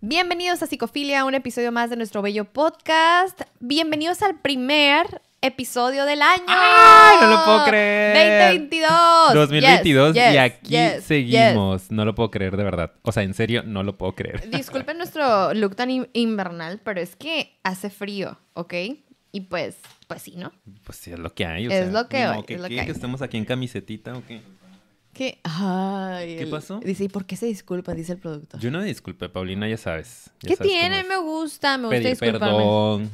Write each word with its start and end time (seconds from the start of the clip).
Bienvenidos 0.00 0.62
a 0.62 0.66
Psicofilia, 0.66 1.24
un 1.24 1.34
episodio 1.34 1.72
más 1.72 1.90
de 1.90 1.96
nuestro 1.96 2.22
bello 2.22 2.44
podcast. 2.44 3.40
Bienvenidos 3.58 4.22
al 4.22 4.38
primer 4.40 5.20
episodio 5.40 6.04
del 6.04 6.22
año. 6.22 6.44
¡Ay, 6.46 7.16
no 7.20 7.28
lo 7.30 7.44
puedo 7.44 7.64
creer! 7.64 8.52
2022. 8.52 9.34
2022 9.34 10.14
Yes, 10.14 10.34
y 10.34 10.36
aquí 10.36 10.70
yes, 10.70 11.04
seguimos. 11.04 11.90
No 11.90 12.04
lo 12.04 12.14
puedo 12.14 12.30
creer, 12.30 12.56
de 12.56 12.62
verdad. 12.62 12.92
O 13.02 13.10
sea, 13.10 13.24
en 13.24 13.34
serio, 13.34 13.62
no 13.64 13.82
lo 13.82 13.98
puedo 13.98 14.14
creer. 14.14 14.48
Disculpen 14.50 14.98
nuestro 14.98 15.52
look 15.54 15.74
tan 15.74 15.90
in- 15.90 16.08
invernal, 16.12 16.80
pero 16.84 17.00
es 17.00 17.16
que 17.16 17.58
hace 17.64 17.90
frío, 17.90 18.38
¿ok? 18.54 18.74
Y 19.32 19.40
pues, 19.42 19.76
pues 20.06 20.22
sí, 20.22 20.34
¿no? 20.36 20.52
Pues 20.84 20.98
sí, 20.98 21.10
es 21.10 21.18
lo 21.18 21.34
que 21.34 21.44
hay. 21.44 21.66
o 21.66 21.70
Es 21.72 21.76
sea, 21.76 22.02
lo 22.02 22.08
que 22.08 22.16
¿qué- 22.16 22.22
es 22.54 22.60
lo 22.60 22.68
qué? 22.68 22.74
que 22.74 22.80
hay. 22.80 22.86
¿Que 22.86 22.92
estemos 22.92 23.20
aquí 23.20 23.36
en 23.36 23.44
camisetita 23.44 24.16
o 24.16 24.22
qué? 25.18 25.32
¿Qué? 25.32 25.40
Ay, 25.44 26.36
¿Qué 26.36 26.42
el- 26.44 26.50
pasó? 26.50 26.80
Dice, 26.82 27.04
¿y 27.04 27.08
por 27.08 27.26
qué 27.26 27.36
se 27.36 27.46
disculpa? 27.46 27.92
Dice 27.94 28.12
el 28.12 28.18
productor. 28.18 28.60
Yo 28.60 28.70
no 28.70 28.78
me 28.78 28.84
disculpe, 28.86 29.28
Paulina, 29.28 29.68
ya 29.68 29.76
sabes. 29.76 30.30
Ya 30.40 30.48
¿Qué 30.48 30.56
sabes 30.56 30.72
tiene? 30.72 31.02
Me 31.04 31.16
gusta, 31.18 31.76
me 31.76 31.84
gusta 31.88 31.96
Pedir 31.98 32.10
disculparme. 32.10 32.56
perdón. 32.56 33.10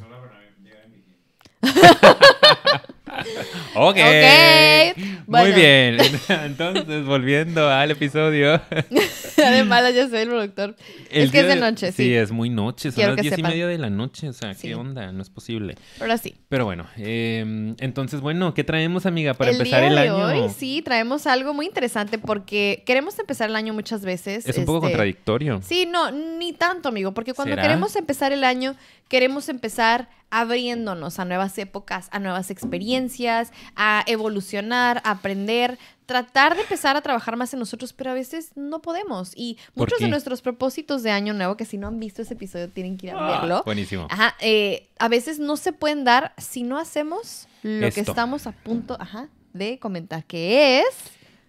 ok. 3.75 3.97
Ok, 3.97 4.97
Muy 4.97 5.15
bueno. 5.27 5.55
bien. 5.55 5.97
Entonces, 6.45 7.05
volviendo 7.05 7.69
al 7.69 7.91
episodio. 7.91 8.61
de 9.37 9.63
malas 9.63 9.93
ya 9.93 10.07
soy 10.09 10.19
el 10.19 10.29
productor. 10.29 10.75
El 11.09 11.23
es 11.25 11.31
que 11.31 11.39
es 11.41 11.47
de 11.47 11.55
noche, 11.55 11.91
sí. 11.91 12.03
Sí, 12.03 12.13
es 12.13 12.31
muy 12.31 12.49
noche. 12.49 12.91
Son 12.91 12.95
Quiero 12.95 13.15
las 13.15 13.21
diez 13.21 13.37
y 13.37 13.43
media 13.43 13.67
de 13.67 13.77
la 13.77 13.89
noche. 13.89 14.29
O 14.29 14.33
sea, 14.33 14.53
Sí. 14.53 14.67
¿qué 14.69 14.75
onda? 14.75 15.11
No 15.11 15.21
es 15.21 15.29
posible. 15.29 15.75
Pero 15.99 16.17
sí. 16.17 16.35
Pero 16.49 16.65
bueno, 16.65 16.87
eh, 16.97 17.73
entonces, 17.79 18.21
bueno, 18.21 18.53
¿qué 18.53 18.63
traemos, 18.63 19.05
amiga, 19.05 19.33
para 19.33 19.51
el 19.51 19.57
empezar 19.57 19.81
día 19.81 19.89
el 19.89 19.95
de 19.95 20.01
año? 20.01 20.45
hoy 20.45 20.49
sí 20.55 20.81
traemos 20.83 21.27
algo 21.27 21.53
muy 21.53 21.65
interesante 21.65 22.17
porque 22.17 22.83
queremos 22.85 23.17
empezar 23.19 23.49
el 23.49 23.55
año 23.55 23.73
muchas 23.73 24.03
veces. 24.03 24.47
Es 24.47 24.57
un 24.57 24.65
poco 24.65 24.77
este, 24.77 24.89
contradictorio. 24.91 25.61
Sí, 25.63 25.85
no, 25.85 26.11
ni 26.11 26.53
tanto, 26.53 26.89
amigo, 26.89 27.13
porque 27.13 27.33
cuando 27.33 27.53
¿Será? 27.53 27.63
queremos 27.63 27.95
empezar 27.95 28.31
el 28.31 28.43
año, 28.43 28.75
queremos 29.07 29.49
empezar 29.49 30.09
abriéndonos 30.29 31.19
a 31.19 31.25
nuevas 31.25 31.57
épocas, 31.57 32.09
a 32.11 32.19
nuevas 32.19 32.49
experiencias, 32.51 33.51
a 33.75 34.03
evolucionar, 34.07 35.01
a 35.05 35.11
aprender, 35.11 35.77
tratar 36.05 36.55
de 36.55 36.61
empezar 36.61 36.97
a 36.97 37.01
trabajar 37.01 37.37
más 37.37 37.53
en 37.53 37.59
nosotros, 37.59 37.93
pero 37.93 38.11
a 38.11 38.13
veces 38.13 38.51
no 38.55 38.81
podemos. 38.81 39.31
Y 39.35 39.57
¿Por 39.73 39.83
muchos 39.87 39.99
de 39.99 40.09
nuestros 40.09 40.41
propósitos 40.41 41.03
de 41.03 41.11
año 41.11 41.33
nuevo, 41.33 41.55
que 41.55 41.65
si 41.65 41.77
no 41.77 41.87
han 41.87 41.99
visto 41.99 42.21
ese 42.21 42.33
episodio 42.33 42.69
tienen 42.69 42.97
que 42.97 43.07
ir 43.07 43.13
a 43.13 43.17
Ah, 43.19 43.39
verlo. 43.39 43.63
Buenísimo. 43.65 44.07
Ajá, 44.09 44.35
eh, 44.41 44.89
a 44.99 45.07
veces 45.07 45.39
no 45.39 45.55
se 45.57 45.71
pueden 45.71 46.03
dar 46.03 46.33
si 46.37 46.63
no 46.63 46.77
hacemos 46.77 47.47
lo 47.63 47.89
que 47.91 48.01
estamos 48.01 48.45
a 48.47 48.51
punto 48.51 48.97
ajá, 48.99 49.29
de 49.53 49.79
comentar, 49.79 50.25
que 50.25 50.79
es... 50.81 50.85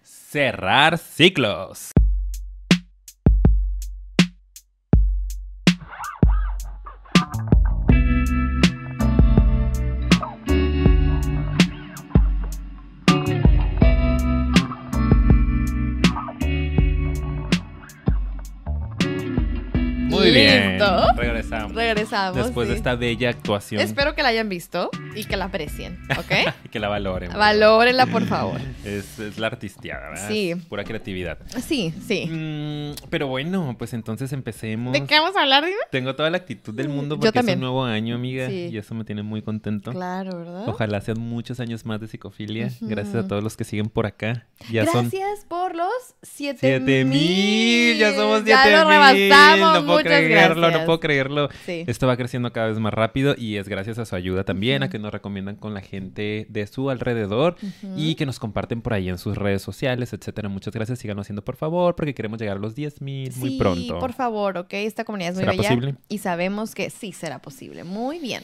Cerrar 0.03 0.97
ciclos. 0.97 1.91
Muy 20.31 20.41
bien. 20.41 20.69
¿Listo? 20.77 21.13
Regresamos. 21.15 21.73
Regresamos. 21.73 22.35
Después 22.37 22.69
de 22.69 22.75
esta 22.75 22.95
bella 22.95 23.29
actuación. 23.29 23.81
Espero 23.81 24.15
que 24.15 24.23
la 24.23 24.29
hayan 24.29 24.49
visto 24.49 24.89
y 25.15 25.25
que 25.25 25.37
la 25.37 25.45
aprecien, 25.45 25.97
¿ok? 26.17 26.53
Y 26.65 26.69
que 26.69 26.79
la 26.79 26.89
valoren. 26.89 27.31
Valórenla, 27.33 28.05
por 28.07 28.25
favor. 28.25 28.59
Es, 28.87 29.19
es 29.19 29.37
la 29.37 29.47
artisteada, 29.47 30.09
¿verdad? 30.09 30.27
Sí. 30.29 30.51
Es 30.51 30.65
pura 30.65 30.83
creatividad. 30.85 31.37
Sí, 31.61 31.93
sí. 32.07 32.25
Mm, 32.27 33.07
pero 33.09 33.27
bueno, 33.27 33.75
pues 33.77 33.93
entonces 33.93 34.31
empecemos. 34.31 34.93
¿De 34.93 35.03
qué 35.03 35.19
vamos 35.19 35.35
a 35.35 35.41
hablar, 35.41 35.65
dime? 35.65 35.75
Tengo 35.91 36.15
toda 36.15 36.29
la 36.29 36.37
actitud 36.37 36.73
del 36.73 36.87
mundo 36.87 37.15
Yo 37.15 37.19
porque 37.19 37.39
es 37.39 37.55
un 37.55 37.59
nuevo 37.59 37.83
año, 37.83 38.15
amiga. 38.15 38.47
Sí. 38.47 38.69
Y 38.71 38.77
eso 38.77 38.95
me 38.95 39.03
tiene 39.03 39.23
muy 39.23 39.41
contento. 39.41 39.91
Claro, 39.91 40.37
¿verdad? 40.37 40.69
Ojalá 40.69 41.01
sean 41.01 41.19
muchos 41.19 41.59
años 41.59 41.85
más 41.85 41.99
de 41.99 42.07
psicofilia. 42.07 42.69
Gracias 42.81 43.15
a 43.15 43.27
todos 43.27 43.43
los 43.43 43.57
que 43.57 43.63
siguen 43.65 43.89
por 43.89 44.05
acá. 44.05 44.45
Ya 44.71 44.85
son 44.85 45.09
Gracias 45.09 45.45
por 45.47 45.75
los 45.75 45.91
siete, 46.21 46.59
siete 46.61 47.03
mil. 47.05 47.97
Ya 47.97 48.13
somos 48.15 48.45
Ya 48.45 48.63
siete 48.63 48.77
lo 48.77 48.85
mil. 48.85 48.93
rebasamos. 48.93 49.83
No 49.83 49.93
Muchas 49.97 50.16
creerlo, 50.25 50.61
gracias. 50.61 50.79
no 50.81 50.85
puedo 50.85 50.99
creerlo. 50.99 51.49
Sí. 51.65 51.83
Esto 51.87 52.07
va 52.07 52.17
creciendo 52.17 52.51
cada 52.51 52.67
vez 52.67 52.79
más 52.79 52.93
rápido 52.93 53.35
y 53.37 53.57
es 53.57 53.67
gracias 53.69 53.97
a 53.99 54.05
su 54.05 54.15
ayuda 54.15 54.43
también, 54.43 54.83
a 54.83 54.89
que 54.89 54.99
nos 54.99 55.11
recomiendan 55.11 55.55
con 55.55 55.73
la 55.73 55.81
gente 55.81 56.45
de 56.49 56.67
su 56.67 56.89
alrededor 56.89 57.55
y 57.95 58.15
que 58.15 58.25
nos 58.25 58.39
comparten 58.39 58.81
por 58.81 58.93
ahí 58.93 59.09
en 59.09 59.17
sus 59.17 59.37
redes 59.37 59.61
sociales, 59.61 60.13
etcétera. 60.13 60.49
Muchas 60.49 60.73
gracias. 60.73 60.99
Síganos 60.99 61.25
haciendo 61.25 61.43
por 61.43 61.55
favor 61.55 61.95
porque 61.95 62.13
queremos 62.13 62.39
llegar 62.39 62.57
a 62.57 62.59
los 62.59 62.75
10 62.75 63.01
mil 63.01 63.31
muy 63.37 63.51
sí, 63.51 63.57
pronto. 63.57 63.99
por 63.99 64.13
favor, 64.13 64.57
¿ok? 64.57 64.73
Esta 64.73 65.03
comunidad 65.03 65.31
es 65.31 65.35
muy 65.35 65.43
¿Será 65.45 65.51
bella 65.51 65.69
posible? 65.69 65.95
y 66.09 66.17
sabemos 66.19 66.75
que 66.75 66.89
sí 66.89 67.11
será 67.11 67.39
posible. 67.39 67.83
Muy 67.83 68.19
bien. 68.19 68.43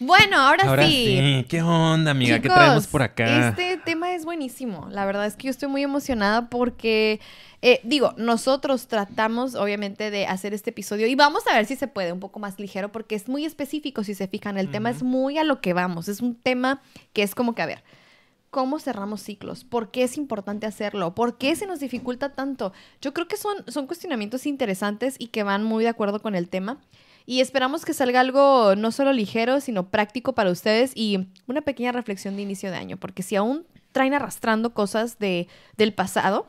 Bueno, 0.00 0.36
ahora, 0.40 0.64
Ahora 0.68 0.86
sí. 0.86 0.92
sí, 1.40 1.46
¿qué 1.48 1.62
onda, 1.62 2.10
amiga? 2.10 2.36
¿Qué 2.36 2.42
Chicos, 2.42 2.56
traemos 2.56 2.86
por 2.88 3.02
acá? 3.02 3.48
Este 3.50 3.78
tema 3.84 4.14
es 4.14 4.24
buenísimo. 4.24 4.88
La 4.90 5.04
verdad 5.06 5.26
es 5.26 5.36
que 5.36 5.44
yo 5.44 5.50
estoy 5.50 5.68
muy 5.68 5.82
emocionada 5.82 6.48
porque, 6.48 7.20
eh, 7.62 7.80
digo, 7.84 8.12
nosotros 8.16 8.88
tratamos 8.88 9.54
obviamente 9.54 10.10
de 10.10 10.26
hacer 10.26 10.52
este 10.52 10.70
episodio 10.70 11.06
y 11.06 11.14
vamos 11.14 11.44
a 11.46 11.54
ver 11.54 11.64
si 11.64 11.76
se 11.76 11.86
puede 11.86 12.12
un 12.12 12.18
poco 12.18 12.40
más 12.40 12.58
ligero 12.58 12.90
porque 12.90 13.14
es 13.14 13.28
muy 13.28 13.44
específico, 13.44 14.02
si 14.02 14.14
se 14.14 14.26
fijan. 14.26 14.58
El 14.58 14.70
tema 14.70 14.90
es 14.90 15.04
muy 15.04 15.38
a 15.38 15.44
lo 15.44 15.60
que 15.60 15.72
vamos. 15.72 16.08
Es 16.08 16.20
un 16.20 16.34
tema 16.34 16.82
que 17.12 17.22
es 17.22 17.34
como 17.34 17.54
que, 17.54 17.62
a 17.62 17.66
ver, 17.66 17.84
¿Cómo 18.50 18.78
cerramos 18.78 19.22
ciclos? 19.22 19.64
¿Por 19.64 19.90
qué 19.90 20.02
es 20.02 20.18
importante 20.18 20.66
hacerlo? 20.66 21.14
¿Por 21.14 21.38
qué 21.38 21.56
se 21.56 21.64
nos 21.64 21.80
dificulta 21.80 22.34
tanto? 22.34 22.74
Yo 23.00 23.14
creo 23.14 23.26
que 23.26 23.38
son, 23.38 23.64
son 23.66 23.86
cuestionamientos 23.86 24.44
interesantes 24.44 25.16
y 25.18 25.28
que 25.28 25.42
van 25.42 25.64
muy 25.64 25.84
de 25.84 25.88
acuerdo 25.88 26.20
con 26.20 26.34
el 26.34 26.50
tema. 26.50 26.78
Y 27.24 27.40
esperamos 27.40 27.86
que 27.86 27.94
salga 27.94 28.20
algo 28.20 28.76
no 28.76 28.92
solo 28.92 29.14
ligero, 29.14 29.62
sino 29.62 29.88
práctico 29.88 30.34
para 30.34 30.50
ustedes 30.50 30.92
y 30.94 31.28
una 31.46 31.62
pequeña 31.62 31.92
reflexión 31.92 32.36
de 32.36 32.42
inicio 32.42 32.70
de 32.70 32.76
año, 32.76 32.98
porque 32.98 33.22
si 33.22 33.36
aún 33.36 33.64
traen 33.90 34.12
arrastrando 34.12 34.74
cosas 34.74 35.18
de, 35.18 35.48
del 35.78 35.94
pasado, 35.94 36.46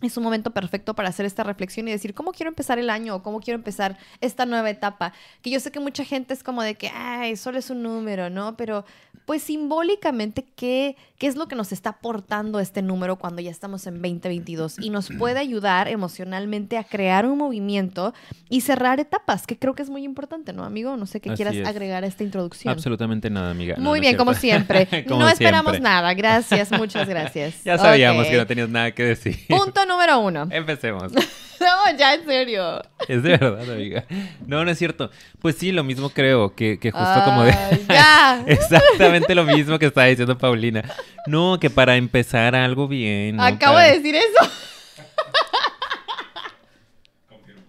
es 0.00 0.16
un 0.16 0.22
momento 0.22 0.52
perfecto 0.52 0.94
para 0.94 1.08
hacer 1.08 1.26
esta 1.26 1.42
reflexión 1.42 1.88
y 1.88 1.90
decir 1.90 2.14
cómo 2.14 2.32
quiero 2.32 2.48
empezar 2.50 2.78
el 2.78 2.88
año 2.88 3.16
o 3.16 3.22
cómo 3.22 3.40
quiero 3.40 3.56
empezar 3.56 3.98
esta 4.20 4.46
nueva 4.46 4.70
etapa. 4.70 5.12
Que 5.42 5.50
yo 5.50 5.58
sé 5.58 5.72
que 5.72 5.80
mucha 5.80 6.04
gente 6.04 6.34
es 6.34 6.44
como 6.44 6.62
de 6.62 6.76
que, 6.76 6.88
ay, 6.88 7.36
solo 7.36 7.58
es 7.58 7.70
un 7.70 7.82
número, 7.82 8.30
¿no? 8.30 8.56
Pero 8.56 8.84
pues 9.28 9.42
simbólicamente, 9.42 10.42
¿qué, 10.56 10.96
¿qué 11.18 11.26
es 11.26 11.36
lo 11.36 11.48
que 11.48 11.54
nos 11.54 11.70
está 11.70 11.90
aportando 11.90 12.60
este 12.60 12.80
número 12.80 13.16
cuando 13.16 13.42
ya 13.42 13.50
estamos 13.50 13.86
en 13.86 14.00
2022? 14.00 14.78
Y 14.80 14.88
nos 14.88 15.10
puede 15.10 15.38
ayudar 15.38 15.86
emocionalmente 15.86 16.78
a 16.78 16.84
crear 16.84 17.26
un 17.26 17.36
movimiento 17.36 18.14
y 18.48 18.62
cerrar 18.62 19.00
etapas, 19.00 19.46
que 19.46 19.58
creo 19.58 19.74
que 19.74 19.82
es 19.82 19.90
muy 19.90 20.02
importante, 20.02 20.54
¿no, 20.54 20.64
amigo? 20.64 20.96
No 20.96 21.04
sé 21.04 21.20
qué 21.20 21.28
Así 21.28 21.36
quieras 21.36 21.56
es. 21.56 21.68
agregar 21.68 22.04
a 22.04 22.06
esta 22.06 22.24
introducción. 22.24 22.72
Absolutamente 22.72 23.28
nada, 23.28 23.50
amiga. 23.50 23.74
No, 23.76 23.90
Muy 23.90 23.98
no 23.98 24.00
bien, 24.00 24.16
como 24.16 24.32
siempre. 24.32 24.88
Como 25.06 25.20
no 25.20 25.28
esperamos 25.28 25.72
siempre. 25.72 25.90
nada. 25.90 26.14
Gracias, 26.14 26.72
muchas 26.72 27.06
gracias. 27.06 27.56
Ya 27.66 27.76
sabíamos 27.76 28.28
que 28.28 28.36
no 28.38 28.46
tenías 28.46 28.70
nada 28.70 28.92
que 28.92 29.02
decir. 29.04 29.36
Punto 29.46 29.84
número 29.84 30.20
uno. 30.20 30.48
Empecemos. 30.50 31.12
No, 31.60 31.96
ya 31.98 32.14
en 32.14 32.24
serio. 32.24 32.82
Es 33.08 33.22
de 33.22 33.30
verdad, 33.36 33.70
amiga. 33.72 34.04
No, 34.46 34.64
no 34.64 34.70
es 34.70 34.78
cierto. 34.78 35.10
Pues 35.40 35.56
sí, 35.56 35.72
lo 35.72 35.82
mismo 35.84 36.10
creo, 36.10 36.54
que, 36.54 36.78
que 36.78 36.90
justo 36.90 37.24
como 37.24 37.44
de... 37.44 37.52
Ay, 37.52 37.84
ya. 37.88 38.42
Exactamente 38.46 39.34
lo 39.34 39.44
mismo 39.44 39.78
que 39.78 39.86
estaba 39.86 40.06
diciendo 40.06 40.36
Paulina. 40.38 40.84
No, 41.26 41.58
que 41.60 41.70
para 41.70 41.96
empezar 41.96 42.54
algo 42.54 42.86
bien. 42.88 43.36
¿no? 43.36 43.42
Acabo 43.44 43.74
Para- 43.74 43.88
de 43.88 43.94
decir 43.98 44.14
eso. 44.14 44.50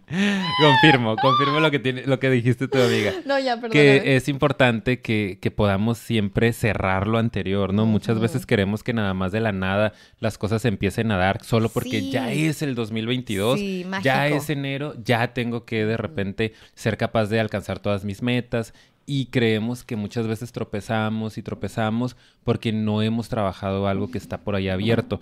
Confirmo, 0.59 1.15
confirmo 1.17 1.59
lo 1.59 1.69
que, 1.71 1.79
tiene, 1.79 2.05
lo 2.05 2.19
que 2.19 2.29
dijiste 2.29 2.67
tu 2.67 2.77
amiga. 2.81 3.13
No, 3.25 3.39
ya, 3.39 3.55
perdón. 3.55 3.71
Que 3.71 4.15
es 4.15 4.27
importante 4.27 5.01
que, 5.01 5.37
que 5.41 5.51
podamos 5.51 5.97
siempre 5.97 6.51
cerrar 6.53 7.07
lo 7.07 7.17
anterior, 7.17 7.73
¿no? 7.73 7.85
Muchas 7.85 8.19
veces 8.19 8.45
queremos 8.45 8.83
que 8.83 8.93
nada 8.93 9.13
más 9.13 9.31
de 9.31 9.39
la 9.39 9.51
nada 9.51 9.93
las 10.19 10.37
cosas 10.37 10.65
empiecen 10.65 11.11
a 11.11 11.17
dar 11.17 11.43
solo 11.43 11.69
porque 11.69 11.99
Sí. 12.01 12.11
ya 12.11 12.31
es 12.31 12.61
el 12.61 12.75
2022, 12.75 13.59
Sí, 13.59 13.85
ya 14.03 14.27
es 14.27 14.49
enero, 14.49 14.93
ya 15.03 15.33
tengo 15.33 15.65
que 15.65 15.85
de 15.85 15.97
repente 15.97 16.53
ser 16.73 16.97
capaz 16.97 17.27
de 17.27 17.39
alcanzar 17.39 17.79
todas 17.79 18.03
mis 18.03 18.21
metas 18.21 18.73
y 19.09 19.25
creemos 19.25 19.83
que 19.83 19.95
muchas 19.95 20.27
veces 20.27 20.51
tropezamos 20.51 21.39
y 21.39 21.41
tropezamos 21.41 22.15
porque 22.43 22.71
no 22.71 23.01
hemos 23.01 23.27
trabajado 23.27 23.87
algo 23.87 24.11
que 24.11 24.19
está 24.19 24.37
por 24.41 24.53
ahí 24.55 24.69
abierto 24.69 25.19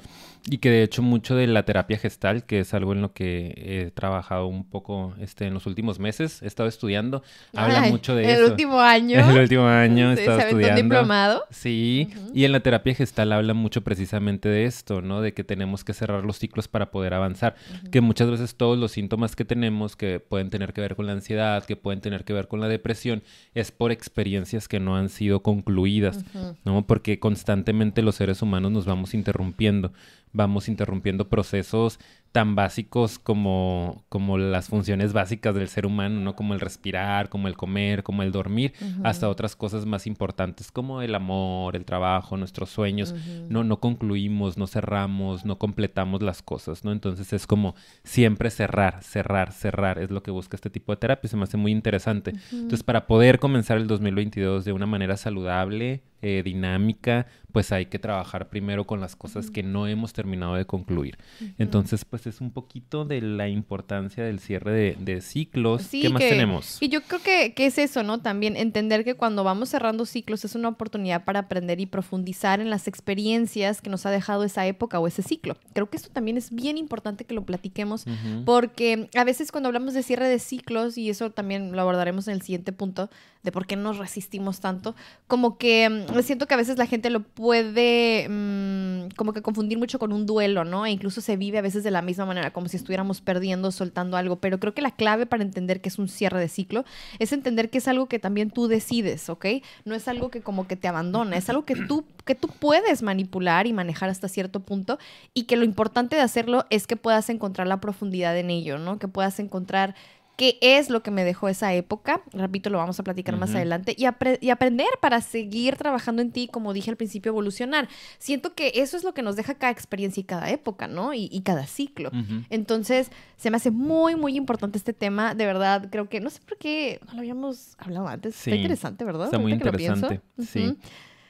y 0.49 0.57
que 0.57 0.69
de 0.69 0.83
hecho 0.83 1.01
mucho 1.01 1.35
de 1.35 1.47
la 1.47 1.63
terapia 1.63 1.97
gestal, 1.97 2.45
que 2.45 2.59
es 2.59 2.73
algo 2.73 2.91
en 2.93 3.01
lo 3.01 3.13
que 3.13 3.53
he 3.55 3.91
trabajado 3.91 4.47
un 4.47 4.63
poco 4.65 5.13
este, 5.19 5.45
en 5.45 5.53
los 5.53 5.65
últimos 5.65 5.99
meses, 5.99 6.41
he 6.41 6.47
estado 6.47 6.67
estudiando, 6.69 7.23
habla 7.53 7.81
Ay, 7.83 7.91
mucho 7.91 8.15
de 8.15 8.23
el 8.25 8.29
eso. 8.41 8.51
último 8.51 8.79
año. 8.79 9.19
El 9.29 9.37
último 9.39 9.65
año 9.67 10.11
he 10.11 10.13
estado 10.15 10.39
estudiando. 10.39 10.81
diplomado. 10.81 11.43
Sí, 11.49 12.09
Ujú. 12.15 12.31
y 12.33 12.45
en 12.45 12.51
la 12.51 12.59
terapia 12.61 12.93
gestal 12.93 13.31
habla 13.33 13.53
mucho 13.53 13.83
precisamente 13.83 14.47
de 14.49 14.65
esto, 14.65 15.01
¿no? 15.01 15.21
De 15.21 15.33
que 15.33 15.43
tenemos 15.43 15.83
que 15.85 15.93
cerrar 15.93 16.23
los 16.25 16.39
ciclos 16.39 16.67
para 16.67 16.91
poder 16.91 17.13
avanzar. 17.13 17.55
Que 17.91 18.01
muchas 18.01 18.29
veces 18.29 18.55
todos 18.55 18.77
los 18.77 18.91
síntomas 18.91 19.35
que 19.35 19.45
tenemos, 19.45 19.95
que 19.95 20.19
pueden 20.19 20.49
tener 20.49 20.73
que 20.73 20.81
ver 20.81 20.95
con 20.95 21.07
la 21.07 21.13
ansiedad, 21.13 21.65
que 21.65 21.75
pueden 21.75 21.99
tener 22.01 22.23
que 22.25 22.33
ver 22.33 22.47
con 22.47 22.59
la 22.61 22.67
depresión, 22.67 23.21
es 23.53 23.71
por 23.77 23.91
experiencias 23.91 24.67
que 24.67 24.79
no 24.79 24.95
han 24.95 25.09
sido 25.09 25.41
concluidas. 25.41 26.25
¿no? 26.65 26.85
Porque 26.85 27.19
constantemente 27.19 28.01
los 28.01 28.15
seres 28.15 28.41
humanos 28.41 28.71
nos 28.71 28.85
vamos 28.85 29.13
interrumpiendo. 29.13 29.93
Vamos 30.37 30.69
interrumpiendo 30.69 31.27
procesos 31.27 31.99
tan 32.31 32.55
básicos 32.55 33.17
como, 33.17 34.03
como 34.09 34.37
las 34.37 34.67
funciones 34.67 35.11
básicas 35.11 35.55
del 35.55 35.69
ser 35.69 35.87
humano, 35.87 36.19
¿no? 36.19 36.35
Como 36.35 36.53
el 36.53 36.59
respirar, 36.59 37.29
como 37.29 37.47
el 37.47 37.57
comer, 37.57 38.03
como 38.03 38.21
el 38.21 38.31
dormir, 38.31 38.73
hasta 39.03 39.27
otras 39.27 39.55
cosas 39.55 39.87
más 39.87 40.05
importantes 40.05 40.71
como 40.71 41.01
el 41.01 41.15
amor, 41.15 41.75
el 41.75 41.83
trabajo, 41.83 42.37
nuestros 42.37 42.69
sueños. 42.69 43.15
No, 43.49 43.63
no 43.63 43.79
concluimos, 43.79 44.55
no 44.55 44.67
cerramos, 44.67 45.45
no 45.45 45.57
completamos 45.57 46.21
las 46.21 46.43
cosas, 46.43 46.83
¿no? 46.83 46.91
Entonces 46.91 47.33
es 47.33 47.47
como 47.47 47.73
siempre 48.03 48.51
cerrar, 48.51 49.01
cerrar, 49.01 49.51
cerrar, 49.51 49.97
es 49.97 50.11
lo 50.11 50.21
que 50.21 50.29
busca 50.29 50.57
este 50.57 50.69
tipo 50.69 50.91
de 50.91 50.97
terapia, 50.97 51.29
se 51.29 51.37
me 51.37 51.43
hace 51.43 51.57
muy 51.57 51.71
interesante. 51.71 52.33
Entonces, 52.51 52.83
para 52.83 53.07
poder 53.07 53.39
comenzar 53.39 53.77
el 53.77 53.87
2022 53.87 54.63
de 54.63 54.73
una 54.73 54.85
manera 54.85 55.17
saludable, 55.17 56.03
eh, 56.21 56.41
dinámica, 56.43 57.27
pues 57.51 57.71
hay 57.71 57.87
que 57.87 57.97
trabajar 57.97 58.49
primero 58.49 58.85
con 58.85 58.99
las 58.99 59.15
cosas 59.15 59.49
que 59.49 59.63
no 59.63 59.87
hemos 59.87 60.13
terminado 60.13 60.55
de 60.55 60.65
concluir. 60.65 61.17
Entonces, 61.57 62.05
pues 62.05 62.27
es 62.27 62.41
un 62.41 62.51
poquito 62.51 63.05
de 63.05 63.21
la 63.21 63.47
importancia 63.47 64.23
del 64.23 64.39
cierre 64.39 64.95
de, 64.99 65.21
ciclos. 65.21 65.87
¿Qué 65.89 66.09
más 66.09 66.21
tenemos? 66.21 66.77
Y 66.81 66.89
yo 66.89 67.01
creo 67.01 67.21
que, 67.21 67.53
que, 67.55 67.65
es 67.65 67.77
eso, 67.77 68.03
¿no? 68.03 68.19
También 68.19 68.55
entender 68.55 69.03
que 69.03 69.15
cuando 69.15 69.43
vamos 69.43 69.69
cerrando 69.69 70.05
ciclos 70.05 70.45
es 70.45 70.55
una 70.55 70.69
oportunidad 70.69 71.23
para 71.23 71.39
aprender 71.39 71.79
y 71.79 71.85
profundizar 71.85 72.59
en 72.59 72.69
las 72.69 72.87
experiencias 72.87 73.81
que 73.81 73.89
nos 73.89 74.05
ha 74.05 74.11
dejado 74.11 74.43
esa 74.43 74.65
época 74.67 74.99
o 74.99 75.07
ese 75.07 75.23
ciclo. 75.23 75.57
Creo 75.73 75.89
que 75.89 75.97
esto 75.97 76.09
también 76.09 76.37
es 76.37 76.53
bien 76.53 76.77
importante 76.77 77.25
que 77.25 77.33
lo 77.33 77.43
platiquemos 77.43 78.05
porque 78.45 79.09
a 79.15 79.23
veces 79.23 79.51
cuando 79.51 79.67
hablamos 79.67 79.93
de 79.93 80.03
cierre 80.03 80.27
de 80.27 80.39
ciclos, 80.39 80.97
y 80.97 81.09
eso 81.09 81.31
también 81.31 81.71
lo 81.71 81.81
abordaremos 81.81 82.27
en 82.27 82.35
el 82.35 82.41
siguiente 82.41 82.71
punto, 82.71 83.09
de 83.43 83.51
por 83.51 83.65
qué 83.65 83.75
nos 83.75 83.97
resistimos 83.97 84.59
tanto, 84.59 84.95
como 85.27 85.57
que 85.57 85.89
mm, 85.89 86.06
siento 86.21 86.47
que 86.47 86.53
a 86.53 86.57
veces 86.57 86.77
la 86.77 86.85
gente 86.85 87.09
lo 87.09 87.21
puede 87.21 88.27
mm, 88.29 89.15
como 89.15 89.33
que 89.33 89.41
confundir 89.41 89.77
mucho 89.77 89.99
con 89.99 90.11
un 90.11 90.25
duelo, 90.25 90.63
¿no? 90.63 90.85
E 90.85 90.91
incluso 90.91 91.21
se 91.21 91.37
vive 91.37 91.57
a 91.57 91.61
veces 91.61 91.83
de 91.83 91.91
la 91.91 92.01
misma 92.01 92.25
manera, 92.25 92.51
como 92.51 92.67
si 92.67 92.77
estuviéramos 92.77 93.21
perdiendo, 93.21 93.71
soltando 93.71 94.17
algo. 94.17 94.37
Pero 94.37 94.59
creo 94.59 94.73
que 94.73 94.81
la 94.81 94.91
clave 94.91 95.25
para 95.25 95.43
entender 95.43 95.81
que 95.81 95.89
es 95.89 95.99
un 95.99 96.07
cierre 96.07 96.39
de 96.39 96.49
ciclo 96.49 96.85
es 97.19 97.31
entender 97.31 97.69
que 97.69 97.79
es 97.79 97.87
algo 97.87 98.07
que 98.07 98.19
también 98.19 98.49
tú 98.49 98.67
decides, 98.67 99.29
¿ok? 99.29 99.45
No 99.85 99.95
es 99.95 100.07
algo 100.07 100.29
que 100.29 100.41
como 100.41 100.67
que 100.67 100.75
te 100.75 100.87
abandona, 100.87 101.37
es 101.37 101.49
algo 101.49 101.65
que 101.65 101.75
tú, 101.75 102.05
que 102.25 102.35
tú 102.35 102.47
puedes 102.47 103.03
manipular 103.03 103.67
y 103.67 103.73
manejar 103.73 104.09
hasta 104.09 104.27
cierto 104.27 104.61
punto 104.61 104.99
y 105.33 105.43
que 105.43 105.57
lo 105.57 105.63
importante 105.63 106.15
de 106.15 106.21
hacerlo 106.21 106.65
es 106.69 106.87
que 106.87 106.95
puedas 106.95 107.29
encontrar 107.29 107.67
la 107.67 107.81
profundidad 107.81 108.37
en 108.37 108.49
ello, 108.49 108.77
¿no? 108.77 108.99
Que 108.99 109.07
puedas 109.07 109.39
encontrar 109.39 109.95
qué 110.37 110.59
es 110.61 110.89
lo 110.89 111.01
que 111.01 111.09
me 111.09 111.25
dejó 111.25 111.49
esa 111.49 111.73
época. 111.73 112.21
Repito, 112.31 112.69
lo 112.69 112.77
vamos 112.77 112.99
a 112.99 113.03
platicar 113.03 113.35
más 113.37 113.53
adelante. 113.55 113.95
Y, 113.97 114.03
y, 114.39 114.49
aprender 114.51 114.87
para 115.01 115.19
seguir 115.19 115.75
trabajando 115.77 116.21
en 116.21 116.31
ti, 116.31 116.47
como 116.47 116.73
dije 116.73 116.91
al 116.91 116.95
principio, 116.95 117.31
evolucionar. 117.31 117.89
Siento 118.19 118.53
que 118.53 118.71
eso 118.75 118.95
es 118.95 119.03
lo 119.03 119.15
que 119.15 119.23
nos 119.23 119.35
deja 119.35 119.55
cada 119.55 119.71
experiencia 119.71 120.21
y 120.21 120.23
cada 120.23 120.49
época, 120.51 120.87
¿no? 120.87 121.13
Y, 121.13 121.41
cada 121.41 121.65
ciclo. 121.65 122.11
Entonces, 122.49 123.09
se 123.35 123.49
me 123.49 123.57
hace 123.57 123.71
muy, 123.71 124.15
muy 124.15 124.37
importante 124.37 124.77
este 124.77 124.93
tema. 124.93 125.33
De 125.33 125.45
verdad, 125.45 125.89
creo 125.89 126.07
que, 126.07 126.19
no 126.21 126.29
sé 126.29 126.39
por 126.47 126.57
qué 126.57 126.99
no 127.07 127.13
lo 127.13 127.19
habíamos 127.19 127.75
hablado 127.79 128.07
antes. 128.07 128.35
Está 128.35 128.55
interesante, 128.55 129.03
¿verdad? 129.03 129.25
Está 129.25 129.39
muy 129.39 129.53
interesante. 129.53 130.21
Sí. 130.39 130.77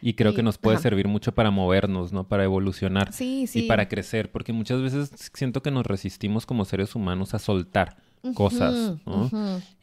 Y 0.01 0.13
creo 0.13 0.36
que 0.36 0.44
nos 0.44 0.57
puede 0.57 0.80
servir 0.80 1.07
mucho 1.07 1.33
para 1.33 1.50
movernos, 1.50 2.12
¿no? 2.12 2.27
Para 2.27 2.44
evolucionar. 2.44 3.13
Sí, 3.13 3.48
sí. 3.48 3.63
Y 3.63 3.68
para 3.68 3.88
crecer, 3.88 4.31
porque 4.31 4.51
muchas 4.51 4.81
veces 4.81 5.12
siento 5.33 5.63
que 5.63 5.71
nos 5.71 5.86
resistimos 5.86 6.45
como 6.45 6.65
seres 6.65 6.94
humanos 6.94 7.33
a 7.33 7.39
soltar 7.39 8.06
cosas, 8.34 8.98
¿no? 9.06 9.30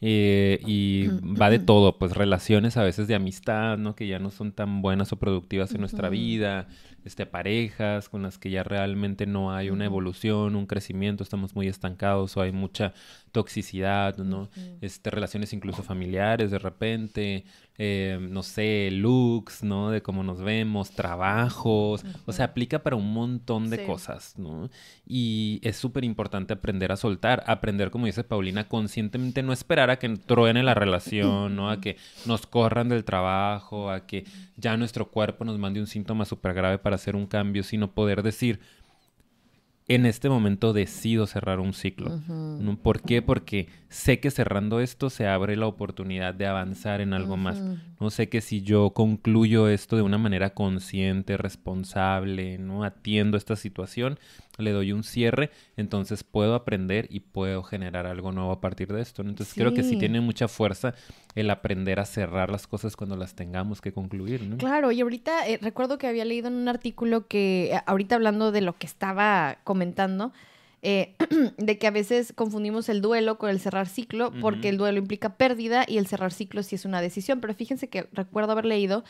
Eh, 0.01 0.59
y 0.65 1.07
va 1.07 1.49
de 1.49 1.59
todo, 1.59 1.97
pues 1.97 2.13
relaciones 2.13 2.77
a 2.77 2.83
veces 2.83 3.07
de 3.07 3.15
amistad, 3.15 3.77
¿no? 3.77 3.95
Que 3.95 4.07
ya 4.07 4.19
no 4.19 4.31
son 4.31 4.51
tan 4.51 4.81
buenas 4.81 5.11
o 5.11 5.17
productivas 5.17 5.71
en 5.73 5.81
nuestra 5.81 6.09
vida, 6.09 6.67
este, 7.05 7.27
parejas 7.27 8.09
con 8.09 8.23
las 8.23 8.39
que 8.39 8.49
ya 8.49 8.63
realmente 8.63 9.27
no 9.27 9.53
hay 9.53 9.69
una 9.69 9.85
evolución, 9.85 10.55
un 10.55 10.65
crecimiento, 10.65 11.23
estamos 11.23 11.55
muy 11.55 11.67
estancados 11.67 12.35
o 12.35 12.41
hay 12.41 12.51
mucha 12.51 12.93
toxicidad, 13.31 14.17
¿no? 14.17 14.49
Este, 14.81 15.11
relaciones 15.11 15.53
incluso 15.53 15.83
familiares 15.83 16.49
de 16.49 16.57
repente, 16.57 17.45
eh, 17.77 18.17
no 18.19 18.41
sé, 18.41 18.89
looks, 18.91 19.63
¿no? 19.63 19.91
De 19.91 20.01
cómo 20.01 20.23
nos 20.23 20.41
vemos, 20.41 20.91
trabajos, 20.91 22.03
o 22.25 22.31
sea, 22.31 22.45
aplica 22.45 22.81
para 22.81 22.95
un 22.95 23.13
montón 23.13 23.69
de 23.69 23.85
cosas, 23.85 24.39
¿no? 24.39 24.69
Y 25.05 25.59
es 25.61 25.75
súper 25.77 26.05
importante 26.05 26.53
aprender 26.53 26.91
a 26.91 26.97
soltar, 26.97 27.43
aprender, 27.45 27.91
como 27.91 28.07
dice 28.07 28.23
Paulina, 28.25 28.67
conscientemente 28.67 29.43
no 29.43 29.53
esperar 29.53 29.89
a 29.89 29.99
que 29.99 30.09
truene 30.09 30.63
la 30.63 30.73
relación, 30.73 31.55
¿no? 31.55 31.69
A 31.69 31.79
que 31.79 31.97
nos 32.25 32.45
corran 32.45 32.89
del 32.89 33.05
trabajo, 33.05 33.89
a 33.89 34.05
que 34.05 34.25
ya 34.57 34.75
nuestro 34.77 35.09
cuerpo 35.09 35.45
nos 35.45 35.57
mande 35.57 35.79
un 35.79 35.87
síntoma 35.87 36.25
súper 36.25 36.53
grave 36.53 36.77
para 36.77 36.95
hacer 36.95 37.15
un 37.15 37.27
cambio, 37.27 37.63
sino 37.63 37.91
poder 37.91 38.23
decir, 38.23 38.59
en 39.87 40.07
este 40.07 40.29
momento 40.29 40.73
decido 40.73 41.27
cerrar 41.27 41.59
un 41.59 41.73
ciclo. 41.73 42.19
¿Por 42.81 43.03
qué? 43.03 43.21
Porque 43.21 43.67
sé 43.87 44.19
que 44.19 44.31
cerrando 44.31 44.79
esto 44.79 45.11
se 45.11 45.27
abre 45.27 45.55
la 45.55 45.67
oportunidad 45.67 46.33
de 46.33 46.47
avanzar 46.47 47.01
en 47.01 47.13
algo 47.13 47.37
más. 47.37 47.61
No 47.99 48.09
sé 48.09 48.27
que 48.27 48.41
si 48.41 48.63
yo 48.63 48.89
concluyo 48.91 49.69
esto 49.69 49.95
de 49.95 50.01
una 50.01 50.17
manera 50.17 50.55
consciente, 50.55 51.37
responsable, 51.37 52.57
no 52.57 52.83
atiendo 52.83 53.37
esta 53.37 53.55
situación, 53.55 54.17
le 54.57 54.71
doy 54.71 54.91
un 54.91 55.03
cierre, 55.03 55.51
entonces 55.75 56.23
puedo 56.23 56.55
aprender 56.55 57.07
y 57.09 57.19
puedo 57.19 57.63
generar 57.63 58.05
algo 58.05 58.31
nuevo 58.31 58.51
a 58.51 58.61
partir 58.61 58.91
de 58.91 59.01
esto. 59.01 59.21
Entonces 59.21 59.53
creo 59.53 59.73
que 59.73 59.83
sí 59.83 59.97
tiene 59.97 60.21
mucha 60.21 60.47
fuerza 60.47 60.93
el 61.35 61.49
aprender 61.49 61.99
a 61.99 62.05
cerrar 62.05 62.49
las 62.49 62.67
cosas 62.67 62.95
cuando 62.95 63.17
las 63.17 63.35
tengamos 63.35 63.81
que 63.81 63.91
concluir. 63.91 64.43
¿no? 64.43 64.57
Claro, 64.57 64.91
y 64.91 65.01
ahorita 65.01 65.47
eh, 65.47 65.59
recuerdo 65.61 65.97
que 65.97 66.07
había 66.07 66.25
leído 66.25 66.47
en 66.47 66.55
un 66.55 66.67
artículo 66.67 67.27
que, 67.27 67.71
eh, 67.73 67.81
ahorita 67.85 68.15
hablando 68.15 68.51
de 68.51 68.61
lo 68.61 68.77
que 68.77 68.87
estaba 68.87 69.59
comentando, 69.63 70.31
eh, 70.81 71.15
de 71.57 71.77
que 71.79 71.87
a 71.87 71.91
veces 71.91 72.31
confundimos 72.35 72.89
el 72.89 73.01
duelo 73.01 73.37
con 73.37 73.49
el 73.49 73.59
cerrar 73.59 73.87
ciclo, 73.87 74.31
porque 74.39 74.69
el 74.69 74.77
duelo 74.77 74.99
implica 74.99 75.35
pérdida 75.35 75.83
y 75.87 75.97
el 75.97 76.07
cerrar 76.07 76.31
ciclo 76.31 76.61
sí 76.63 76.75
es 76.75 76.85
una 76.85 77.01
decisión. 77.01 77.41
Pero 77.41 77.53
fíjense 77.55 77.89
que 77.89 78.07
recuerdo 78.13 78.51
haber 78.51 78.65
leído 78.65 79.03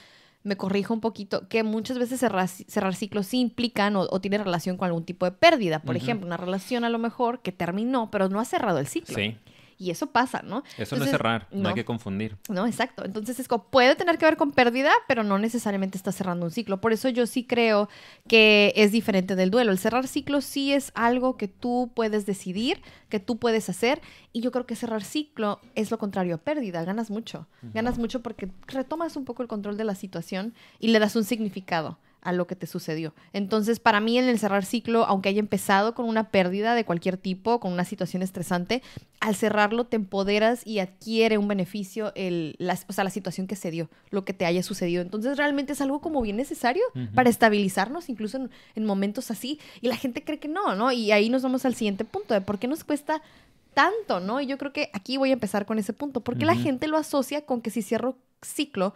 me 0.45 0.55
corrijo 0.57 0.93
un 0.93 1.01
poquito, 1.01 1.47
que 1.49 1.63
muchas 1.63 1.97
veces 1.97 2.19
cerrar, 2.19 2.47
cerrar 2.47 2.95
ciclos 2.95 3.25
sí 3.25 3.39
implican 3.39 3.95
o, 3.95 4.07
tiene 4.21 4.37
relación 4.37 4.77
con 4.77 4.85
algún 4.85 5.03
tipo 5.03 5.25
de 5.25 5.31
pérdida. 5.31 5.81
Por 5.81 5.97
ejemplo, 5.97 6.27
una 6.27 6.37
relación 6.37 6.83
a 6.83 6.89
lo 6.89 6.99
mejor 6.99 7.41
que 7.41 7.51
terminó, 7.51 8.11
pero 8.11 8.29
no 8.29 8.39
ha 8.39 8.45
cerrado 8.45 8.77
el 8.77 8.85
ciclo. 8.85 9.15
Sí. 9.15 9.35
Y 9.77 9.91
eso 9.91 10.07
pasa, 10.07 10.41
¿no? 10.41 10.63
Eso 10.77 10.95
no 10.95 11.03
es 11.03 11.11
cerrar, 11.11 11.47
no, 11.51 11.69
hay 11.69 11.75
que 11.75 11.85
confundir. 11.85 12.37
No, 12.49 12.65
exacto. 12.65 13.03
Entonces 13.03 13.39
es 13.39 13.47
como, 13.47 13.65
puede 13.65 13.95
tener 13.95 14.17
que 14.17 14.25
ver 14.25 14.37
con 14.37 14.51
pérdida, 14.51 14.91
pero 15.07 15.23
no 15.23 15.37
necesariamente 15.37 15.97
está 15.97 16.11
cerrando 16.11 16.45
un 16.45 16.51
ciclo. 16.51 16.79
Por 16.79 16.93
eso 16.93 17.09
yo 17.09 17.27
sí 17.27 17.45
creo 17.45 17.89
que 18.27 18.73
es 18.75 18.91
diferente 18.91 19.35
del 19.35 19.51
duelo. 19.51 19.71
El 19.71 19.77
cerrar 19.77 20.07
ciclo 20.07 20.41
sí 20.41 20.71
es 20.71 20.91
algo 20.95 21.35
que 21.35 21.47
tú 21.47 21.91
puedes 21.93 22.25
decidir, 22.25 22.81
que 23.09 23.19
tú 23.19 23.37
puedes 23.37 23.69
hacer. 23.69 24.01
Y 24.31 24.41
yo 24.41 24.51
creo 24.51 24.65
que 24.65 24.75
cerrar 24.75 25.03
ciclo 25.03 25.59
es 25.75 25.91
lo 25.91 25.97
contrario 25.97 26.35
a 26.35 26.37
pérdida. 26.37 26.83
Ganas 26.85 27.09
mucho. 27.09 27.47
Ganas 27.73 27.97
mucho 27.97 28.21
porque 28.21 28.49
retomas 28.67 29.17
un 29.17 29.25
poco 29.25 29.41
el 29.43 29.49
control 29.49 29.77
de 29.77 29.83
la 29.83 29.95
situación 29.95 30.53
y 30.79 30.89
le 30.89 30.99
das 30.99 31.15
un 31.15 31.23
significado 31.25 31.97
a 32.25 32.33
lo 32.33 32.47
que 32.47 32.55
te 32.55 32.67
sucedió. 32.67 33.13
Entonces, 33.31 33.79
para 33.79 34.01
mí 34.01 34.17
en 34.17 34.27
el 34.27 34.39
cerrar 34.39 34.65
ciclo, 34.65 35.05
aunque 35.05 35.29
haya 35.29 35.39
empezado 35.39 35.93
con 35.93 36.05
una 36.05 36.29
pérdida 36.31 36.73
de 36.73 36.83
cualquier 36.83 37.17
tipo, 37.17 37.59
con 37.59 37.71
una 37.71 37.85
situación 37.85 38.23
estresante, 38.23 38.81
al 39.19 39.35
cerrarlo 39.35 39.85
te 39.85 39.95
empoderas 39.95 40.65
y 40.65 40.79
adquiere 40.79 41.37
un 41.37 41.47
beneficio 41.47 42.11
el, 42.15 42.55
la, 42.57 42.77
o 42.87 42.93
sea, 42.93 43.03
la 43.03 43.11
situación 43.11 43.45
que 43.45 43.55
se 43.55 43.69
dio, 43.69 43.89
lo 44.09 44.25
que 44.25 44.33
te 44.33 44.45
haya 44.45 44.63
sucedido. 44.63 45.03
Entonces, 45.03 45.37
realmente 45.37 45.73
es 45.73 45.81
algo 45.81 46.01
como 46.01 46.21
bien 46.21 46.35
necesario 46.35 46.83
para 47.13 47.29
estabilizarnos, 47.29 48.09
incluso 48.09 48.37
en, 48.37 48.49
en, 48.75 48.85
momentos 48.85 49.29
así. 49.29 49.59
Y 49.81 49.87
la 49.87 49.95
gente 49.95 50.23
cree 50.23 50.39
que 50.39 50.47
no, 50.47 50.75
¿no? 50.75 50.91
Y 50.91 51.11
ahí 51.11 51.29
nos 51.29 51.43
vamos 51.43 51.63
al 51.63 51.75
siguiente 51.75 52.05
punto 52.05 52.33
de 52.33 52.41
por 52.41 52.57
qué 52.57 52.67
nos 52.67 52.83
cuesta 52.83 53.21
tanto, 53.75 54.19
¿no? 54.19 54.41
Y 54.41 54.47
yo 54.47 54.57
creo 54.57 54.73
que 54.73 54.89
aquí 54.93 55.17
voy 55.17 55.29
a 55.29 55.33
empezar 55.33 55.67
con 55.67 55.77
ese 55.77 55.93
punto, 55.93 56.21
porque 56.21 56.45
la 56.45 56.55
gente 56.55 56.87
lo 56.87 56.97
asocia 56.97 57.45
con 57.45 57.61
que 57.61 57.69
si 57.69 57.83
cierro 57.83 58.17
ciclo, 58.41 58.95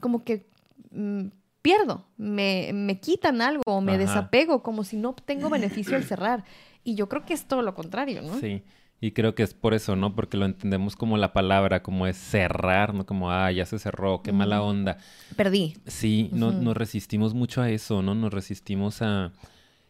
como 0.00 0.24
que... 0.24 0.46
Mm, 0.92 1.26
pierdo, 1.62 2.04
me, 2.16 2.70
me 2.74 3.00
quitan 3.00 3.40
algo 3.40 3.62
o 3.66 3.80
me 3.80 3.96
desapego, 3.96 4.62
como 4.62 4.84
si 4.84 4.96
no 4.96 5.10
obtengo 5.10 5.48
beneficio 5.48 5.96
al 5.96 6.04
cerrar. 6.04 6.44
Y 6.84 6.96
yo 6.96 7.08
creo 7.08 7.24
que 7.24 7.32
es 7.32 7.46
todo 7.46 7.62
lo 7.62 7.74
contrario, 7.74 8.20
¿no? 8.22 8.38
Sí. 8.38 8.62
Y 9.00 9.10
creo 9.10 9.34
que 9.34 9.42
es 9.42 9.52
por 9.52 9.74
eso, 9.74 9.96
¿no? 9.96 10.14
Porque 10.14 10.36
lo 10.36 10.44
entendemos 10.44 10.94
como 10.94 11.16
la 11.16 11.32
palabra, 11.32 11.82
como 11.82 12.06
es 12.06 12.16
cerrar, 12.16 12.94
¿no? 12.94 13.04
Como, 13.04 13.32
ah, 13.32 13.50
ya 13.50 13.66
se 13.66 13.80
cerró, 13.80 14.22
qué 14.22 14.30
mala 14.30 14.62
onda. 14.62 14.98
Perdí. 15.34 15.74
Sí, 15.86 16.30
no, 16.32 16.52
nos 16.52 16.76
resistimos 16.76 17.34
mucho 17.34 17.62
a 17.62 17.70
eso, 17.70 18.00
¿no? 18.00 18.14
Nos 18.14 18.32
resistimos 18.32 19.02
a... 19.02 19.32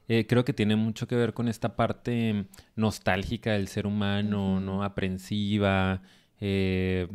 Eh, 0.09 0.27
creo 0.27 0.47
que 0.47 0.55
tiene 0.55 0.77
mucho 0.77 1.07
que 1.07 1.15
ver 1.15 1.35
con 1.35 1.49
esta 1.49 1.77
parte 1.77 2.47
nostálgica 2.75 3.53
del 3.53 3.69
ser 3.69 3.87
humano, 3.87 4.61
¿no? 4.61 4.83
Aprensiva, 4.83 6.01
eh, 6.41 7.07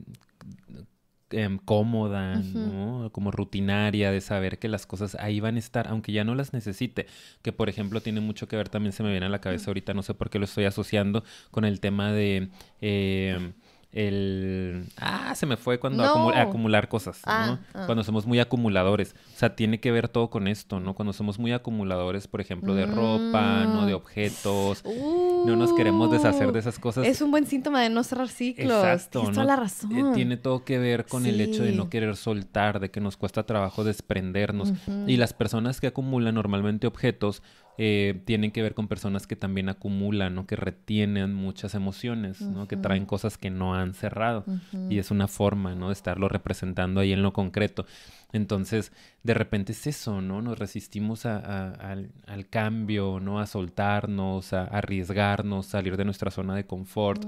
Em, 1.29 1.57
cómoda, 1.57 2.37
¿no? 2.37 3.09
Como 3.11 3.31
rutinaria 3.31 4.11
de 4.11 4.21
saber 4.21 4.59
que 4.59 4.69
las 4.69 4.85
cosas 4.85 5.15
ahí 5.15 5.41
van 5.41 5.57
a 5.57 5.59
estar, 5.59 5.89
aunque 5.89 6.13
ya 6.13 6.23
no 6.23 6.35
las 6.35 6.53
necesite. 6.53 7.05
Que 7.41 7.51
por 7.51 7.67
ejemplo 7.67 7.99
tiene 7.99 8.21
mucho 8.21 8.47
que 8.47 8.55
ver, 8.55 8.69
también 8.69 8.93
se 8.93 9.03
me 9.03 9.11
viene 9.11 9.25
a 9.25 9.29
la 9.29 9.41
cabeza 9.41 9.69
ahorita, 9.69 9.93
no 9.93 10.03
sé 10.03 10.13
por 10.13 10.29
qué 10.29 10.39
lo 10.39 10.45
estoy 10.45 10.63
asociando 10.63 11.25
con 11.51 11.65
el 11.65 11.81
tema 11.81 12.13
de... 12.13 12.49
Em, 12.79 13.51
el... 13.97 14.85
Ah, 14.97 15.33
se 15.35 15.45
me 15.45 15.57
fue 15.57 15.79
cuando 15.79 16.03
No. 16.03 16.15
acumu- 16.15 16.37
acumular 16.37 16.87
cosas, 16.87 17.17
¿no? 17.25 17.31
Ah, 17.31 17.59
ah. 17.73 17.83
Cuando 17.85 18.03
somos 18.03 18.25
muy 18.25 18.39
acumuladores. 18.39 19.15
O 19.35 19.37
sea, 19.37 19.55
tiene 19.55 19.79
que 19.79 19.91
ver 19.91 20.07
todo 20.07 20.29
con 20.29 20.47
esto, 20.47 20.79
¿no? 20.79 20.93
Cuando 20.93 21.13
somos 21.13 21.39
muy 21.39 21.51
acumuladores, 21.51 22.27
por 22.27 22.39
ejemplo, 22.41 22.75
de 22.75 22.85
ropa, 22.85 23.65
¿no? 23.65 23.85
De 23.85 23.93
Mm. 23.93 23.95
objetos. 23.95 24.83
No 24.85 25.55
nos 25.55 25.73
queremos 25.73 26.11
deshacer 26.11 26.51
de 26.51 26.57
Uh, 26.57 26.59
esas 26.59 26.79
cosas. 26.79 27.05
Es 27.07 27.21
un 27.21 27.31
buen 27.31 27.45
síntoma 27.47 27.81
de 27.81 27.89
no 27.89 28.03
cerrar 28.03 28.29
ciclos. 28.29 28.71
Exacto, 28.83 29.19
Tienes 29.21 29.37
¿no? 29.37 29.43
toda 29.43 29.55
la 29.55 29.61
Eh, 29.61 29.63
razón. 29.65 30.13
tiene 30.13 30.37
todo 30.37 30.63
que 30.63 30.77
ver 30.79 31.05
con 31.05 31.25
el 31.25 31.41
hecho 31.41 31.63
de 31.63 31.71
no 31.71 31.89
querer 31.89 32.15
soltar, 32.15 32.79
de 32.79 32.91
que 32.91 33.01
nos 33.01 33.17
cuesta 33.17 33.43
trabajo 33.45 33.83
desprendernos. 33.83 34.73
Y 35.07 35.17
las 35.17 35.33
personas 35.33 35.81
que 35.81 35.87
acumulan 35.87 36.35
normalmente 36.35 36.87
objetos 36.87 37.41
eh, 37.79 38.21
tienen 38.25 38.51
que 38.51 38.61
ver 38.63 38.73
con 38.73 38.87
personas 38.87 39.27
que 39.27 39.35
también 39.35 39.69
acumulan, 39.69 40.33
¿no? 40.33 40.47
Que 40.47 40.55
retienen 40.55 41.33
muchas 41.33 41.75
emociones, 41.75 42.41
¿no? 42.41 42.67
Que 42.67 42.75
traen 42.75 43.05
cosas 43.05 43.37
que 43.37 43.49
no 43.51 43.75
han 43.75 43.93
cerrado. 43.93 44.45
Y 44.89 44.97
es 44.97 45.11
una 45.11 45.27
forma, 45.27 45.75
¿no? 45.75 45.87
De 45.87 45.93
estarlo 45.93 46.27
representando 46.27 46.99
ahí 47.01 47.13
en 47.13 47.21
lo 47.21 47.33
concreto. 47.33 47.85
Entonces, 48.33 48.91
de 49.23 49.33
repente 49.33 49.71
es 49.73 49.87
eso, 49.87 50.21
¿no? 50.21 50.41
Nos 50.41 50.57
resistimos 50.59 51.25
a- 51.25 51.37
a- 51.37 51.71
al, 51.91 52.09
al 52.25 52.47
cambio, 52.49 53.19
¿no? 53.21 53.39
A 53.39 53.45
soltarnos, 53.45 54.53
a 54.53 54.63
arriesgarnos, 54.65 55.67
salir 55.67 55.97
de 55.97 56.05
nuestra 56.05 56.31
zona 56.31 56.55
de 56.55 56.65
confort. 56.65 57.23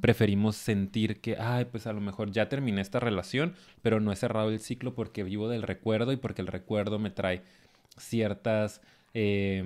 Preferimos 0.00 0.56
sentir 0.56 1.20
que, 1.20 1.36
ay, 1.36 1.66
pues 1.66 1.86
a 1.86 1.92
lo 1.92 2.00
mejor 2.00 2.30
ya 2.32 2.48
terminé 2.48 2.80
esta 2.80 2.98
relación, 2.98 3.54
pero 3.82 4.00
no 4.00 4.10
he 4.10 4.16
cerrado 4.16 4.48
el 4.50 4.58
ciclo 4.58 4.94
porque 4.94 5.22
vivo 5.22 5.48
del 5.48 5.62
recuerdo 5.62 6.12
y 6.12 6.16
porque 6.16 6.40
el 6.42 6.48
recuerdo 6.48 6.98
me 6.98 7.10
trae 7.10 7.42
ciertas 7.98 8.80
eh, 9.14 9.62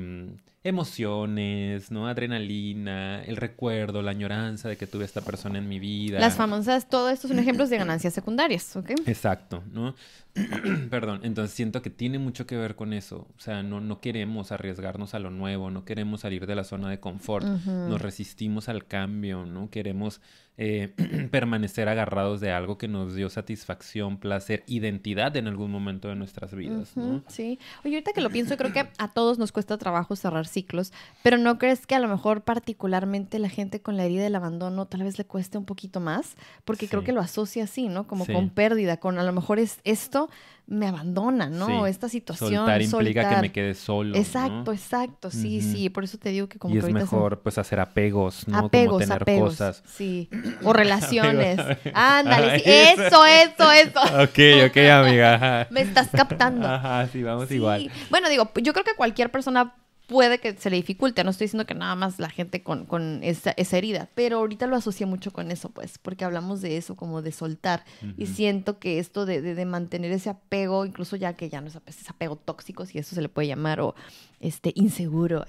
emociones, 0.68 1.90
¿no? 1.90 2.08
Adrenalina, 2.08 3.22
el 3.24 3.36
recuerdo, 3.36 4.02
la 4.02 4.10
añoranza 4.10 4.68
de 4.68 4.76
que 4.76 4.86
tuve 4.86 5.02
a 5.02 5.06
esta 5.06 5.20
persona 5.20 5.58
en 5.58 5.68
mi 5.68 5.78
vida. 5.78 6.18
Las 6.18 6.36
famosas, 6.36 6.88
todo 6.88 7.08
esto 7.10 7.28
son 7.28 7.38
ejemplos 7.38 7.70
de 7.70 7.78
ganancias 7.78 8.14
secundarias, 8.14 8.74
¿ok? 8.76 8.90
Exacto, 9.06 9.62
¿no? 9.72 9.94
Perdón, 10.90 11.20
entonces 11.22 11.54
siento 11.54 11.82
que 11.82 11.90
tiene 11.90 12.18
mucho 12.18 12.46
que 12.46 12.56
ver 12.56 12.74
con 12.74 12.92
eso. 12.92 13.26
O 13.36 13.40
sea, 13.40 13.62
no, 13.62 13.80
no 13.80 14.00
queremos 14.00 14.52
arriesgarnos 14.52 15.14
a 15.14 15.18
lo 15.18 15.30
nuevo, 15.30 15.70
no 15.70 15.84
queremos 15.84 16.20
salir 16.20 16.46
de 16.46 16.54
la 16.54 16.64
zona 16.64 16.90
de 16.90 17.00
confort, 17.00 17.46
nos 17.46 18.00
resistimos 18.00 18.68
al 18.68 18.86
cambio, 18.86 19.46
¿no? 19.46 19.70
Queremos 19.70 20.20
eh, 20.58 20.94
permanecer 21.30 21.88
agarrados 21.88 22.40
de 22.40 22.50
algo 22.50 22.78
que 22.78 22.88
nos 22.88 23.14
dio 23.14 23.28
satisfacción, 23.28 24.18
placer, 24.18 24.64
identidad 24.66 25.36
en 25.36 25.48
algún 25.48 25.70
momento 25.70 26.08
de 26.08 26.16
nuestras 26.16 26.54
vidas, 26.54 26.96
¿no? 26.96 27.22
Sí. 27.28 27.58
Oye, 27.84 27.96
ahorita 27.96 28.12
que 28.12 28.22
lo 28.22 28.30
pienso, 28.30 28.56
creo 28.56 28.72
que 28.72 28.86
a 28.96 29.08
todos 29.12 29.38
nos 29.38 29.52
cuesta 29.52 29.76
trabajo 29.76 30.16
cerrar 30.16 30.46
ciclos, 30.56 30.92
pero 31.22 31.36
¿no 31.38 31.58
crees 31.58 31.86
que 31.86 31.94
a 31.94 31.98
lo 31.98 32.08
mejor 32.08 32.40
particularmente 32.42 33.38
la 33.38 33.48
gente 33.50 33.80
con 33.82 33.96
la 33.96 34.04
herida 34.04 34.22
del 34.22 34.34
abandono 34.34 34.86
tal 34.86 35.02
vez 35.02 35.18
le 35.18 35.24
cueste 35.26 35.58
un 35.58 35.64
poquito 35.66 36.00
más? 36.00 36.36
Porque 36.64 36.88
creo 36.88 37.04
que 37.04 37.12
lo 37.12 37.20
asocia 37.20 37.64
así, 37.64 37.88
¿no? 37.88 38.06
Como 38.06 38.24
Sí. 38.24 38.32
con 38.32 38.48
pérdida, 38.50 38.96
con 38.96 39.18
a 39.18 39.22
lo 39.22 39.32
mejor 39.32 39.58
es 39.58 39.78
esto 39.84 40.28
me 40.68 40.88
abandona, 40.88 41.48
¿no? 41.48 41.84
Sí. 41.84 41.90
Esta 41.90 42.08
situación. 42.08 42.64
Soltar 42.66 42.82
implica 42.82 43.28
que 43.28 43.40
me 43.40 43.52
quede 43.52 43.74
solo. 43.74 44.10
¿no? 44.14 44.16
Exacto, 44.16 44.72
exacto. 44.72 45.30
Sí, 45.30 45.60
sí. 45.60 45.90
Por 45.90 46.02
eso 46.02 46.18
te 46.18 46.30
digo 46.30 46.48
que 46.48 46.58
como 46.58 46.74
y 46.74 46.80
que 46.80 46.86
es 46.88 46.92
mejor, 46.92 47.38
pues, 47.40 47.56
hacer 47.58 47.78
apegos, 47.78 48.48
¿no? 48.48 48.58
Apegos, 48.58 48.94
Como 48.94 48.98
tener 48.98 49.22
apegos. 49.22 49.50
cosas. 49.50 49.84
Sí. 49.86 50.28
O 50.64 50.72
relaciones. 50.72 51.60
Ándale, 51.94 52.58
sí. 52.58 52.64
Eso. 52.66 53.24
Eso, 53.26 53.70
eso. 53.72 54.00
Ok, 54.24 54.68
ok, 54.70 54.76
amiga. 54.90 55.68
Me 55.70 55.82
estás 55.82 56.08
captando. 56.10 56.66
Ajá, 56.66 57.06
sí, 57.12 57.22
vamos 57.22 57.48
igual. 57.52 57.88
Bueno, 58.10 58.28
digo, 58.28 58.50
yo 58.60 58.72
creo 58.72 58.84
que 58.84 58.96
cualquier 58.96 59.30
persona 59.30 59.72
puede 60.06 60.38
que 60.38 60.56
se 60.56 60.70
le 60.70 60.76
dificulte. 60.76 61.24
No 61.24 61.30
estoy 61.30 61.46
diciendo 61.46 61.66
que 61.66 61.74
nada 61.74 61.94
más 61.96 62.18
la 62.18 62.30
gente 62.30 62.62
con, 62.62 62.86
con 62.86 63.20
esa, 63.24 63.50
esa 63.56 63.76
herida, 63.78 64.08
pero 64.14 64.38
ahorita 64.38 64.66
lo 64.66 64.76
asocia 64.76 65.06
mucho 65.06 65.32
con 65.32 65.50
eso, 65.50 65.70
pues, 65.70 65.98
porque 65.98 66.24
hablamos 66.24 66.60
de 66.60 66.76
eso, 66.76 66.94
como 66.96 67.22
de 67.22 67.32
soltar. 67.32 67.84
Y 68.16 68.26
siento 68.26 68.78
que 68.78 68.98
esto 68.98 69.26
de, 69.26 69.40
de- 69.42 69.54
de 69.54 69.64
mantener 69.64 70.12
ese 70.12 70.30
apego, 70.30 70.84
incluso 70.86 71.16
ya 71.16 71.32
que 71.34 71.48
ya 71.48 71.60
no 71.60 71.68
es 71.68 71.78
es 71.86 72.08
apego 72.10 72.36
tóxico, 72.36 72.86
si 72.86 72.98
eso 72.98 73.14
se 73.14 73.22
le 73.22 73.28
puede 73.28 73.48
llamar, 73.48 73.80
o 73.80 73.94
este 74.40 74.72
inseguro, 74.76 75.44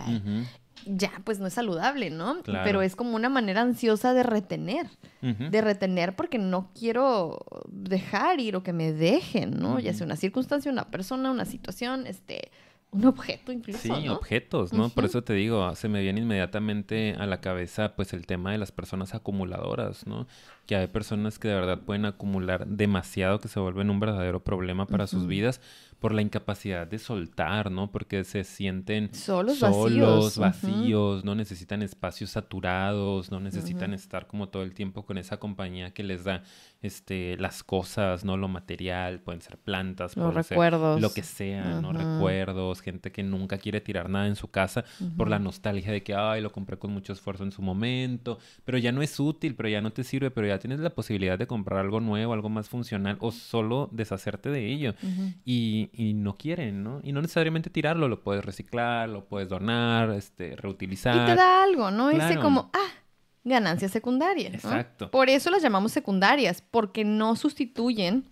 ya 0.85 1.11
pues 1.23 1.39
no 1.39 1.47
es 1.47 1.53
saludable, 1.53 2.09
¿no? 2.11 2.41
Claro. 2.43 2.63
Pero 2.63 2.81
es 2.81 2.95
como 2.95 3.15
una 3.15 3.29
manera 3.29 3.61
ansiosa 3.61 4.13
de 4.13 4.23
retener 4.23 4.87
de 5.21 5.61
retener 5.61 6.15
porque 6.15 6.37
no 6.37 6.69
quiero 6.77 7.39
dejar 7.67 8.39
ir 8.39 8.55
o 8.55 8.63
que 8.63 8.71
me 8.73 8.93
dejen, 8.93 9.51
¿no? 9.59 9.79
Ya 9.79 9.93
sea 9.93 10.05
una 10.05 10.15
circunstancia, 10.15 10.71
una 10.71 10.89
persona, 10.89 11.31
una 11.31 11.43
situación, 11.45 12.05
este, 12.07 12.51
un 12.91 13.05
objeto 13.05 13.51
incluso, 13.51 13.79
Sí, 13.79 13.89
¿no? 13.89 14.13
objetos, 14.13 14.73
¿no? 14.73 14.89
Por 14.89 15.05
eso 15.05 15.23
te 15.23 15.33
digo, 15.33 15.75
se 15.75 15.89
me 15.89 16.01
viene 16.01 16.21
inmediatamente 16.21 17.15
a 17.17 17.25
la 17.25 17.41
cabeza 17.41 17.95
pues 17.95 18.13
el 18.13 18.25
tema 18.25 18.51
de 18.51 18.57
las 18.57 18.71
personas 18.71 19.13
acumuladoras, 19.13 20.07
¿no? 20.07 20.27
Que 20.67 20.75
hay 20.75 20.87
personas 20.87 21.39
que 21.39 21.47
de 21.47 21.55
verdad 21.55 21.79
pueden 21.79 22.05
acumular 22.05 22.67
demasiado 22.67 23.39
que 23.39 23.47
se 23.47 23.59
vuelven 23.59 23.89
un 23.89 23.99
verdadero 23.99 24.43
problema 24.43 24.85
para 24.85 25.07
sus 25.07 25.21
Ujú. 25.21 25.29
vidas 25.29 25.61
por 25.99 26.13
la 26.13 26.21
incapacidad 26.21 26.85
de 26.85 26.99
soltar, 26.99 27.71
¿no? 27.71 27.89
Porque 27.91 28.23
se 28.23 28.43
sienten 28.43 29.09
Solos, 29.13 29.57
solos, 29.57 30.37
vacíos. 30.37 31.23
no 31.25 31.33
necesitan 31.33 31.81
espacios 31.81 32.29
saturados, 32.31 33.31
no 33.31 33.39
necesitan 33.39 33.93
estar 33.95 34.27
como 34.27 34.49
todo 34.49 34.61
el 34.61 34.75
tiempo 34.75 35.05
con 35.05 35.17
esa 35.17 35.37
compañía 35.37 35.91
que 35.95 36.03
les 36.03 36.23
da 36.23 36.43
este 36.83 37.35
las 37.37 37.63
cosas, 37.63 38.23
no 38.25 38.37
lo 38.37 38.47
material, 38.47 39.21
pueden 39.21 39.41
ser 39.41 39.57
plantas, 39.57 40.15
Los 40.15 40.25
pueden 40.27 40.43
ser 40.43 40.55
recuerdos. 40.57 41.01
lo 41.01 41.13
que 41.13 41.23
sea, 41.23 41.81
¿no? 41.81 41.93
Recuerdos, 41.93 42.81
gente 42.81 43.11
que 43.11 43.23
nunca 43.23 43.57
quiere 43.57 43.81
tirar 43.81 44.09
nada 44.09 44.27
en 44.27 44.35
su 44.35 44.49
casa 44.51 44.85
por 45.15 45.29
la 45.29 45.39
nostalgia 45.39 45.91
de 45.91 46.03
que, 46.03 46.13
ay, 46.13 46.41
lo 46.41 46.51
compré 46.51 46.77
con 46.77 46.91
mucho 46.91 47.13
esfuerzo 47.13 47.43
en 47.43 47.51
su 47.51 47.61
momento, 47.63 48.37
pero 48.65 48.77
ya 48.77 48.91
no 48.91 49.01
es 49.01 49.19
útil, 49.19 49.55
pero 49.55 49.69
ya 49.69 49.81
no 49.81 49.91
te 49.91 50.03
sirve, 50.03 50.29
pero 50.29 50.45
ya 50.47 50.56
tienes 50.59 50.79
la 50.79 50.89
posibilidad 50.91 51.37
de 51.37 51.47
comprar 51.47 51.79
algo 51.79 51.99
nuevo, 51.99 52.33
algo 52.33 52.49
más 52.49 52.69
funcional 52.69 53.17
o 53.19 53.31
solo 53.31 53.89
deshacerte 53.91 54.49
de 54.49 54.65
ello. 54.71 54.95
Ujú. 55.01 55.33
Y, 55.45 55.89
y 55.93 56.13
no 56.13 56.37
quieren, 56.37 56.83
¿no? 56.83 56.99
Y 57.03 57.11
no 57.11 57.21
necesariamente 57.21 57.69
tirarlo, 57.69 58.07
lo 58.07 58.21
puedes 58.23 58.43
reciclar, 58.45 59.09
lo 59.09 59.25
puedes 59.25 59.49
donar, 59.49 60.09
este, 60.11 60.55
reutilizar. 60.55 61.15
Y 61.15 61.25
te 61.31 61.35
da 61.35 61.63
algo, 61.63 61.91
¿no? 61.91 62.09
Ese 62.09 62.17
Claro. 62.19 62.41
como, 62.41 62.69
ah, 62.73 62.87
ganancia 63.43 63.87
secundaria. 63.89 64.49
¿no? 64.49 64.55
Exacto. 64.55 65.09
Por 65.11 65.29
eso 65.29 65.49
las 65.49 65.61
llamamos 65.61 65.91
secundarias, 65.91 66.61
porque 66.61 67.03
no 67.05 67.35
sustituyen 67.35 68.25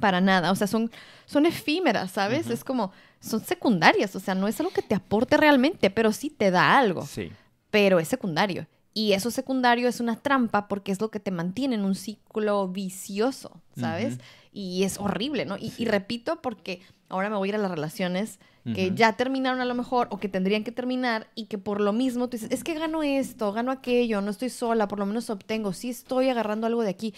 para 0.00 0.20
nada. 0.20 0.50
O 0.50 0.54
sea, 0.54 0.66
son, 0.66 0.90
son 1.26 1.46
efímeras, 1.46 2.10
¿sabes? 2.12 2.46
Ujú. 2.46 2.54
Es 2.54 2.64
como, 2.64 2.92
son 3.20 3.40
secundarias. 3.40 4.16
O 4.16 4.20
sea, 4.20 4.34
no 4.34 4.48
es 4.48 4.58
algo 4.60 4.72
que 4.72 4.82
te 4.82 4.94
aporte 4.94 5.36
realmente, 5.36 5.90
pero 5.90 6.12
sí 6.12 6.30
te 6.30 6.50
da 6.50 6.78
algo. 6.78 7.04
Sí. 7.06 7.30
pero 7.70 8.00
es 8.00 8.08
secundario. 8.08 8.66
Y 8.92 9.12
eso 9.12 9.30
secundario 9.30 9.88
es 9.88 10.00
una 10.00 10.16
trampa 10.16 10.66
porque 10.68 10.90
es 10.92 11.00
lo 11.00 11.10
que 11.10 11.20
te 11.20 11.30
mantiene 11.30 11.76
en 11.76 11.84
un 11.84 11.94
ciclo 11.94 12.66
vicioso, 12.68 13.60
¿sabes? 13.78 14.18
Y 14.52 14.82
es 14.82 14.98
horrible, 14.98 15.44
¿no? 15.46 15.56
Y, 15.56 15.72
y 15.78 15.84
repito 15.84 16.42
porque 16.42 16.80
ahora 17.08 17.30
me 17.30 17.36
voy 17.36 17.48
a 17.48 17.50
ir 17.50 17.54
a 17.54 17.58
las 17.58 17.70
relaciones 17.70 18.38
que 18.74 18.92
ya 18.94 19.14
terminaron 19.14 19.60
a 19.60 19.64
lo 19.64 19.74
mejor 19.74 20.08
o 20.10 20.18
que 20.18 20.28
tendrían 20.28 20.64
que 20.64 20.70
terminar 20.72 21.28
y 21.34 21.46
que 21.46 21.56
por 21.56 21.80
lo 21.80 21.92
mismo 21.94 22.28
tú 22.28 22.36
dices, 22.36 22.50
es 22.52 22.62
que 22.62 22.74
gano 22.74 23.02
esto, 23.02 23.52
gano 23.52 23.70
aquello, 23.72 24.20
no 24.20 24.30
estoy 24.30 24.50
sola, 24.50 24.86
por 24.86 24.98
lo 24.98 25.06
menos 25.06 25.30
obtengo, 25.30 25.72
sí 25.72 25.88
estoy 25.88 26.28
agarrando 26.28 26.66
algo 26.66 26.82
de 26.82 26.90
aquí, 26.90 27.14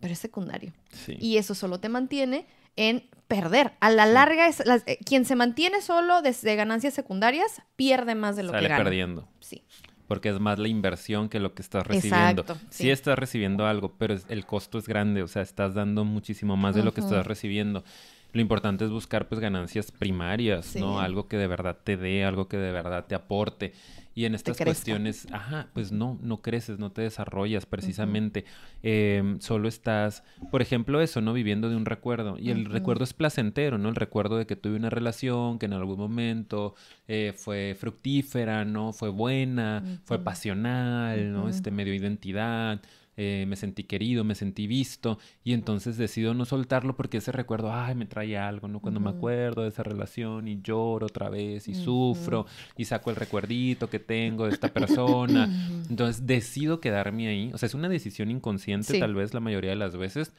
pero 0.00 0.12
es 0.12 0.20
secundario. 0.20 0.72
Sí. 0.92 1.16
Y 1.20 1.36
eso 1.38 1.54
solo 1.56 1.80
te 1.80 1.88
mantiene 1.88 2.46
en 2.76 3.08
perder. 3.26 3.72
A 3.80 3.90
la 3.90 4.06
larga, 4.06 4.46
es, 4.46 4.64
las- 4.66 4.84
eh, 4.86 4.98
quien 5.04 5.24
se 5.24 5.34
mantiene 5.34 5.82
solo 5.82 6.22
desde 6.22 6.54
ganancias 6.54 6.94
secundarias 6.94 7.60
pierde 7.74 8.14
más 8.14 8.36
de 8.36 8.44
lo 8.44 8.50
Sale 8.52 8.62
que 8.62 8.68
gana. 8.68 8.84
perdiendo. 8.84 9.28
Sí. 9.40 9.64
Porque 10.08 10.30
es 10.30 10.40
más 10.40 10.58
la 10.58 10.66
inversión 10.68 11.28
que 11.28 11.38
lo 11.38 11.54
que 11.54 11.62
estás 11.62 11.86
recibiendo. 11.86 12.42
Exacto, 12.42 12.54
Sí. 12.70 12.84
sí. 12.84 12.90
estás 12.90 13.16
recibiendo 13.18 13.66
algo, 13.66 13.92
pero 13.98 14.14
es- 14.14 14.26
el 14.28 14.44
costo 14.46 14.78
es 14.78 14.88
grande, 14.88 15.22
o 15.22 15.28
sea, 15.28 15.42
estás 15.42 15.74
dando 15.74 16.04
muchísimo 16.04 16.56
más 16.56 16.74
de 16.74 16.82
lo 16.82 16.92
que 16.92 17.00
estás 17.02 17.26
recibiendo. 17.26 17.84
Lo 18.32 18.40
importante 18.40 18.84
es 18.84 18.90
buscar 18.90 19.28
pues 19.28 19.40
ganancias 19.40 19.90
primarias, 19.92 20.66
Sí. 20.66 20.80
¿no? 20.80 20.98
Algo 21.00 21.28
que 21.28 21.36
de 21.36 21.46
verdad 21.46 21.78
te 21.84 21.96
dé, 21.96 22.24
algo 22.24 22.48
que 22.48 22.56
de 22.56 22.72
verdad 22.72 23.04
te 23.06 23.14
aporte. 23.14 23.72
Y 24.18 24.24
en 24.24 24.34
estas 24.34 24.56
cuestiones, 24.56 25.28
ajá, 25.30 25.68
pues 25.74 25.92
no, 25.92 26.18
no 26.20 26.42
creces, 26.42 26.80
no 26.80 26.90
te 26.90 27.02
desarrollas 27.02 27.66
precisamente. 27.66 28.44
Eh, 28.82 29.36
solo 29.38 29.68
estás, 29.68 30.24
por 30.50 30.60
ejemplo, 30.60 31.00
eso, 31.00 31.20
¿no? 31.20 31.32
Viviendo 31.32 31.70
de 31.70 31.76
un 31.76 31.84
recuerdo. 31.84 32.36
Y 32.36 32.50
el 32.50 32.64
recuerdo 32.64 33.04
es 33.04 33.12
placentero, 33.12 33.78
¿no? 33.78 33.88
El 33.88 33.94
recuerdo 33.94 34.36
de 34.36 34.44
que 34.44 34.56
tuve 34.56 34.74
una 34.74 34.90
relación 34.90 35.60
que 35.60 35.66
en 35.66 35.72
algún 35.72 35.98
momento 35.98 36.74
eh, 37.06 37.32
fue 37.36 37.76
fructífera, 37.78 38.64
¿no? 38.64 38.92
Fue 38.92 39.08
buena, 39.08 39.84
fue 40.02 40.18
pasional, 40.18 41.32
¿no? 41.32 41.48
Este, 41.48 41.70
me 41.70 41.84
dio 41.84 41.94
identidad. 41.94 42.80
Eh, 43.20 43.46
me 43.48 43.56
sentí 43.56 43.82
querido, 43.82 44.22
me 44.22 44.36
sentí 44.36 44.68
visto 44.68 45.18
y 45.42 45.52
entonces 45.52 45.96
decido 45.98 46.34
no 46.34 46.44
soltarlo 46.44 46.94
porque 46.94 47.16
ese 47.18 47.32
recuerdo, 47.32 47.72
ay, 47.72 47.96
me 47.96 48.06
trae 48.06 48.38
algo, 48.38 48.68
¿no? 48.68 48.78
Cuando 48.80 49.00
me 49.00 49.10
acuerdo 49.10 49.62
de 49.62 49.68
esa 49.70 49.82
relación 49.82 50.46
y 50.46 50.60
lloro 50.62 51.06
otra 51.06 51.28
vez 51.28 51.66
y 51.66 51.74
sufro 51.74 52.46
y 52.76 52.84
saco 52.84 53.10
el 53.10 53.16
recuerdito 53.16 53.90
que 53.90 53.98
tengo 53.98 54.46
de 54.46 54.52
esta 54.52 54.68
persona. 54.72 55.48
Entonces 55.90 56.26
decido 56.26 56.80
quedarme 56.80 57.26
ahí. 57.28 57.50
O 57.52 57.58
sea, 57.58 57.66
es 57.66 57.74
una 57.74 57.88
decisión 57.88 58.30
inconsciente 58.30 58.92
Sí. 58.94 59.00
tal 59.00 59.14
vez 59.16 59.34
la 59.34 59.40
mayoría 59.40 59.70
de 59.70 59.76
las 59.76 59.96
veces 59.96 60.32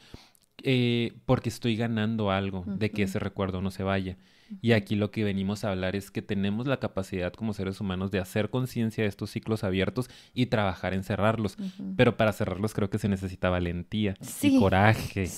eh, 0.62 1.12
porque 1.26 1.48
estoy 1.50 1.76
ganando 1.76 2.30
algo 2.30 2.64
de 2.66 2.90
que 2.90 3.02
ese 3.04 3.18
recuerdo 3.18 3.60
no 3.60 3.70
se 3.70 3.82
vaya. 3.82 4.16
Y 4.60 4.72
aquí 4.72 4.96
lo 4.96 5.10
que 5.10 5.24
venimos 5.24 5.64
a 5.64 5.70
hablar 5.70 5.96
es 5.96 6.10
que 6.10 6.22
tenemos 6.22 6.66
la 6.66 6.78
capacidad 6.78 7.32
como 7.32 7.52
seres 7.52 7.80
humanos 7.80 8.10
de 8.10 8.18
hacer 8.18 8.50
conciencia 8.50 9.04
de 9.04 9.08
estos 9.08 9.30
ciclos 9.30 9.64
abiertos 9.64 10.10
y 10.34 10.46
trabajar 10.46 10.94
en 10.94 11.04
cerrarlos. 11.04 11.56
Pero 11.96 12.16
para 12.16 12.32
cerrarlos 12.32 12.74
creo 12.74 12.90
que 12.90 12.98
se 12.98 13.08
necesita 13.08 13.50
valentía 13.50 14.14
y 14.42 14.58
coraje, 14.58 15.28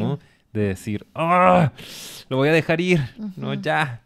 ¿no? 0.00 0.18
De 0.52 0.62
decir, 0.62 1.06
¡ah! 1.14 1.72
Lo 2.28 2.36
voy 2.36 2.48
a 2.48 2.52
dejar 2.52 2.80
ir, 2.80 3.00
¿no? 3.36 3.54
Ya, 3.54 4.02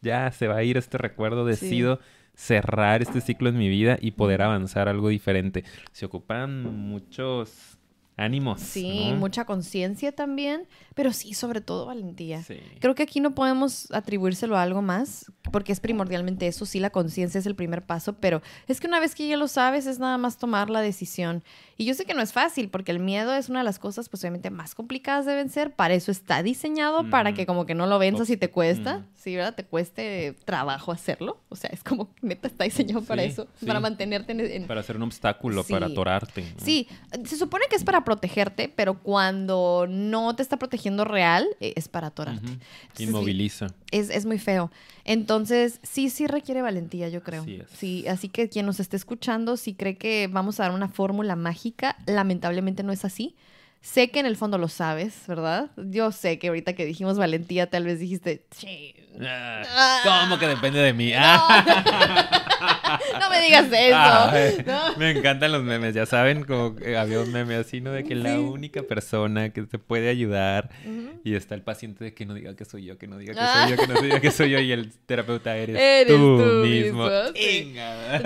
ya 0.00 0.30
se 0.32 0.48
va 0.48 0.56
a 0.56 0.62
ir 0.64 0.76
este 0.76 0.98
recuerdo, 0.98 1.44
decido 1.44 2.00
cerrar 2.34 3.02
este 3.02 3.20
ciclo 3.20 3.48
en 3.48 3.58
mi 3.58 3.68
vida 3.68 3.98
y 4.00 4.12
poder 4.12 4.42
avanzar 4.42 4.88
algo 4.88 5.08
diferente. 5.08 5.64
Se 5.90 6.06
ocupan 6.06 6.62
muchos 6.62 7.77
ánimos. 8.18 8.60
Sí, 8.60 9.14
mucha 9.16 9.44
conciencia 9.46 10.12
también, 10.12 10.68
pero 10.94 11.12
sí, 11.12 11.32
sobre 11.32 11.60
todo 11.60 11.86
valentía. 11.86 12.44
Creo 12.80 12.94
que 12.94 13.04
aquí 13.04 13.20
no 13.20 13.34
podemos 13.34 13.90
atribuírselo 13.92 14.56
a 14.56 14.62
algo 14.62 14.82
más, 14.82 15.32
porque 15.50 15.72
es 15.72 15.80
primordialmente 15.80 16.46
eso, 16.46 16.66
sí, 16.66 16.80
la 16.80 16.90
conciencia 16.90 17.38
es 17.38 17.46
el 17.46 17.54
primer 17.54 17.82
paso, 17.86 18.14
pero 18.14 18.42
es 18.66 18.80
que 18.80 18.86
una 18.86 19.00
vez 19.00 19.14
que 19.14 19.26
ya 19.28 19.36
lo 19.36 19.48
sabes, 19.48 19.86
es 19.86 19.98
nada 19.98 20.18
más 20.18 20.36
tomar 20.36 20.68
la 20.68 20.80
decisión. 20.80 21.42
Y 21.80 21.84
yo 21.84 21.94
sé 21.94 22.04
que 22.04 22.12
no 22.12 22.22
es 22.22 22.32
fácil, 22.32 22.70
porque 22.70 22.90
el 22.90 22.98
miedo 22.98 23.32
es 23.32 23.48
una 23.48 23.60
de 23.60 23.64
las 23.64 23.78
cosas 23.78 24.08
posiblemente 24.08 24.50
más 24.50 24.74
complicadas 24.74 25.26
de 25.26 25.36
vencer, 25.36 25.76
para 25.76 25.94
eso 25.94 26.10
está 26.10 26.42
diseñado, 26.42 27.08
para 27.08 27.34
que 27.34 27.46
como 27.46 27.66
que 27.66 27.76
no 27.76 27.86
lo 27.86 28.00
venzas 28.00 28.28
y 28.30 28.36
te 28.36 28.50
cuesta, 28.50 29.06
sí, 29.14 29.36
¿verdad? 29.36 29.54
Te 29.54 29.64
cueste 29.64 30.34
trabajo 30.44 30.90
hacerlo, 30.90 31.40
o 31.48 31.54
sea, 31.54 31.70
es 31.72 31.84
como, 31.84 32.10
neta, 32.20 32.48
está 32.48 32.64
diseñado 32.64 33.02
para 33.02 33.22
eso, 33.22 33.46
para 33.64 33.78
mantenerte 33.78 34.32
en, 34.32 34.66
Para 34.66 34.80
hacer 34.80 34.96
un 34.96 35.04
obstáculo, 35.04 35.62
para 35.62 35.86
atorarte. 35.86 36.52
Sí, 36.56 36.88
se 37.24 37.36
supone 37.36 37.66
que 37.70 37.76
es 37.76 37.84
para 37.84 38.02
protegerte, 38.02 38.68
pero 38.68 39.00
cuando 39.00 39.86
no 39.88 40.34
te 40.34 40.42
está 40.42 40.56
protegiendo 40.56 41.04
real, 41.04 41.46
eh, 41.60 41.74
es 41.76 41.86
para 41.86 42.08
atorarte. 42.08 42.58
Inmoviliza. 42.98 43.68
es, 43.92 44.10
es, 44.10 44.26
muy 44.26 44.40
feo. 44.40 44.72
Entonces, 45.04 45.78
sí, 45.84 46.10
sí 46.10 46.26
requiere 46.26 46.60
valentía, 46.60 47.08
yo 47.08 47.22
creo. 47.22 47.46
Sí, 47.72 48.04
así 48.08 48.28
que 48.28 48.48
quien 48.48 48.66
nos 48.66 48.80
esté 48.80 48.96
escuchando, 48.96 49.56
si 49.56 49.74
cree 49.74 49.96
que 49.96 50.28
vamos 50.28 50.58
a 50.58 50.64
dar 50.64 50.72
una 50.72 50.88
fórmula 50.88 51.36
mágica, 51.36 51.67
lamentablemente 52.06 52.82
no 52.82 52.92
es 52.92 53.04
así. 53.04 53.36
Sé 53.80 54.10
que 54.10 54.20
en 54.20 54.26
el 54.26 54.36
fondo 54.36 54.58
lo 54.58 54.68
sabes, 54.68 55.26
¿verdad? 55.28 55.70
Yo 55.76 56.10
sé 56.12 56.38
que 56.38 56.48
ahorita 56.48 56.74
que 56.74 56.84
dijimos 56.84 57.18
valentía, 57.18 57.70
tal 57.70 57.84
vez 57.84 58.00
dijiste, 58.00 58.44
sí. 58.50 58.94
Ah, 59.20 60.24
¿Cómo 60.24 60.38
que 60.38 60.48
depende 60.48 60.80
de 60.80 60.92
mí? 60.92 61.12
No, 61.12 61.48
me 63.30 63.40
digas 63.42 63.66
eso. 63.72 64.96
Me 64.98 65.10
encantan 65.10 65.52
los 65.52 65.62
memes, 65.62 65.94
ya 65.94 66.06
saben, 66.06 66.44
como 66.44 66.74
había 66.98 67.20
un 67.20 67.32
meme 67.32 67.56
así, 67.56 67.80
¿no? 67.80 67.92
De 67.92 68.04
que 68.04 68.14
la 68.14 68.40
única 68.40 68.82
persona 68.82 69.50
que 69.50 69.62
te 69.62 69.78
puede 69.78 70.08
ayudar 70.08 70.70
y 71.24 71.34
está 71.34 71.54
el 71.54 71.62
paciente 71.62 72.04
de 72.04 72.14
que 72.14 72.26
no 72.26 72.34
diga 72.34 72.54
que 72.56 72.64
soy 72.64 72.84
yo, 72.84 72.98
que 72.98 73.06
no 73.06 73.18
diga 73.18 73.34
que 73.34 73.40
soy 73.40 73.70
yo, 73.70 73.76
que 73.76 73.92
no 73.92 74.00
diga 74.00 74.20
que 74.20 74.30
soy 74.30 74.50
yo 74.50 74.60
y 74.60 74.72
el 74.72 74.92
terapeuta 75.06 75.56
eres, 75.56 76.06
tú, 76.06 76.62
mismo. 76.64 77.08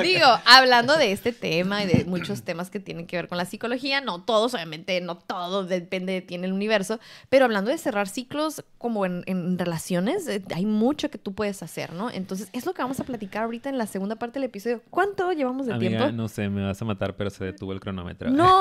Digo, 0.03 0.27
hablando 0.47 0.97
de 0.97 1.13
este 1.13 1.33
tema 1.33 1.83
y 1.83 1.87
de 1.87 2.05
muchos 2.05 2.43
temas 2.43 2.71
que 2.71 2.81
tienen 2.81 3.07
que 3.07 3.17
ver 3.17 3.29
con 3.29 3.39
la 3.39 3.45
psicología, 3.45 4.01
no 4.01 4.23
todos, 4.23 4.55
obviamente, 4.55 5.01
no 5.01 5.17
todos 5.17 5.33
todo 5.33 5.65
depende 5.65 6.13
de 6.13 6.21
ti 6.21 6.35
en 6.35 6.45
el 6.45 6.53
universo, 6.53 7.01
pero 7.29 7.45
hablando 7.45 7.71
de 7.71 7.79
cerrar 7.79 8.09
ciclos 8.09 8.65
como 8.79 9.07
en, 9.07 9.59
relaciones, 9.59 10.27
eh, 10.29 10.43
hay 10.55 10.67
mucho 10.83 11.11
que 11.11 11.19
tú 11.19 11.33
puedes 11.33 11.63
hacer, 11.63 11.93
¿no? 11.93 12.11
Entonces, 12.11 12.49
es 12.53 12.67
lo 12.67 12.75
que 12.75 12.83
vamos 12.83 12.99
a 12.99 13.05
platicar 13.05 13.45
ahorita 13.45 13.69
en 13.69 13.79
la 13.79 13.87
segunda 13.87 14.17
parte 14.17 14.41
del 14.41 14.49
episodio. 14.49 14.83
¿Cuánto 14.91 15.33
llevamos 15.33 15.67
de 15.67 15.79
tiempo? 15.79 16.11
No 16.11 16.29
sé, 16.29 16.49
me 16.49 16.63
vas 16.63 16.83
a 16.83 16.85
matar, 16.85 17.17
pero 17.17 17.31
se 17.31 17.45
detuvo 17.45 17.73
el 17.73 17.81
cronómetro. 17.81 18.31
¡No! 18.31 18.59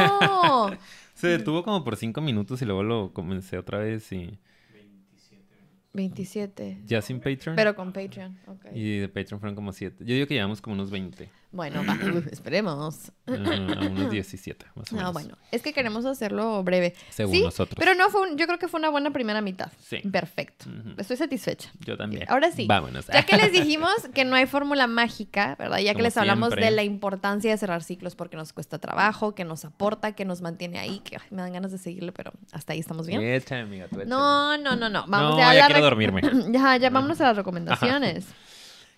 se 1.16 1.28
detuvo 1.28 1.64
como 1.64 1.84
por 1.84 1.96
cinco 1.96 2.22
minutos 2.22 2.62
y 2.62 2.66
luego 2.66 2.84
lo 2.84 3.12
comencé 3.14 3.58
otra 3.58 3.80
vez 3.80 4.12
y... 4.12 4.38
27. 5.94 6.84
¿Ya 6.86 7.02
sin 7.02 7.20
Patreon? 7.20 7.56
Pero 7.56 7.76
con 7.76 7.92
Patreon, 7.92 8.38
ok. 8.48 8.68
Y 8.74 9.00
de 9.00 9.10
Patreon 9.10 9.42
fueron 9.42 9.56
como 9.56 9.74
7. 9.74 10.06
Yo 10.06 10.14
digo 10.14 10.26
que 10.26 10.36
llevamos 10.36 10.62
como 10.62 10.76
unos 10.76 10.90
20. 10.90 11.30
Bueno, 11.52 11.82
esperemos. 12.32 13.12
a 13.28 13.32
unos 13.32 14.10
17, 14.10 14.66
más 14.76 14.92
o 14.92 14.96
menos. 14.96 15.10
No, 15.10 15.14
bueno, 15.14 15.38
es 15.52 15.62
que 15.62 15.74
queremos 15.74 16.06
hacerlo 16.06 16.64
breve. 16.64 16.94
Según 17.10 17.42
nosotros. 17.44 17.78
Pero 17.78 17.94
no 17.96 18.10
fue 18.10 18.22
yo 18.36 18.46
creo 18.46 18.58
que 18.58 18.68
fue 18.68 18.80
una 18.80 18.90
buena 18.90 19.12
primera 19.12 19.42
mitad. 19.42 19.72
Sí. 19.80 19.98
Perfecto. 19.98 20.66
Estoy 20.98 21.18
satisfecha. 21.18 21.72
Yo 21.80 21.98
también. 21.98 22.26
Ahora 22.30 22.52
sí. 22.52 22.68
Vámonos. 22.68 23.08
Ya 23.08 23.24
que 23.24 23.38
les 23.38 23.52
dijimos 23.52 23.92
que 24.14 24.24
no 24.24 24.36
hay 24.36 24.46
fórmula 24.46 24.88
mágica, 24.88 25.56
¿verdad? 25.60 25.80
Ya 25.80 25.94
que 25.94 26.02
les 26.02 26.16
hablamos 26.18 26.52
de 26.52 26.72
la 26.72 26.84
importancia 26.84 27.52
de 27.52 27.58
cerrar 27.58 27.84
ciclos 27.84 28.16
porque 28.16 28.38
nos 28.38 28.54
cuesta 28.54 28.80
trabajo, 28.80 29.36
que 29.36 29.44
nos 29.44 29.66
aporta, 29.66 30.14
que 30.14 30.26
nos 30.26 30.42
mantiene 30.42 30.80
ahí, 30.80 31.00
que 31.00 31.18
me 31.30 31.42
dan 31.42 31.54
ganas 31.54 31.72
de 31.72 31.78
seguirle, 31.78 32.12
pero 32.12 32.32
hasta 32.52 32.74
ahí 32.74 32.80
estamos 32.80 33.08
bien. 33.08 33.22
Échame, 33.22 33.62
amiga, 33.62 33.88
tú 33.88 34.00
No, 34.06 34.58
no, 34.58 34.76
no, 34.76 34.90
no. 34.90 35.06
Vamos 35.08 35.38
no, 35.38 35.44
a 35.44 35.54
ya 35.54 35.68
quiero 35.68 35.82
dormirme. 35.82 36.22
ya, 36.52 36.78
ya 36.78 36.90
vámonos 36.90 37.20
a 37.22 37.26
las 37.26 37.38
recomendaciones. 37.38 38.26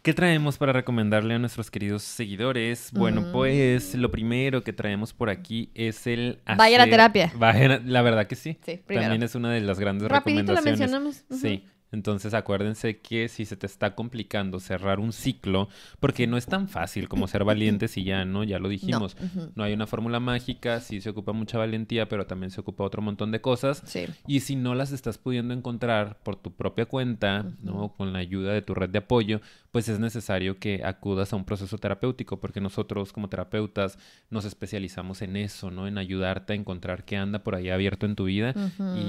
¿Qué 0.03 0.13
traemos 0.13 0.57
para 0.57 0.73
recomendarle 0.73 1.33
a 1.33 1.39
nuestros 1.39 1.71
queridos 1.71 2.03
seguidores? 2.03 2.91
Bueno, 2.91 3.21
mm. 3.21 3.31
pues 3.31 3.95
lo 3.95 4.11
primero 4.11 4.61
que 4.61 4.73
traemos 4.73 5.13
por 5.13 5.29
aquí 5.29 5.71
es 5.75 6.05
el... 6.07 6.41
Vaya 6.57 6.75
a 6.75 6.85
la 6.85 6.91
terapia. 6.91 7.31
Vaya, 7.37 7.79
la 7.85 8.01
verdad 8.01 8.27
que 8.27 8.35
sí. 8.35 8.57
Sí, 8.65 8.81
También 8.85 9.23
es 9.23 9.33
una 9.33 9.49
de 9.49 9.61
las 9.61 9.79
grandes 9.79 10.09
Rapidito 10.09 10.53
recomendaciones. 10.53 10.91
la 10.91 10.99
mencionamos. 10.99 11.41
Sí. 11.41 11.65
Entonces 11.93 12.33
acuérdense 12.33 12.97
que 12.97 13.29
si 13.29 13.45
se 13.45 13.55
te 13.55 13.67
está 13.67 13.93
complicando 13.93 14.59
cerrar 14.59 14.99
un 14.99 15.13
ciclo, 15.13 15.69
porque 15.99 16.25
no 16.25 16.37
es 16.37 16.47
tan 16.47 16.67
fácil 16.67 17.07
como 17.07 17.27
ser 17.27 17.43
valientes 17.43 17.95
y 17.97 18.03
ya, 18.03 18.25
¿no? 18.25 18.43
Ya 18.43 18.57
lo 18.57 18.67
dijimos. 18.67 19.15
No, 19.55 19.63
hay 19.63 19.73
una 19.73 19.85
fórmula 19.85 20.19
mágica, 20.19 20.81
sí 20.81 21.01
se 21.01 21.11
ocupa 21.11 21.33
mucha 21.33 21.59
valentía, 21.59 22.09
pero 22.09 22.25
también 22.25 22.49
se 22.49 22.61
ocupa 22.61 22.83
otro 22.83 23.03
montón 23.03 23.31
de 23.31 23.41
cosas. 23.41 23.83
Sí. 23.85 24.05
Y 24.27 24.39
si 24.39 24.55
no 24.55 24.73
las 24.73 24.91
estás 24.91 25.19
pudiendo 25.19 25.53
encontrar 25.53 26.17
por 26.23 26.35
tu 26.35 26.51
propia 26.51 26.87
cuenta, 26.87 27.45
¿no? 27.61 27.93
Con 27.93 28.11
la 28.11 28.19
ayuda 28.19 28.53
de 28.53 28.63
tu 28.63 28.73
red 28.73 28.89
de 28.89 28.97
apoyo, 28.97 29.39
pues 29.71 29.87
es 29.87 29.99
necesario 29.99 30.59
que 30.59 30.83
acudas 30.83 31.33
a 31.33 31.35
un 31.35 31.45
proceso 31.45 31.77
terapéutico, 31.77 32.39
porque 32.39 32.61
nosotros 32.61 33.13
como 33.13 33.29
terapeutas 33.29 33.97
nos 34.29 34.45
especializamos 34.45 35.21
en 35.21 35.35
eso, 35.35 35.71
¿no? 35.71 35.87
En 35.87 35.97
ayudarte 35.97 36.53
a 36.53 36.55
encontrar 36.55 37.05
qué 37.05 37.17
anda 37.17 37.43
por 37.43 37.55
ahí 37.55 37.69
abierto 37.69 38.05
en 38.05 38.15
tu 38.15 38.25
vida 38.25 38.53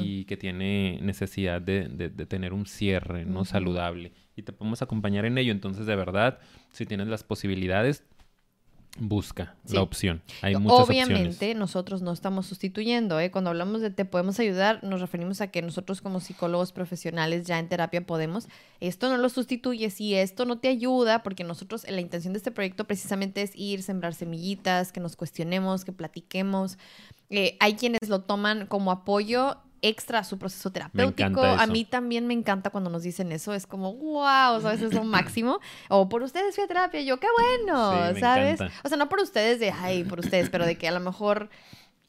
y 0.03 0.25
que 0.25 0.37
tiene 0.37 0.99
necesidad 1.03 1.61
de, 1.61 1.89
de, 1.89 2.27
tener 2.27 2.53
un 2.53 2.67
cierre, 2.75 3.25
¿no? 3.25 3.45
Saludable. 3.45 4.13
Y 4.37 4.43
te 4.43 4.53
podemos 4.53 4.83
acompañar 4.83 5.25
en 5.25 5.39
ello. 5.39 5.53
Entonces, 5.53 5.87
de 5.87 5.97
verdad, 5.97 6.39
si 6.71 6.87
tienes 6.87 7.09
las 7.09 7.25
posibilidades, 7.25 8.05
busca 8.99 9.57
la 9.69 9.83
opción. 9.83 10.23
Hay 10.43 10.57
muchas 10.57 10.89
Obviamente 10.89 11.55
nosotros 11.55 12.03
no 12.03 12.13
estamos 12.13 12.47
sustituyendo, 12.47 13.19
¿eh? 13.19 13.31
Cuando 13.31 13.51
hablamos 13.51 13.81
de 13.81 13.91
te 13.91 14.05
podemos 14.05 14.39
ayudar, 14.39 14.83
nos 14.85 15.01
referimos 15.01 15.41
a 15.41 15.49
que 15.49 15.63
nosotros 15.63 16.01
como 16.01 16.21
psicólogos 16.21 16.73
profesionales 16.73 17.47
ya 17.47 17.59
en 17.59 17.69
terapia 17.69 18.07
podemos. 18.07 18.47
Esto 18.81 19.09
no 19.09 19.17
lo 19.17 19.29
sustituye, 19.29 19.91
si 19.91 20.15
esto 20.15 20.45
no 20.45 20.59
te 20.59 20.69
ayuda, 20.69 21.23
porque 21.23 21.43
nosotros, 21.43 21.85
la 21.89 22.01
intención 22.01 22.33
de 22.33 22.39
este 22.39 22.53
proyecto 22.53 22.85
precisamente 22.85 23.43
es 23.43 23.51
ir, 23.55 23.83
sembrar 23.83 24.15
semillitas, 24.15 24.93
que 24.93 25.01
nos 25.01 25.17
cuestionemos, 25.17 25.85
que 25.85 25.93
platiquemos. 25.93 26.79
Eh, 27.31 27.57
hay 27.59 27.75
quienes 27.75 28.09
lo 28.09 28.21
toman 28.21 28.67
como 28.67 28.93
apoyo 28.93 29.59
extra 29.85 30.21
a 30.21 30.25
su 30.25 30.39
proceso 30.39 30.71
terapéutico. 30.71 31.43
A 31.43 31.67
mí 31.67 31.85
también 31.85 32.27
me 32.27 32.35
encanta 32.35 32.71
cuando 32.71 32.89
nos 32.89 33.03
dicen 33.03 33.31
eso. 33.33 33.53
Es 33.53 33.67
como, 33.67 33.95
wow, 33.95 34.61
¿sabes? 34.61 34.81
Es 34.81 34.95
lo 34.95 35.05
máximo. 35.05 35.61
O 35.91 36.09
por 36.09 36.23
ustedes 36.23 36.55
fui 36.55 36.65
a 36.65 36.67
terapia. 36.67 37.03
Yo, 37.03 37.21
qué 37.21 37.29
bueno, 37.39 38.19
¿sabes? 38.19 38.61
O 38.83 38.89
sea, 38.89 38.97
no 38.97 39.09
por 39.09 39.21
ustedes 39.21 39.61
de, 39.61 39.71
ay, 39.71 40.05
por 40.05 40.21
ustedes, 40.21 40.49
pero 40.49 40.65
de 40.65 40.77
que 40.77 40.89
a 40.89 40.93
lo 40.93 41.01
mejor 41.01 41.51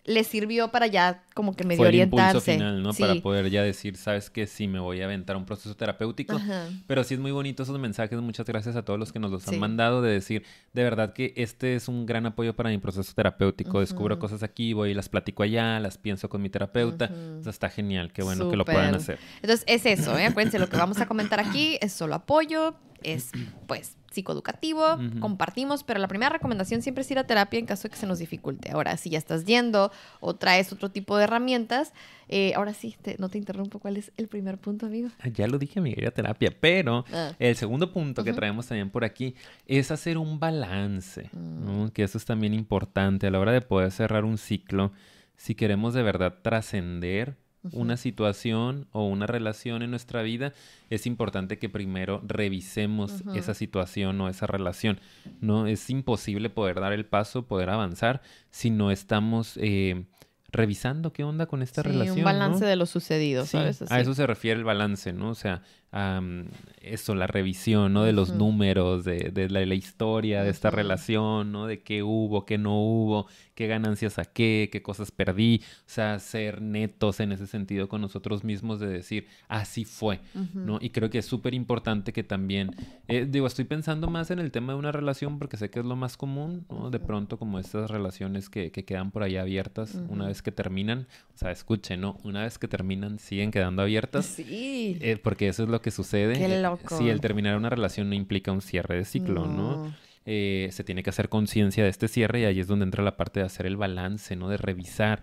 le 0.06 0.24
sirvió 0.24 0.70
para 0.70 0.86
ya 0.88 1.24
como 1.34 1.56
que 1.56 1.63
medio 1.63 1.80
Fue 1.80 1.88
el 1.88 1.96
orientarse. 1.96 2.54
final, 2.54 2.84
¿no? 2.84 2.94
Para 2.94 3.15
poder 3.15 3.50
ya 3.50 3.63
decir, 3.63 3.98
sabes 3.98 4.30
que 4.30 4.46
sí, 4.46 4.68
me 4.68 4.80
voy 4.80 5.02
a 5.02 5.06
aventar 5.06 5.36
un 5.36 5.46
proceso 5.46 5.76
terapéutico. 5.76 6.39
Pero 6.86 7.04
sí 7.04 7.15
es 7.15 7.20
muy 7.20 7.32
bonito 7.32 7.63
esos 7.63 7.78
mensajes. 7.80 8.20
Muchas 8.20 8.46
gracias 8.46 8.76
a 8.76 8.84
todos 8.86 9.00
los 9.00 9.12
que 9.12 9.20
nos 9.20 9.32
los 9.32 9.48
han 9.48 9.60
mandado 9.60 10.02
de 10.02 10.12
decir, 10.12 10.44
de 10.74 10.84
verdad 10.84 11.13
que 11.13 11.34
este 11.36 11.76
es 11.76 11.88
un 11.88 12.06
gran 12.06 12.26
apoyo 12.28 12.56
para 12.56 12.70
mi 12.70 12.78
proceso 12.78 13.12
terapéutico. 13.15 13.80
Descubro 13.80 14.20
cosas 14.20 14.44
aquí, 14.44 14.74
voy 14.74 14.91
y 14.91 14.94
las 14.94 15.10
platico 15.10 15.44
allá, 15.44 15.80
las 15.80 15.98
pienso 15.98 16.30
con 16.30 16.41
mi 16.41 16.50
terapeuta. 16.50 17.10
está 17.46 17.70
genial, 17.70 18.12
qué 18.13 18.22
bueno 18.24 18.50
que 18.50 18.56
lo 18.56 18.65
puedan 18.65 18.94
hacer. 18.96 19.18
Entonces 19.41 19.63
es 19.68 19.86
eso, 19.86 20.18
¿eh? 20.18 20.28
Acuérdense, 20.28 20.60
lo 20.60 20.70
que 20.70 20.78
vamos 20.78 21.00
a 21.00 21.08
comentar 21.08 21.39
aquí 21.39 21.78
es 21.82 21.94
solo 21.94 22.15
apoyo, 22.15 22.76
es 23.02 23.32
pues 23.68 23.98
psicoeducativo, 24.15 24.97
compartimos, 25.19 25.84
pero 25.84 25.99
la 25.99 26.08
primera 26.08 26.30
recomendación 26.30 26.82
siempre 26.82 27.04
es 27.04 27.12
ir 27.12 27.19
a 27.19 27.25
terapia 27.25 27.60
en 27.60 27.65
caso 27.65 27.84
de 27.84 27.89
que 27.89 27.97
se 27.97 28.08
nos 28.08 28.19
dificulte. 28.19 28.71
Ahora, 28.71 28.97
si 28.97 29.10
ya 29.10 29.17
estás 29.17 29.45
yendo 29.45 29.91
o 30.19 30.36
traes 30.36 30.71
otro 30.71 30.89
tipo 30.89 31.17
de 31.17 31.25
herramientas, 31.25 31.93
eh, 32.28 32.54
ahora 32.56 32.73
sí, 32.73 32.95
no 33.19 33.30
te 33.30 33.38
interrumpo, 33.38 33.80
¿cuál 33.80 33.97
es 33.97 34.12
el 34.17 34.28
primer 34.28 34.58
punto, 34.58 34.88
amigo? 34.88 35.10
Ah, 35.19 35.28
ya 35.28 35.47
lo 35.47 35.60
dije, 35.60 35.80
amiga, 35.80 36.01
ir 36.01 36.08
a 36.08 36.12
terapia, 36.12 36.51
pero 36.60 37.06
ah. 37.13 37.34
el 37.38 37.56
segundo 37.56 37.91
punto 37.91 38.23
que 38.23 38.34
traemos 38.34 38.67
también 38.67 38.89
por 38.89 39.04
aquí 39.04 39.36
es 39.67 39.91
hacer 39.91 40.17
un 40.17 40.39
balance, 40.39 41.30
mm. 41.32 41.88
que 41.89 42.04
eso 42.04 42.17
es 42.17 42.25
también 42.25 42.54
importante 42.54 43.28
a 43.28 43.32
la 43.32 43.39
hora 43.39 43.51
de 43.51 43.62
poder 43.62 43.91
cerrar 43.91 44.25
un 44.25 44.38
ciclo. 44.38 44.91
Si 45.38 45.54
queremos 45.54 45.93
de 45.93 46.01
verdad 46.01 46.39
trascender 46.41 47.38
una 47.73 47.97
situación 47.97 48.88
o 48.91 49.06
una 49.08 49.28
relación 49.28 49.82
en 49.82 49.89
nuestra 49.91 50.21
vida, 50.21 50.54
es 50.89 51.06
importante 51.06 51.58
que 51.58 51.69
primero 51.69 52.21
revisemos 52.25 53.23
esa 53.36 53.54
situación 53.54 54.19
o 54.21 54.30
esa 54.30 54.47
relación. 54.47 54.99
No 55.41 55.67
es 55.67 55.89
imposible 55.89 56.49
poder 56.49 56.80
dar 56.80 56.93
el 56.93 57.06
paso, 57.06 57.47
poder 57.47 57.69
avanzar 57.69 58.21
si 58.51 58.69
no 58.69 58.91
estamos 58.91 59.58
eh, 59.62 60.06
revisando 60.51 61.12
qué 61.12 61.23
onda 61.23 61.47
con 61.47 61.62
esta 61.62 61.82
Sí, 61.82 61.89
relación. 61.89 62.19
un 62.19 62.23
balance 62.23 62.62
¿no? 62.62 62.67
de 62.67 62.75
lo 62.78 62.86
sucedido, 62.86 63.43
Sí, 63.43 63.51
¿sabes? 63.51 63.84
a 63.91 63.99
eso 63.99 64.13
se 64.13 64.25
refiere 64.25 64.58
el 64.58 64.63
balance, 64.63 65.12
¿no? 65.12 65.30
O 65.30 65.36
sea, 65.36 65.62
am, 65.91 66.48
eso, 66.82 67.15
la 67.15 67.26
revisión, 67.28 67.93
¿no? 67.93 68.04
De 68.04 68.13
los 68.13 68.30
Ujú. 68.30 68.38
números, 68.38 69.06
de, 69.06 69.32
de 69.34 69.50
la, 69.50 69.65
la 69.65 69.76
historia 69.76 70.43
de 70.43 70.50
esta 70.50 70.67
Ujú. 70.69 70.76
relación, 70.78 71.52
¿no? 71.52 71.67
De 71.67 71.82
qué 71.82 72.04
hubo, 72.04 72.45
qué 72.45 72.58
no 72.58 72.80
hubo, 72.80 73.28
qué 73.56 73.67
ganancias 73.67 74.13
saqué, 74.13 74.69
qué 74.71 74.82
cosas 74.82 75.12
perdí. 75.12 75.62
O 75.63 75.84
sea, 75.88 76.19
ser 76.19 76.62
netos 76.62 77.19
en 77.21 77.32
ese 77.32 77.48
sentido 77.48 77.88
con 77.88 78.02
nosotros 78.02 78.43
mismos 78.43 78.80
de 78.80 78.88
decir, 78.88 79.28
así 79.48 79.86
fue, 79.86 80.19
Ujú. 80.36 80.60
¿no? 80.60 80.78
Y 80.82 80.89
creo 80.89 81.10
que 81.10 81.19
es 81.19 81.26
súper 81.26 81.54
importante 81.54 82.12
que 82.13 82.24
también, 82.24 82.71
eh, 83.08 83.26
digo, 83.30 83.48
estoy 83.48 83.65
pensando 83.65 84.08
más 84.10 84.32
en 84.32 84.39
el 84.39 84.52
tema 84.52 84.74
de 84.74 84.80
una 84.80 84.91
relación 84.91 85.39
porque 85.39 85.58
sé 85.58 85.69
que 85.69 85.80
es 85.80 85.86
lo 85.86 85.95
más 85.95 86.17
común, 86.17 86.65
¿no? 86.69 86.89
De 86.91 87.00
pronto 87.00 87.38
como 87.39 87.58
estas 87.58 87.89
relaciones 87.89 88.50
que, 88.50 88.71
que 88.71 88.84
quedan 88.86 89.12
por 89.12 89.24
ahí 89.24 89.38
abiertas 89.38 89.95
una 90.10 90.28
vez 90.28 90.41
que 90.41 90.52
terminan, 90.52 91.08
o 91.34 91.38
sea, 91.38 91.52
escuchen, 91.52 92.02
¿no? 92.02 92.17
Una 92.24 92.43
vez 92.43 92.58
que 92.58 92.67
terminan 92.67 93.17
siguen 93.19 93.52
quedando 93.52 93.82
abiertas. 93.82 94.26
Sí. 94.26 94.98
eh, 95.02 95.17
porque 95.24 95.48
eso 95.48 95.63
es 95.63 95.69
lo 95.69 95.82
que 95.82 95.85
sucede. 95.91 96.34
Qué 96.34 96.45
Eh, 96.45 96.62
loco. 96.62 96.98
Sí, 96.98 97.10
el 97.10 97.21
terminar 97.21 97.56
una 97.58 97.69
relación 97.69 98.10
no 98.10 98.15
implica 98.15 98.52
un 98.52 98.62
cierre 98.62 98.95
de 98.98 99.06
ciclo, 99.06 99.45
¿no? 99.48 99.93
eh, 100.26 100.69
se 100.71 100.84
tiene 100.84 101.04
que 101.04 101.12
hacer 101.12 101.30
conciencia 101.30 101.84
de 101.84 101.89
este 101.89 102.08
cierre 102.08 102.39
y 102.41 102.45
ahí 102.45 102.60
es 102.60 102.67
donde 102.67 102.86
entra 102.86 103.04
la 103.04 103.15
parte 103.15 103.39
de 103.41 103.45
hacer 103.45 103.67
el 103.67 103.78
balance, 103.78 104.36
¿no? 104.36 104.50
De 104.50 104.58
revisar. 104.58 105.21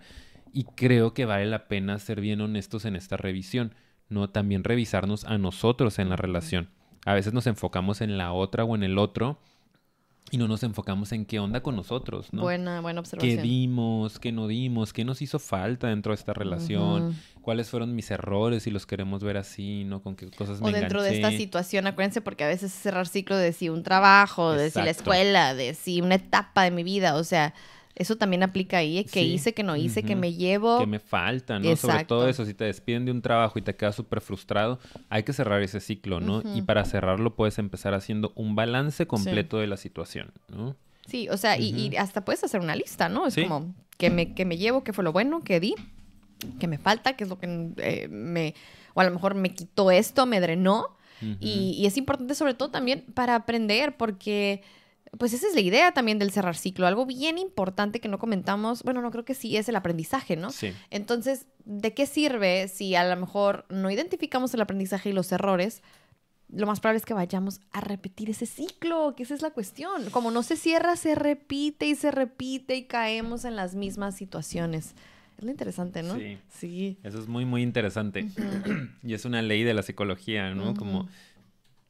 Y 0.53 0.63
creo 0.63 1.13
que 1.13 1.25
vale 1.25 1.45
la 1.45 1.67
pena 1.67 1.99
ser 1.99 2.21
bien 2.21 2.39
honestos 2.39 2.85
en 2.85 2.95
esta 2.95 3.17
revisión, 3.17 3.75
¿no? 4.07 4.29
También 4.29 4.63
revisarnos 4.63 5.25
a 5.25 5.37
nosotros 5.37 5.99
en 5.99 6.09
la 6.09 6.15
relación. 6.15 6.69
A 7.05 7.13
veces 7.13 7.33
nos 7.33 7.47
enfocamos 7.47 7.99
en 7.99 8.17
la 8.17 8.31
otra 8.31 8.63
o 8.63 8.75
en 8.75 8.83
el 8.83 8.97
otro 8.97 9.39
y 10.33 10.37
no 10.37 10.47
nos 10.47 10.63
enfocamos 10.63 11.11
en 11.11 11.25
qué 11.25 11.39
onda 11.39 11.61
con 11.61 11.75
nosotros, 11.75 12.33
¿no? 12.33 12.41
Buena, 12.41 12.81
buena 12.81 13.03
¿Qué 13.03 13.15
observación. 13.17 13.43
dimos? 13.43 14.17
¿Qué 14.17 14.31
no 14.31 14.47
dimos? 14.47 14.91
¿Qué 14.91 15.05
nos 15.05 15.21
hizo 15.21 15.37
falta 15.37 15.89
dentro 15.89 16.11
de 16.11 16.15
esta 16.15 16.33
relación? 16.33 17.15
¿Cuáles 17.43 17.69
fueron 17.69 17.93
mis 17.93 18.09
errores? 18.09 18.63
Si 18.63 18.71
los 18.71 18.87
queremos 18.87 19.23
ver 19.23 19.37
así, 19.37 19.83
¿no? 19.83 20.01
¿Con 20.01 20.15
qué 20.15 20.31
cosas 20.31 20.59
me 20.59 20.69
O 20.69 20.71
dentro 20.71 21.03
de 21.03 21.13
esta 21.13 21.29
situación, 21.29 21.85
acuérdense, 21.85 22.21
porque 22.21 22.45
a 22.45 22.47
veces 22.47 22.73
es 22.73 22.81
cerrar 22.81 23.07
ciclo 23.07 23.37
de 23.37 23.53
si 23.53 23.69
un 23.69 23.83
trabajo, 23.83 24.53
de 24.53 24.71
si 24.71 24.79
la 24.79 24.89
escuela, 24.89 25.53
de 25.53 25.75
si 25.75 26.01
una 26.01 26.15
etapa 26.15 26.63
de 26.63 26.71
mi 26.71 26.81
vida, 26.81 27.13
o 27.13 27.23
sea, 27.23 27.53
eso 27.95 28.15
también 28.17 28.41
aplica 28.43 28.77
ahí, 28.77 28.97
¿eh? 28.97 29.03
que 29.05 29.19
Sí. 29.21 29.33
hice, 29.33 29.53
que 29.53 29.63
no 29.63 29.75
hice, 29.75 30.03
que 30.03 30.15
me 30.15 30.33
llevo. 30.33 30.79
que 30.79 30.87
me 30.87 30.99
falta, 30.99 31.59
¿no? 31.59 31.75
Sobre 31.75 32.05
todo 32.05 32.27
eso, 32.27 32.45
si 32.45 32.53
te 32.53 32.63
despiden 32.65 33.05
de 33.05 33.11
un 33.11 33.21
trabajo 33.21 33.59
y 33.59 33.61
te 33.61 33.75
quedas 33.75 33.95
súper 33.95 34.21
frustrado, 34.21 34.79
hay 35.09 35.23
que 35.23 35.33
cerrar 35.33 35.61
ese 35.61 35.79
ciclo, 35.79 36.19
¿no? 36.19 36.41
Y 36.55 36.63
para 36.63 36.85
cerrarlo 36.85 37.35
puedes 37.35 37.59
empezar 37.59 37.93
haciendo 37.93 38.31
un 38.35 38.55
balance 38.55 39.05
completo 39.07 39.57
de 39.59 39.67
la 39.67 39.77
situación, 39.77 40.31
¿no? 40.49 40.75
Sí, 41.05 41.27
o 41.29 41.37
sea, 41.37 41.57
y, 41.59 41.69
y 41.89 41.95
hasta 41.97 42.23
puedes 42.25 42.43
hacer 42.43 42.61
una 42.61 42.75
lista, 42.75 43.09
¿no? 43.09 43.27
Es 43.27 43.33
Sí. 43.35 43.43
como 43.43 43.75
que 43.97 44.09
me, 44.09 44.33
que 44.33 44.45
me 44.45 44.57
llevo, 44.57 44.83
qué 44.83 44.93
fue 44.93 45.03
lo 45.03 45.11
bueno, 45.11 45.41
que 45.43 45.59
di, 45.59 45.75
que 46.59 46.67
me 46.67 46.77
falta, 46.77 47.13
qué 47.15 47.25
es 47.25 47.29
lo 47.29 47.37
que 47.39 47.69
eh, 47.77 48.07
me, 48.09 48.55
o 48.95 49.01
a 49.01 49.03
lo 49.03 49.11
mejor 49.11 49.35
me 49.35 49.53
quitó 49.53 49.91
esto, 49.91 50.25
me 50.25 50.39
drenó. 50.39 50.95
Y 51.39 51.85
es 51.85 51.95
importante 51.95 52.35
sobre 52.35 52.53
todo 52.53 52.69
también 52.69 53.05
para 53.13 53.35
aprender, 53.35 53.95
porque 53.95 54.61
pues 55.17 55.33
esa 55.33 55.47
es 55.47 55.53
la 55.53 55.61
idea 55.61 55.91
también 55.91 56.19
del 56.19 56.31
cerrar 56.31 56.55
ciclo. 56.55 56.87
Algo 56.87 57.05
bien 57.05 57.37
importante 57.37 57.99
que 57.99 58.07
no 58.07 58.19
comentamos, 58.19 58.83
bueno, 58.83 59.01
no 59.01 59.11
creo 59.11 59.25
que 59.25 59.35
sí, 59.35 59.57
es 59.57 59.69
el 59.69 59.75
aprendizaje, 59.75 60.35
¿no? 60.35 60.49
Sí. 60.49 60.73
Entonces, 60.89 61.45
¿de 61.65 61.93
qué 61.93 62.05
sirve 62.05 62.67
si 62.67 62.95
a 62.95 63.03
lo 63.07 63.19
mejor 63.19 63.65
no 63.69 63.91
identificamos 63.91 64.53
el 64.53 64.61
aprendizaje 64.61 65.09
y 65.09 65.13
los 65.13 65.31
errores? 65.31 65.83
Lo 66.49 66.67
más 66.67 66.79
probable 66.79 66.97
es 66.97 67.05
que 67.05 67.13
vayamos 67.13 67.61
a 67.71 67.81
repetir 67.81 68.29
ese 68.29 68.45
ciclo, 68.45 69.13
que 69.15 69.23
esa 69.23 69.33
es 69.33 69.41
la 69.41 69.51
cuestión. 69.51 70.09
Como 70.11 70.31
no 70.31 70.43
se 70.43 70.55
cierra, 70.55 70.95
se 70.95 71.15
repite 71.15 71.87
y 71.87 71.95
se 71.95 72.11
repite 72.11 72.75
y 72.75 72.83
caemos 72.85 73.45
en 73.45 73.55
las 73.55 73.75
mismas 73.75 74.15
situaciones. 74.15 74.93
Es 75.37 75.43
lo 75.43 75.51
interesante, 75.51 76.03
¿no? 76.03 76.15
Sí. 76.15 76.37
Sí. 76.49 76.97
Eso 77.03 77.19
es 77.19 77.27
muy, 77.27 77.45
muy 77.45 77.61
interesante. 77.61 78.27
y 79.03 79.13
es 79.13 79.25
una 79.25 79.41
ley 79.41 79.63
de 79.63 79.73
la 79.73 79.83
psicología, 79.83 80.53
¿no? 80.53 80.75
Como. 80.75 81.07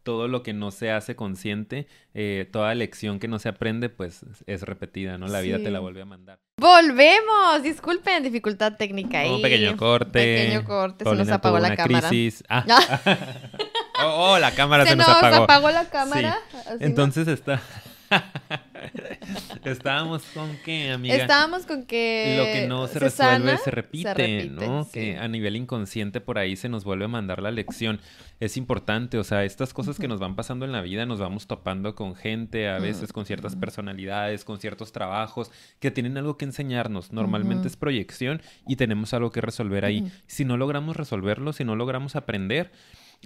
Todo 0.04 0.28
lo 0.28 0.44
que 0.44 0.54
no 0.54 0.72
se 0.72 0.92
hace 0.92 1.16
consciente, 1.16 1.88
eh, 2.14 2.48
toda 2.52 2.76
lección 2.76 3.20
que 3.20 3.28
no 3.28 3.40
se 3.40 3.50
aprende, 3.50 3.90
pues 3.90 4.26
es 4.46 4.62
repetida, 4.64 5.18
¿no? 5.18 5.28
La 5.28 5.42
vida 5.42 5.58
te 5.58 5.72
la 5.72 5.80
Sí. 5.80 5.82
vuelve 5.82 6.02
a 6.02 6.06
mandar. 6.06 6.40
Volvemos. 6.58 7.64
Disculpen, 7.64 8.22
dificultad 8.24 8.74
técnica 8.78 9.20
ahí. 9.22 9.32
Un 9.32 9.42
pequeño 9.42 9.76
corte. 9.78 10.12
Pequeño 10.12 10.64
corte. 10.66 11.06
Se 11.06 11.16
nos 11.16 11.30
apagó 11.30 11.60
la 11.60 11.76
cámara. 11.76 12.08
crisis. 12.10 12.44
Ah. 12.50 12.64
oh, 14.04 14.34
oh, 14.34 14.40
la 14.40 14.52
cámara 14.52 14.84
se, 14.84 14.92
Se 14.92 14.96
nos 14.96 15.08
nos 15.08 15.18
apagó. 15.18 15.44
apagó 15.44 15.72
la 15.72 15.90
cámara. 15.90 16.38
¿no? 16.70 16.78
Entonces 16.80 17.28
está. 17.28 17.62
Estábamos 19.64 20.24
con 20.34 20.58
qué, 20.64 20.92
amiga? 20.92 21.16
Estábamos 21.16 21.66
con 21.66 21.86
que. 21.86 22.36
Lo 22.38 22.44
que 22.46 22.68
no 22.68 22.88
se, 22.88 23.00
resuelve 23.00 23.50
sana, 23.50 23.58
se 23.58 23.72
repite, 23.72 24.14
repite, 24.14 24.50
¿no? 24.50 24.84
sí. 24.84 24.92
Que 24.92 25.18
a 25.18 25.28
nivel 25.28 25.56
inconsciente 25.56 26.22
por 26.22 26.38
ahí 26.38 26.56
se 26.56 26.70
nos 26.70 26.84
vuelve 26.84 27.06
a 27.06 27.08
mandar 27.08 27.42
la 27.42 27.52
lección. 27.52 28.00
Es 28.40 28.58
importante, 28.58 29.18
o 29.18 29.24
sea, 29.24 29.46
estas 29.46 29.74
cosas 29.74 29.98
que 29.98 30.08
nos 30.08 30.20
van 30.20 30.36
pasando 30.36 30.66
en 30.66 30.72
la 30.72 30.82
vida, 30.82 31.06
nos 31.06 31.20
vamos 31.20 31.48
topando 31.48 31.96
con 31.96 32.16
gente, 32.16 32.68
a 32.68 32.80
veces 32.80 33.14
con 33.14 33.26
ciertas 33.26 33.56
personalidades, 33.56 34.44
con 34.44 34.60
ciertos 34.60 34.92
trabajos 34.92 35.50
que 35.80 35.92
tienen 35.92 36.18
algo 36.18 36.38
que 36.38 36.46
enseñarnos. 36.46 37.14
Normalmente 37.14 37.68
es 37.68 37.78
proyección 37.78 38.42
y 38.68 38.76
tenemos 38.76 39.14
algo 39.14 39.32
que 39.32 39.42
resolver 39.42 39.86
ahí. 39.86 40.12
Si 40.28 40.44
no 40.46 40.58
logramos 40.58 40.98
resolverlo, 40.98 41.54
si 41.54 41.64
no 41.64 41.76
logramos 41.76 42.16
aprender, 42.16 42.72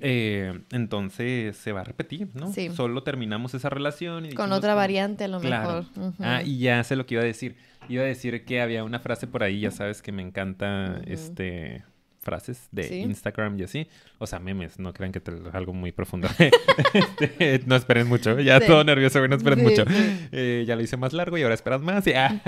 eh, 0.01 0.59
entonces 0.71 1.55
se 1.57 1.71
va 1.71 1.81
a 1.81 1.83
repetir, 1.83 2.29
¿no? 2.33 2.51
Sí. 2.53 2.69
Solo 2.69 3.03
terminamos 3.03 3.53
esa 3.53 3.69
relación 3.69 4.25
y 4.25 4.33
Con 4.33 4.51
otra 4.51 4.75
variante 4.75 5.23
a 5.25 5.27
lo 5.27 5.39
Claro. 5.39 5.85
mejor. 5.95 6.13
Ah, 6.19 6.41
y 6.43 6.59
ya 6.59 6.83
sé 6.83 6.95
lo 6.95 7.05
que 7.05 7.15
iba 7.15 7.23
a 7.23 7.25
decir. 7.25 7.55
Iba 7.89 8.03
a 8.03 8.07
decir 8.07 8.43
que 8.45 8.61
había 8.61 8.83
una 8.83 8.99
frase 8.99 9.27
por 9.27 9.43
ahí, 9.43 9.61
ya 9.61 9.71
sabes 9.71 10.01
que 10.01 10.11
me 10.11 10.21
encanta 10.21 11.01
este 11.05 11.83
frases 12.19 12.67
de 12.73 12.83
Sí. 12.83 12.95
Instagram 12.95 13.57
y 13.57 13.63
así. 13.63 13.87
O 14.17 14.27
sea, 14.27 14.39
memes, 14.39 14.79
no 14.79 14.91
crean 14.91 15.13
que 15.13 15.21
te 15.21 15.31
algo 15.53 15.73
muy 15.73 15.93
profundo. 15.93 16.27
Este, 16.93 17.61
no 17.65 17.75
esperen 17.77 18.07
mucho, 18.07 18.37
ya 18.41 18.59
Sí. 18.59 18.67
todo 18.67 18.83
nervioso, 18.83 19.19
güey, 19.19 19.29
no 19.29 19.37
esperen 19.37 19.59
Sí, 19.59 19.63
mucho. 19.65 19.85
Eh, 20.33 20.65
ya 20.67 20.75
lo 20.75 20.81
hice 20.81 20.97
más 20.97 21.13
largo 21.13 21.37
y 21.37 21.43
ahora 21.43 21.55
esperas 21.55 21.79
más. 21.81 22.05
Y, 22.07 22.11
ah, 22.13 22.41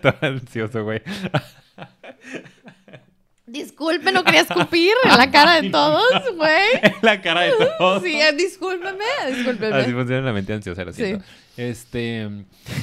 todo 0.00 0.14
ansioso, 0.20 0.84
güey. 0.84 1.02
Disculpe, 3.48 4.12
no 4.12 4.24
quería 4.24 4.42
escupir 4.42 4.92
en 5.04 5.16
la 5.16 5.30
cara 5.30 5.60
de 5.60 5.70
todos, 5.70 6.04
güey. 6.36 6.92
la 7.02 7.20
cara 7.20 7.42
de 7.42 7.52
todos. 7.78 8.02
Sí, 8.02 8.20
eh, 8.20 8.32
discúlpeme, 8.32 9.04
discúlpeme. 9.34 9.76
Así 9.76 9.92
funciona 9.92 10.22
la 10.22 10.32
mente 10.32 10.52
ansiosa, 10.52 10.84
lo 10.84 10.92
Sí. 10.92 11.16
Este, 11.58 12.28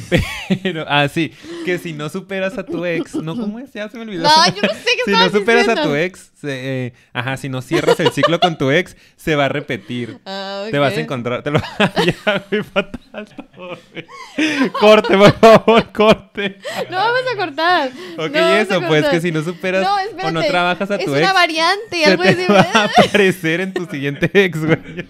pero, 0.64 0.84
ah, 0.90 1.08
sí, 1.08 1.32
que 1.64 1.78
si 1.80 1.94
no 1.94 2.10
superas 2.10 2.58
a 2.58 2.66
tu 2.66 2.86
ex, 2.86 3.16
no, 3.16 3.34
¿cómo 3.38 3.58
es? 3.60 3.72
Ya 3.72 3.88
se 3.88 3.96
me 3.98 4.04
olvidó. 4.04 4.24
No, 4.24 4.48
yo 4.48 4.62
no 4.64 4.74
sé 4.74 4.84
qué 4.98 5.04
Si 5.06 5.12
no 5.12 5.30
superas 5.30 5.66
a 5.70 5.72
diciendo. 5.72 5.84
tu 5.92 5.96
ex, 5.96 6.32
se- 6.42 6.88
eh, 6.88 6.94
ajá, 7.14 7.38
si 7.38 7.48
no 7.48 7.62
cierras 7.62 7.98
el 8.02 8.12
ciclo 8.12 8.38
con 8.42 8.58
tu 8.58 8.72
ex, 8.72 8.98
se 9.16 9.36
va 9.36 9.46
a 9.46 9.50
repetir. 9.50 10.18
Ah, 10.26 10.66
Te 10.70 10.78
vas 10.78 10.92
a 10.98 11.00
encontrar, 11.00 11.42
te 11.42 11.52
lo 11.52 11.60
ya, 11.80 12.44
güey, 12.50 12.64
fatal. 12.64 13.28
Corte, 14.80 15.18
por 15.18 15.34
favor, 15.40 15.92
corte. 15.94 16.58
No 16.90 16.98
vamos 16.98 17.22
a 17.34 17.38
cortar. 17.38 17.90
Ok, 18.18 18.32
no 18.36 18.40
a 18.46 18.60
eso, 18.60 18.82
pues 18.88 19.06
que 19.08 19.22
si 19.22 19.32
no 19.32 19.42
superas 19.42 19.84
No, 19.84 20.28
o 20.28 20.32
no 20.32 20.44
trabajas 20.44 20.92
a 20.92 20.96
es 20.96 21.06
tu 21.06 21.12
una 21.12 21.22
ex, 21.22 21.34
variante, 21.34 21.96
se 21.98 22.06
algo 22.06 22.24
te 22.24 22.30
así. 22.30 22.46
va 22.52 22.60
a 22.74 22.84
aparecer 22.86 23.62
en 23.62 23.74
tu 23.74 23.86
siguiente 23.86 24.30
ex, 24.34 24.60
güey. 24.66 25.06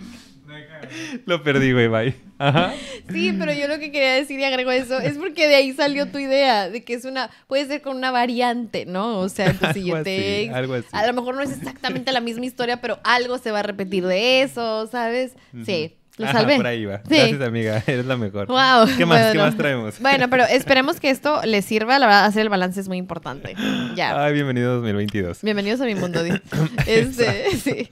Lo 1.25 1.43
perdí, 1.43 1.71
güey, 1.73 1.87
bye. 1.87 2.15
Ajá. 2.37 2.73
Sí, 3.11 3.33
pero 3.37 3.53
yo 3.53 3.67
lo 3.67 3.79
que 3.79 3.91
quería 3.91 4.13
decir 4.15 4.39
y 4.39 4.43
agrego 4.43 4.71
eso 4.71 4.99
es 4.99 5.17
porque 5.17 5.47
de 5.47 5.55
ahí 5.55 5.73
salió 5.73 6.07
tu 6.07 6.19
idea 6.19 6.69
de 6.69 6.83
que 6.83 6.93
es 6.93 7.05
una, 7.05 7.29
puede 7.47 7.65
ser 7.65 7.81
con 7.81 7.95
una 7.95 8.11
variante, 8.11 8.85
¿no? 8.85 9.19
O 9.19 9.29
sea, 9.29 9.45
en 9.51 9.57
tu 9.57 9.65
Algo 9.65 9.73
siguiente 9.73 10.17
así, 10.17 10.45
ex. 10.45 10.53
algo 10.53 10.73
así. 10.73 10.87
A 10.91 11.07
lo 11.07 11.13
mejor 11.13 11.35
no 11.35 11.41
es 11.41 11.51
exactamente 11.51 12.11
la 12.11 12.21
misma 12.21 12.45
historia, 12.45 12.81
pero 12.81 12.99
algo 13.03 13.37
se 13.37 13.51
va 13.51 13.59
a 13.59 13.63
repetir 13.63 14.05
de 14.05 14.41
eso, 14.41 14.87
¿sabes? 14.87 15.33
Sí, 15.65 15.95
lo 16.17 16.25
Ajá, 16.25 16.39
salvé. 16.39 16.55
por 16.55 16.67
ahí 16.67 16.85
va. 16.85 16.99
Sí. 16.99 17.15
Gracias, 17.15 17.41
amiga. 17.41 17.83
Eres 17.87 18.05
la 18.05 18.15
mejor. 18.17 18.47
Wow. 18.47 18.87
¿Qué 18.97 19.05
más? 19.05 19.31
¿Qué 19.33 19.37
más 19.37 19.57
traemos? 19.57 19.99
Bueno, 19.99 20.29
pero 20.29 20.43
esperemos 20.49 20.99
que 20.99 21.09
esto 21.09 21.41
les 21.43 21.65
sirva. 21.65 21.99
La 21.99 22.07
verdad, 22.07 22.25
hacer 22.25 22.43
el 22.43 22.49
balance 22.49 22.79
es 22.79 22.87
muy 22.87 22.97
importante. 22.97 23.55
Ya. 23.95 24.23
Ay, 24.23 24.33
bienvenido 24.33 24.71
a 24.71 24.75
2022. 24.75 25.41
Bienvenidos 25.41 25.81
a 25.81 25.85
mi 25.85 25.95
mundo. 25.95 26.21
Este, 26.85 27.57
sí. 27.57 27.91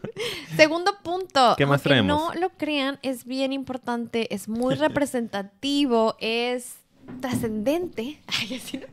Segundo 0.55 0.93
punto. 1.03 1.55
¿Qué 1.57 1.65
más 1.65 1.79
aunque 1.79 1.89
traemos? 1.89 2.33
no 2.33 2.39
lo 2.39 2.49
crean, 2.49 2.99
es 3.01 3.25
bien 3.25 3.51
importante, 3.51 4.33
es 4.33 4.47
muy 4.47 4.75
representativo, 4.75 6.15
es 6.19 6.75
trascendente 7.19 8.19
ay, 8.27 8.55
así, 8.55 8.77
¿no? 8.77 8.85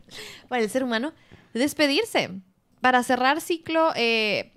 para 0.49 0.63
el 0.63 0.71
ser 0.71 0.83
humano 0.85 1.13
despedirse. 1.55 2.31
Para 2.81 3.03
cerrar 3.03 3.41
ciclo, 3.43 3.93
eh, 3.95 4.53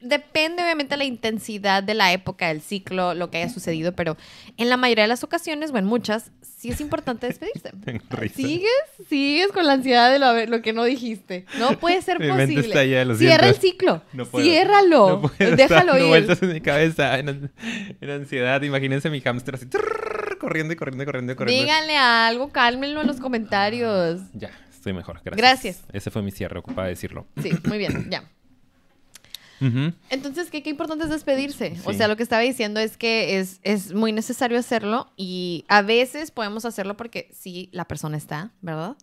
depende 0.00 0.62
obviamente 0.62 0.94
de 0.94 0.98
la 0.98 1.04
intensidad 1.04 1.82
de 1.82 1.94
la 1.94 2.12
época 2.12 2.48
del 2.48 2.60
ciclo, 2.60 3.14
lo 3.14 3.30
que 3.30 3.38
haya 3.38 3.48
sucedido, 3.48 3.92
pero 3.92 4.16
en 4.56 4.68
la 4.68 4.76
mayoría 4.76 5.04
de 5.04 5.08
las 5.08 5.24
ocasiones, 5.24 5.70
o 5.72 5.78
en 5.78 5.84
muchas, 5.84 6.32
sí 6.42 6.70
es 6.70 6.80
importante 6.80 7.26
despedirse. 7.26 7.70
¿Sigues? 8.34 8.70
¿Sigues 9.08 9.48
con 9.52 9.66
la 9.66 9.74
ansiedad 9.74 10.10
de 10.12 10.18
lo, 10.18 10.46
lo 10.46 10.62
que 10.62 10.72
no 10.72 10.84
dijiste? 10.84 11.46
No 11.58 11.78
puede 11.78 12.02
ser 12.02 12.18
Mi 12.20 12.26
posible. 12.28 12.46
mente 12.46 12.68
está 12.68 12.80
allá, 12.80 13.04
lo 13.04 13.14
Cierra 13.14 13.48
el 13.48 13.54
ciclo. 13.56 14.02
No 14.12 14.26
puedo. 14.26 14.44
Ciérralo. 14.44 15.08
No 15.08 15.20
puedo 15.22 15.56
Déjalo 15.56 15.92
estar 15.92 16.00
ir. 16.00 16.06
vueltas 16.06 16.42
en 16.42 16.52
mi 16.52 16.60
cabeza 16.60 17.18
en, 17.18 17.50
en 18.00 18.10
ansiedad. 18.10 18.60
Imagínense 18.62 19.10
mi 19.10 19.20
hámster 19.20 19.54
así 19.56 19.66
trrr, 19.66 20.38
corriendo 20.38 20.72
y 20.72 20.76
corriendo 20.76 21.02
y 21.02 21.06
corriendo 21.06 21.32
y 21.32 21.36
corriendo. 21.36 21.62
Díganle 21.64 21.96
algo, 21.96 22.50
cálmenlo 22.50 23.00
en 23.00 23.06
los 23.06 23.18
comentarios. 23.20 24.20
Ya, 24.34 24.50
Estoy 24.70 24.92
mejor, 24.92 25.20
gracias. 25.24 25.36
Gracias. 25.36 25.84
Ese 25.92 26.10
fue 26.12 26.22
mi 26.22 26.30
cierre, 26.30 26.58
ocupaba 26.60 26.86
decirlo. 26.86 27.26
Sí, 27.42 27.50
muy 27.64 27.78
bien, 27.78 28.08
ya. 28.08 28.22
Entonces, 30.10 30.50
¿qué, 30.50 30.62
qué 30.62 30.70
importante 30.70 31.04
es 31.04 31.10
despedirse? 31.10 31.76
O 31.84 31.92
sea, 31.92 32.08
lo 32.08 32.16
que 32.16 32.22
estaba 32.22 32.42
diciendo 32.42 32.80
es 32.80 32.96
que 32.96 33.38
es, 33.38 33.60
es 33.62 33.94
muy 33.94 34.12
necesario 34.12 34.58
hacerlo 34.58 35.08
y 35.16 35.64
a 35.68 35.82
veces 35.82 36.30
podemos 36.30 36.64
hacerlo 36.64 36.96
porque 36.96 37.30
sí, 37.32 37.68
la 37.72 37.86
persona 37.86 38.16
está, 38.16 38.52
¿verdad? 38.60 38.96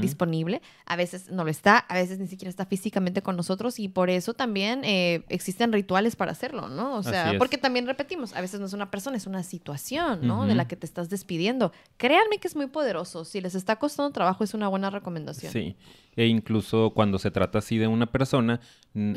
Disponible. 0.00 0.60
A 0.86 0.96
veces 0.96 1.30
no 1.30 1.44
lo 1.44 1.50
está, 1.50 1.78
a 1.78 1.94
veces 1.94 2.18
ni 2.18 2.26
siquiera 2.26 2.50
está 2.50 2.66
físicamente 2.66 3.22
con 3.22 3.36
nosotros 3.36 3.78
y 3.78 3.88
por 3.88 4.10
eso 4.10 4.34
también 4.34 4.84
eh, 4.84 5.24
existen 5.28 5.72
rituales 5.72 6.16
para 6.16 6.32
hacerlo, 6.32 6.68
¿no? 6.68 6.96
O 6.96 7.02
sea, 7.02 7.34
porque 7.38 7.58
también 7.58 7.86
repetimos, 7.86 8.34
a 8.34 8.40
veces 8.40 8.58
no 8.58 8.66
es 8.66 8.72
una 8.72 8.90
persona, 8.90 9.16
es 9.16 9.26
una 9.26 9.42
situación, 9.42 10.26
¿no? 10.26 10.46
De 10.46 10.54
la 10.54 10.66
que 10.66 10.76
te 10.76 10.86
estás 10.86 11.10
despidiendo. 11.10 11.72
Créanme 11.96 12.38
que 12.38 12.48
es 12.48 12.56
muy 12.56 12.66
poderoso. 12.66 13.24
Si 13.24 13.40
les 13.40 13.54
está 13.54 13.76
costando 13.76 14.10
trabajo, 14.10 14.42
es 14.42 14.54
una 14.54 14.68
buena 14.68 14.90
recomendación. 14.90 15.52
Sí. 15.52 15.76
E 16.14 16.26
incluso 16.26 16.90
cuando 16.90 17.18
se 17.18 17.30
trata 17.30 17.58
así 17.58 17.78
de 17.78 17.86
una 17.86 18.06
persona, 18.06 18.60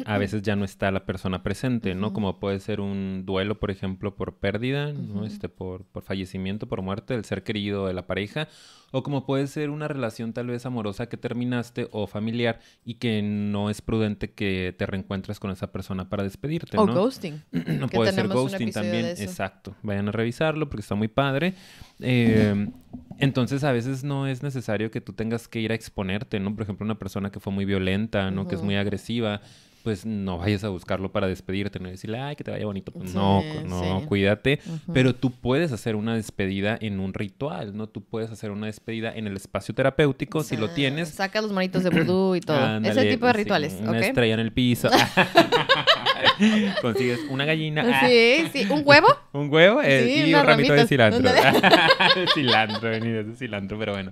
a 0.05 0.17
veces 0.17 0.41
ya 0.41 0.55
no 0.55 0.63
está 0.63 0.74
la 0.79 1.05
persona 1.05 1.43
presente, 1.43 1.95
¿no? 1.95 2.13
Como 2.13 2.39
puede 2.39 2.59
ser 2.59 2.81
un 2.81 3.23
duelo, 3.25 3.59
por 3.59 3.71
ejemplo, 3.71 4.15
por 4.15 4.35
pérdida, 4.35 4.93
¿no? 4.93 5.25
Este, 5.25 5.49
por, 5.49 5.83
por 5.85 6.03
fallecimiento, 6.03 6.67
por 6.67 6.81
muerte 6.81 7.13
del 7.13 7.25
ser 7.25 7.43
querido 7.43 7.87
de 7.87 7.93
la 7.93 8.07
pareja. 8.07 8.47
O 8.91 9.03
como 9.03 9.25
puede 9.25 9.47
ser 9.47 9.71
una 9.71 9.87
relación 9.87 10.31
tal 10.31 10.47
vez 10.47 10.65
amorosa 10.65 11.07
que 11.07 11.17
terminaste 11.17 11.89
o 11.91 12.07
familiar 12.07 12.59
y 12.85 12.95
que 12.95 13.21
no 13.21 13.69
es 13.69 13.81
prudente 13.81 14.31
que 14.31 14.73
te 14.77 14.85
reencuentres 14.85 15.39
con 15.39 15.51
esa 15.51 15.71
persona 15.71 16.07
para 16.07 16.23
despedirte, 16.23 16.77
O 16.77 16.85
¿no? 16.85 16.93
ghosting. 16.93 17.41
No 17.79 17.89
puede 17.89 18.13
ser 18.13 18.27
ghosting 18.27 18.71
también. 18.71 19.05
Exacto. 19.05 19.75
Vayan 19.81 20.07
a 20.07 20.11
revisarlo 20.11 20.69
porque 20.69 20.81
está 20.81 20.95
muy 20.95 21.07
padre. 21.07 21.55
Eh, 21.99 22.69
entonces, 23.17 23.63
a 23.63 23.71
veces 23.71 24.03
no 24.03 24.27
es 24.27 24.43
necesario 24.43 24.91
que 24.91 25.01
tú 25.01 25.13
tengas 25.13 25.47
que 25.47 25.59
ir 25.59 25.71
a 25.71 25.75
exponerte, 25.75 26.39
¿no? 26.39 26.53
Por 26.53 26.63
ejemplo, 26.63 26.85
una 26.85 26.99
persona 26.99 27.31
que 27.31 27.39
fue 27.39 27.53
muy 27.53 27.65
violenta, 27.65 28.31
¿no? 28.31 28.47
Que 28.47 28.55
es 28.55 28.61
muy 28.61 28.75
agresiva, 28.75 29.41
pues 29.85 30.03
no 30.05 30.39
vayas 30.39 30.63
a 30.63 30.69
buscarlo 30.69 31.11
para 31.11 31.27
despedirte, 31.27 31.79
no 31.79 31.87
decirle, 31.87 32.19
ay, 32.19 32.35
que 32.35 32.43
te 32.43 32.49
vaya 32.51 32.65
bonito. 32.65 32.91
No, 33.13 33.41
Sí, 33.43 33.59
no, 33.67 33.99
sí. 34.01 34.05
cuídate. 34.07 34.59
Pero 34.91 35.13
tú 35.15 35.29
puedes 35.31 35.71
hacer 35.71 35.95
una 35.95 36.15
despedida 36.15 36.75
en 36.81 36.99
un 36.99 37.13
ritual, 37.13 37.77
¿no? 37.77 37.87
Tú 37.87 38.03
puedes 38.03 38.31
hacer 38.31 38.49
una 38.51 38.65
despedida 38.65 39.13
en 39.15 39.27
el 39.27 39.35
espacio 39.37 39.73
terapéutico 39.75 40.43
si 40.43 40.57
lo 40.57 40.71
tienes. 40.71 41.09
Saca 41.09 41.39
los 41.39 41.51
monitos 41.53 41.83
de 41.83 41.91
vudú 41.91 42.35
y 42.35 42.41
todo. 42.41 42.57
Ese 42.57 42.65
Ándale, 42.65 43.11
tipo 43.11 43.27
de 43.27 43.31
sí, 43.33 43.37
rituales, 43.37 43.77
Una 43.79 43.91
¿ok? 43.91 43.97
estrella 44.03 44.33
en 44.33 44.39
el 44.41 44.51
piso. 44.51 44.89
Consigues 46.81 47.19
una 47.29 47.45
gallina. 47.45 48.01
Sí, 48.07 48.45
sí. 48.51 48.67
¿Un 48.69 48.81
huevo? 48.83 49.07
Un 49.31 49.49
huevo 49.53 49.81
eh, 49.81 50.03
Sí, 50.05 50.29
y 50.29 50.33
un 50.33 50.43
ramito 50.45 50.73
de 50.73 50.87
cilantro. 50.87 51.31
Cilantro, 52.33 52.89
venido 52.89 53.23
de 53.23 53.35
cilantro, 53.35 53.77
pero 53.79 53.93
bueno. 53.93 54.11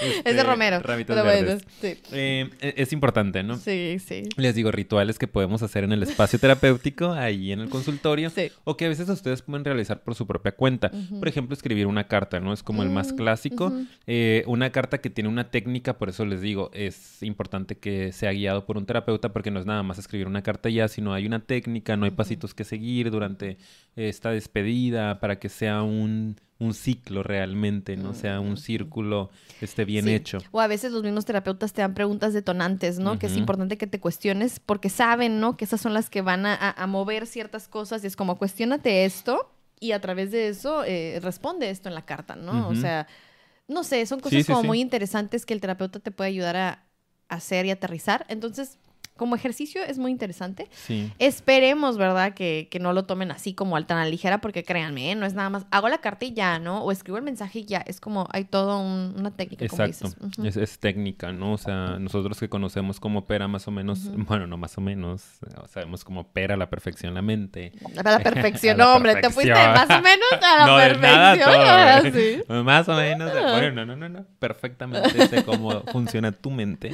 Es 0.00 0.24
de 0.24 0.30
Este, 0.30 0.42
romero. 0.44 0.80
Ramitos 0.80 1.16
bueno, 1.16 1.30
verdes. 1.30 1.62
sí. 1.80 1.98
Eh, 2.12 2.48
e- 2.60 2.74
es 2.76 2.92
importante, 2.92 3.42
¿no? 3.42 3.56
Sí, 3.56 3.98
sí. 4.04 4.22
Les 4.36 4.54
digo, 4.54 4.70
rituales 5.08 5.18
que 5.18 5.26
podemos 5.26 5.62
hacer 5.62 5.84
en 5.84 5.92
el 5.92 6.02
espacio 6.02 6.38
terapéutico, 6.40 7.12
ahí 7.12 7.52
en 7.52 7.60
el 7.60 7.68
consultorio, 7.70 8.30
Sí. 8.30 8.50
o 8.64 8.76
que 8.76 8.84
a 8.86 8.88
veces 8.88 9.08
ustedes 9.08 9.42
pueden 9.42 9.64
realizar 9.64 10.02
por 10.02 10.14
su 10.14 10.26
propia 10.26 10.52
cuenta. 10.52 10.90
Por 11.18 11.28
ejemplo, 11.28 11.54
escribir 11.54 11.86
una 11.86 12.04
carta, 12.08 12.40
¿no? 12.40 12.52
Es 12.52 12.62
como 12.62 12.82
el 12.82 12.90
más 12.90 13.12
Mm, 13.12 13.16
clásico. 13.16 13.72
Eh, 14.06 14.44
una 14.46 14.70
carta 14.70 14.98
que 14.98 15.10
tiene 15.10 15.28
una 15.30 15.50
técnica, 15.50 15.98
por 15.98 16.08
eso 16.10 16.24
les 16.26 16.40
digo, 16.42 16.70
es 16.74 17.22
importante 17.22 17.76
que 17.78 18.12
sea 18.12 18.32
guiado 18.32 18.66
por 18.66 18.76
un 18.76 18.84
terapeuta, 18.86 19.32
porque 19.32 19.50
no 19.50 19.58
es 19.60 19.66
nada 19.66 19.82
más 19.82 19.98
escribir 19.98 20.26
una 20.26 20.42
carta 20.42 20.68
ya, 20.68 20.88
sino 20.88 21.14
hay 21.14 21.26
una 21.26 21.40
técnica, 21.40 21.96
no 21.96 22.04
hay 22.04 22.10
pasitos 22.10 22.54
que 22.54 22.64
seguir 22.64 23.10
durante 23.10 23.56
esta 23.96 24.30
despedida 24.30 25.20
para 25.20 25.38
que 25.38 25.48
sea 25.48 25.82
un, 25.82 26.36
un 26.60 26.74
ciclo 26.74 27.22
realmente, 27.22 27.96
¿no? 27.96 28.14
Sea 28.14 28.40
un 28.40 28.56
círculo 28.56 29.30
este, 29.60 29.84
bien 29.84 30.06
Sí. 30.06 30.14
hecho. 30.14 30.38
O 30.50 30.60
a 30.60 30.66
veces 30.66 30.90
los 30.90 31.04
mismos 31.04 31.24
terapeutas 31.24 31.72
te 31.72 31.82
dan 31.82 31.94
preguntas 31.94 32.32
detonantes, 32.32 32.98
¿no? 32.98 33.18
Que 33.18 33.26
es 33.26 33.36
importante 33.36 33.78
que 33.78 33.86
te 33.86 34.00
cuestiones 34.00 34.58
porque 34.58 34.88
saben, 34.88 35.38
¿no? 35.38 35.56
Que 35.56 35.64
esas 35.64 35.80
son 35.80 35.94
las 35.94 36.10
que 36.10 36.20
van 36.20 36.46
a, 36.46 36.86
mover 36.88 37.26
ciertas 37.26 37.68
cosas 37.68 38.02
y 38.02 38.08
es 38.08 38.16
como, 38.16 38.38
cuestionate 38.38 39.04
esto 39.04 39.52
y 39.78 39.92
a 39.92 40.00
través 40.00 40.32
de 40.32 40.48
eso 40.48 40.82
eh, 40.84 41.20
responde 41.22 41.70
esto 41.70 41.88
en 41.88 41.94
la 41.94 42.04
carta, 42.04 42.34
¿no? 42.34 42.68
O 42.68 42.74
sea, 42.74 43.06
no 43.68 43.84
sé, 43.84 44.04
son 44.06 44.18
cosas 44.18 44.44
sí, 44.44 44.52
como 44.52 44.64
muy 44.64 44.80
interesantes 44.80 45.46
que 45.46 45.54
el 45.54 45.60
terapeuta 45.60 46.00
te 46.00 46.10
puede 46.10 46.30
ayudar 46.30 46.56
a 46.56 46.84
hacer 47.28 47.66
y 47.66 47.70
aterrizar. 47.70 48.26
Entonces, 48.28 48.78
como 49.18 49.36
ejercicio 49.36 49.82
es 49.84 49.98
muy 49.98 50.10
interesante. 50.10 50.66
Sí. 50.72 51.12
Esperemos, 51.18 51.98
¿verdad? 51.98 52.32
Que, 52.32 52.68
que 52.70 52.78
no 52.78 52.94
lo 52.94 53.04
tomen 53.04 53.30
así 53.30 53.52
como 53.52 53.76
al 53.76 53.84
tan 53.86 53.98
a 53.98 54.04
la 54.04 54.10
ligera, 54.10 54.40
porque 54.40 54.64
créanme, 54.64 55.10
¿eh? 55.10 55.14
no 55.14 55.26
es 55.26 55.34
nada 55.34 55.50
más, 55.50 55.66
hago 55.70 55.90
la 55.90 55.98
carta 55.98 56.24
y 56.24 56.32
ya, 56.32 56.58
¿no? 56.58 56.82
O 56.82 56.90
escribo 56.92 57.18
el 57.18 57.24
mensaje 57.24 57.58
y 57.58 57.64
ya. 57.66 57.78
Es 57.86 58.00
como, 58.00 58.26
hay 58.32 58.44
toda 58.44 58.78
una 58.78 59.30
técnica, 59.32 59.66
como 59.68 59.84
Exacto, 59.84 60.08
dices. 60.16 60.38
Ujú. 60.38 60.46
es, 60.48 60.56
es 60.56 60.78
técnica, 60.78 61.32
¿no? 61.32 61.52
O 61.52 61.58
sea, 61.58 61.98
nosotros 61.98 62.38
que 62.40 62.48
conocemos 62.48 62.98
cómo 63.00 63.18
opera 63.20 63.48
más 63.48 63.68
o 63.68 63.70
menos, 63.70 64.10
bueno, 64.16 64.46
no 64.46 64.56
más 64.56 64.78
o 64.78 64.80
menos, 64.80 65.22
sabemos 65.68 66.04
cómo 66.04 66.20
opera 66.22 66.54
a 66.54 66.56
la 66.56 66.70
perfección 66.70 67.12
la 67.12 67.22
mente. 67.22 67.72
A 68.02 68.10
la 68.10 68.20
perfección, 68.20 68.74
A 68.80 68.84
la 68.84 68.84
no, 68.84 68.96
hombre, 68.96 69.16
te 69.16 69.30
fuiste 69.30 69.52
perfección. 69.52 69.74
más 69.88 69.98
o 69.98 70.02
menos 70.02 70.28
a 70.32 70.56
la 70.58 70.66
no, 70.66 70.76
de 70.78 70.96
nada 70.96 71.34
perfección. 71.34 71.52
todo, 71.52 71.64
ah, 71.68 72.02
sí. 72.58 72.62
Más 72.64 72.88
o 72.88 72.94
menos. 72.96 73.34
de- 73.34 73.40
Bueno, 73.40 73.72
no, 73.72 73.86
no, 73.86 73.96
no, 73.96 74.08
no. 74.08 74.26
Perfectamente 74.38 75.26
sé 75.28 75.44
cómo 75.44 75.82
funciona 75.92 76.32
tu 76.32 76.50
mente 76.50 76.92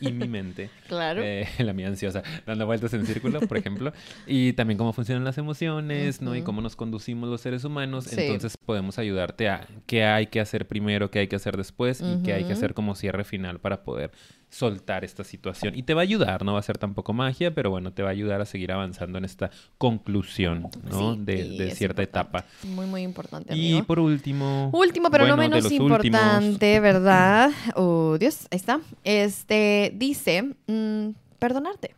y 0.00 0.12
mi 0.12 0.26
mente. 0.28 0.70
Claro. 0.88 1.22
Eh, 1.22 1.46
la 1.64 1.72
mía 1.72 1.88
ansiosa, 1.88 2.22
dando 2.46 2.66
vueltas 2.66 2.92
en 2.94 3.06
círculo, 3.06 3.40
por 3.40 3.56
ejemplo. 3.58 3.92
Y 4.26 4.52
también 4.54 4.78
cómo 4.78 4.92
funcionan 4.92 5.24
las 5.24 5.38
emociones, 5.38 6.20
¿no? 6.20 6.34
Y 6.36 6.42
cómo 6.42 6.60
nos 6.60 6.76
conducimos 6.76 7.28
los 7.28 7.40
seres 7.40 7.64
humanos. 7.64 8.04
Sí. 8.04 8.16
Entonces 8.18 8.56
podemos 8.56 8.98
ayudarte 8.98 9.48
a 9.48 9.66
qué 9.86 10.04
hay 10.04 10.26
que 10.26 10.40
hacer 10.40 10.66
primero, 10.66 11.10
qué 11.10 11.20
hay 11.20 11.28
que 11.28 11.36
hacer 11.36 11.56
después 11.56 12.00
y 12.00 12.22
qué 12.22 12.34
hay 12.34 12.44
que 12.44 12.52
hacer 12.52 12.74
como 12.74 12.94
cierre 12.94 13.24
final 13.24 13.60
para 13.60 13.82
poder 13.82 14.10
soltar 14.50 15.04
esta 15.04 15.24
situación. 15.24 15.76
Y 15.76 15.84
te 15.84 15.94
va 15.94 16.00
a 16.00 16.02
ayudar, 16.02 16.44
no 16.44 16.54
va 16.54 16.58
a 16.58 16.62
ser 16.62 16.76
tampoco 16.76 17.12
magia, 17.12 17.54
pero 17.54 17.70
bueno, 17.70 17.92
te 17.92 18.02
va 18.02 18.08
a 18.08 18.12
ayudar 18.12 18.40
a 18.40 18.44
seguir 18.44 18.72
avanzando 18.72 19.18
en 19.18 19.24
esta 19.24 19.50
conclusión, 19.78 20.68
¿no? 20.90 21.14
Sí, 21.14 21.20
de, 21.22 21.68
y 21.68 21.70
cierta 21.70 22.02
etapa. 22.02 22.44
Muy, 22.64 22.86
muy 22.86 23.02
importante, 23.02 23.54
Y 23.54 23.72
amigo. 23.72 23.86
por 23.86 24.00
último... 24.00 24.70
Último, 24.72 25.10
pero 25.10 25.26
no 25.26 25.36
bueno, 25.36 25.50
menos 25.54 25.64
últimos. 25.70 26.04
importante, 26.04 26.80
¿verdad? 26.80 27.50
Oh, 27.76 28.16
Dios, 28.18 28.48
ahí 28.50 28.56
está. 28.56 28.80
Este, 29.04 29.92
dice, 29.94 30.54
mm, 30.66 31.10
perdonarte. 31.40 31.96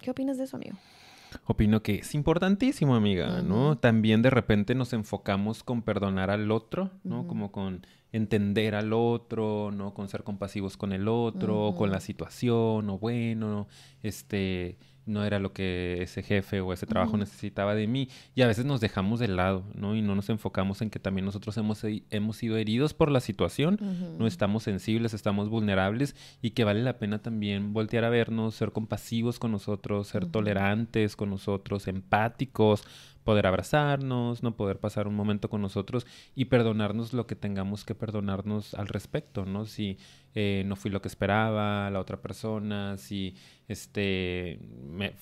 ¿Qué 0.00 0.10
opinas 0.12 0.38
de 0.38 0.44
eso, 0.44 0.56
amigo? 0.56 0.76
Opino 1.46 1.82
que 1.82 1.96
es 1.96 2.14
importantísimo, 2.14 2.94
amiga, 2.94 3.42
¿no? 3.42 3.78
También 3.78 4.22
de 4.22 4.30
repente 4.30 4.74
nos 4.74 4.92
enfocamos 4.92 5.64
con 5.64 5.82
perdonar 5.82 6.30
al 6.30 6.50
otro, 6.50 6.90
¿no? 7.02 7.26
Como 7.26 7.50
con 7.50 7.86
entender 8.12 8.74
al 8.74 8.92
otro, 8.92 9.70
¿no? 9.72 9.94
Con 9.94 10.08
ser 10.08 10.24
compasivos 10.24 10.76
con 10.76 10.92
el 10.92 11.08
otro, 11.08 11.74
con 11.76 11.90
la 11.90 12.00
situación, 12.00 12.90
o 12.90 12.98
bueno, 12.98 13.68
este, 14.02 14.76
no 15.10 15.24
era 15.24 15.38
lo 15.38 15.52
que 15.52 16.02
ese 16.02 16.22
jefe 16.22 16.60
o 16.60 16.72
ese 16.72 16.86
trabajo 16.86 17.16
necesitaba 17.16 17.74
de 17.74 17.86
mí. 17.86 18.08
Y 18.34 18.42
a 18.42 18.46
veces 18.46 18.64
nos 18.64 18.80
dejamos 18.80 19.20
de 19.20 19.28
lado, 19.28 19.64
¿no? 19.74 19.94
Y 19.96 20.02
no 20.02 20.14
nos 20.14 20.28
enfocamos 20.30 20.80
en 20.82 20.90
que 20.90 20.98
también 20.98 21.24
nosotros 21.24 21.56
hemos, 21.56 21.84
hemos 22.10 22.36
sido 22.36 22.56
heridos 22.56 22.94
por 22.94 23.10
la 23.10 23.20
situación, 23.20 23.78
no 24.18 24.26
estamos 24.26 24.62
sensibles, 24.62 25.14
estamos 25.14 25.48
vulnerables 25.48 26.14
y 26.40 26.50
que 26.50 26.64
vale 26.64 26.82
la 26.82 26.98
pena 26.98 27.20
también 27.20 27.72
voltear 27.72 28.04
a 28.04 28.10
vernos, 28.10 28.54
ser 28.54 28.72
compasivos 28.72 29.38
con 29.38 29.52
nosotros, 29.52 30.08
ser 30.08 30.26
tolerantes 30.26 31.16
con 31.16 31.30
nosotros, 31.30 31.88
empáticos, 31.88 32.84
poder 33.24 33.46
abrazarnos, 33.46 34.42
no 34.42 34.56
poder 34.56 34.78
pasar 34.78 35.06
un 35.06 35.14
momento 35.14 35.50
con 35.50 35.60
nosotros 35.62 36.06
y 36.34 36.46
perdonarnos 36.46 37.12
lo 37.12 37.26
que 37.26 37.36
tengamos 37.36 37.84
que 37.84 37.94
perdonarnos 37.94 38.74
al 38.74 38.88
respecto, 38.88 39.44
¿no? 39.44 39.66
Si 39.66 39.98
eh, 40.34 40.62
no 40.66 40.76
fui 40.76 40.90
lo 40.90 41.02
que 41.02 41.08
esperaba 41.08 41.90
la 41.90 42.00
otra 42.00 42.20
persona, 42.22 42.96
si 42.96 43.34
este 43.68 44.58
me 44.88 45.12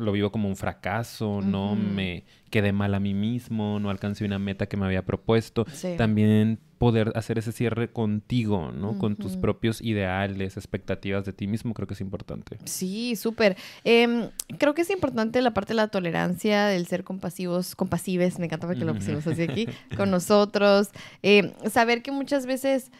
lo 0.00 0.12
vivo 0.12 0.30
como 0.32 0.48
un 0.48 0.56
fracaso, 0.56 1.40
no 1.40 1.74
me 1.76 2.24
quedé 2.50 2.72
mal 2.72 2.94
a 2.94 3.00
mí 3.00 3.14
mismo, 3.14 3.78
no 3.80 3.90
alcancé 3.90 4.24
una 4.24 4.38
meta 4.38 4.66
que 4.66 4.76
me 4.76 4.86
había 4.86 5.04
propuesto 5.04 5.64
Sí. 5.72 5.94
también 5.96 6.58
poder 6.82 7.12
hacer 7.14 7.38
ese 7.38 7.52
cierre 7.52 7.92
contigo, 7.92 8.72
¿no? 8.72 8.98
Con 8.98 9.14
tus 9.14 9.36
propios 9.36 9.80
ideales, 9.80 10.56
expectativas 10.56 11.24
de 11.24 11.32
ti 11.32 11.46
mismo, 11.46 11.74
creo 11.74 11.86
que 11.86 11.94
es 11.94 12.00
importante. 12.00 12.58
Sí, 12.64 13.14
súper. 13.14 13.56
Em, 13.84 14.30
creo 14.58 14.74
que 14.74 14.82
es 14.82 14.90
importante 14.90 15.40
la 15.42 15.54
parte 15.54 15.74
de 15.74 15.76
la 15.76 15.86
tolerancia, 15.86 16.66
del 16.66 16.88
ser 16.88 17.04
compasivos, 17.04 17.76
compasives, 17.76 18.40
me 18.40 18.46
encanta 18.46 18.66
porque 18.66 18.84
lo 18.84 18.96
pusimos 18.96 19.24
así 19.28 19.42
aquí, 19.42 19.68
con 19.96 20.10
nosotros. 20.10 20.88
Em, 21.22 21.52
saber 21.70 22.02
que 22.02 22.10
muchas 22.10 22.46
veces, 22.46 22.90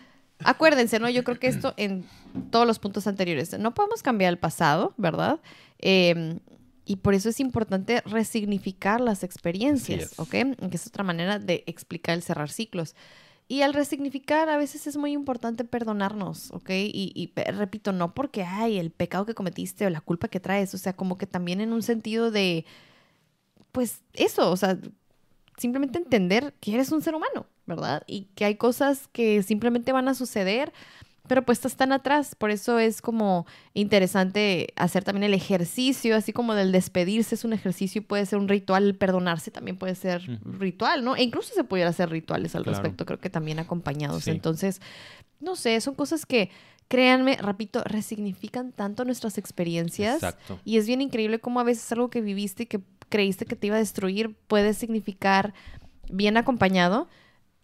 acuérdense, 0.44 1.00
¿no? 1.00 1.10
Yo 1.10 1.24
creo 1.24 1.40
que 1.40 1.48
esto 1.48 1.74
en 1.76 2.04
todos 2.52 2.68
los 2.68 2.78
puntos 2.78 3.08
anteriores, 3.08 3.58
no 3.58 3.74
podemos 3.74 4.00
cambiar 4.04 4.30
el 4.32 4.38
pasado, 4.38 4.94
¿verdad? 4.96 5.40
Em, 5.80 6.38
y 6.84 6.98
por 6.98 7.14
eso 7.14 7.30
es 7.30 7.40
importante 7.40 8.00
resignificar 8.02 9.00
las 9.00 9.24
experiencias. 9.24 10.16
¿ok? 10.20 10.30
Que 10.30 10.70
es 10.70 10.86
otra 10.86 11.02
manera 11.02 11.40
de 11.40 11.64
explicar 11.66 12.14
el 12.14 12.22
cerrar 12.22 12.48
ciclos. 12.48 12.94
Y 13.52 13.60
al 13.60 13.74
resignificar, 13.74 14.48
a 14.48 14.56
veces 14.56 14.86
es 14.86 14.96
muy 14.96 15.12
importante 15.12 15.64
perdonarnos, 15.64 16.50
¿ok? 16.52 16.70
Y, 16.70 17.30
repito, 17.36 17.92
no 17.92 18.14
porque, 18.14 18.44
ay, 18.44 18.78
el 18.78 18.90
pecado 18.90 19.26
que 19.26 19.34
cometiste 19.34 19.84
o 19.84 19.90
la 19.90 20.00
culpa 20.00 20.28
que 20.28 20.40
traes, 20.40 20.72
o 20.72 20.78
sea, 20.78 20.94
como 20.94 21.18
que 21.18 21.26
también 21.26 21.60
en 21.60 21.74
un 21.74 21.82
sentido 21.82 22.30
de, 22.30 22.64
pues 23.70 24.00
eso, 24.14 24.50
o 24.50 24.56
sea, 24.56 24.78
simplemente 25.58 25.98
entender 25.98 26.54
que 26.60 26.72
eres 26.72 26.92
un 26.92 27.02
ser 27.02 27.14
humano, 27.14 27.44
¿verdad? 27.66 28.04
Y 28.06 28.22
que 28.34 28.46
hay 28.46 28.54
cosas 28.54 29.06
que 29.08 29.42
simplemente 29.42 29.92
van 29.92 30.08
a 30.08 30.14
suceder 30.14 30.72
pero 31.28 31.42
pues 31.44 31.64
están 31.64 31.92
atrás. 31.92 32.34
Por 32.34 32.50
eso 32.50 32.78
es 32.78 33.00
como 33.00 33.46
interesante 33.74 34.72
hacer 34.76 35.04
también 35.04 35.24
el 35.24 35.34
ejercicio, 35.34 36.16
así 36.16 36.32
como 36.32 36.54
del 36.54 36.72
despedirse 36.72 37.34
es 37.34 37.44
un 37.44 37.52
ejercicio, 37.52 38.02
puede 38.02 38.26
ser 38.26 38.38
un 38.38 38.48
ritual, 38.48 38.94
perdonarse 38.94 39.50
también 39.50 39.76
puede 39.76 39.94
ser 39.94 40.22
ritual, 40.44 41.04
¿no? 41.04 41.16
E 41.16 41.22
incluso 41.22 41.54
se 41.54 41.64
pudiera 41.64 41.90
hacer 41.90 42.10
rituales 42.10 42.54
al 42.54 42.64
Claro. 42.64 42.78
respecto, 42.78 43.06
creo 43.06 43.20
que 43.20 43.30
también 43.30 43.58
acompañados. 43.58 44.24
Sí. 44.24 44.30
Entonces, 44.30 44.80
no 45.40 45.56
sé, 45.56 45.80
son 45.80 45.94
cosas 45.94 46.26
que, 46.26 46.50
créanme, 46.88 47.36
repito, 47.36 47.82
resignifican 47.84 48.72
tanto 48.72 49.04
nuestras 49.04 49.38
experiencias. 49.38 50.16
Exacto. 50.16 50.60
Y 50.64 50.76
es 50.78 50.86
bien 50.86 51.00
increíble 51.00 51.38
cómo 51.38 51.60
a 51.60 51.64
veces 51.64 51.90
algo 51.92 52.10
que 52.10 52.20
viviste 52.20 52.64
y 52.64 52.66
que 52.66 52.80
creíste 53.08 53.44
que 53.44 53.56
te 53.56 53.68
iba 53.68 53.76
a 53.76 53.80
destruir 53.80 54.34
puede 54.48 54.74
significar, 54.74 55.54
bien 56.10 56.36
acompañado, 56.36 57.08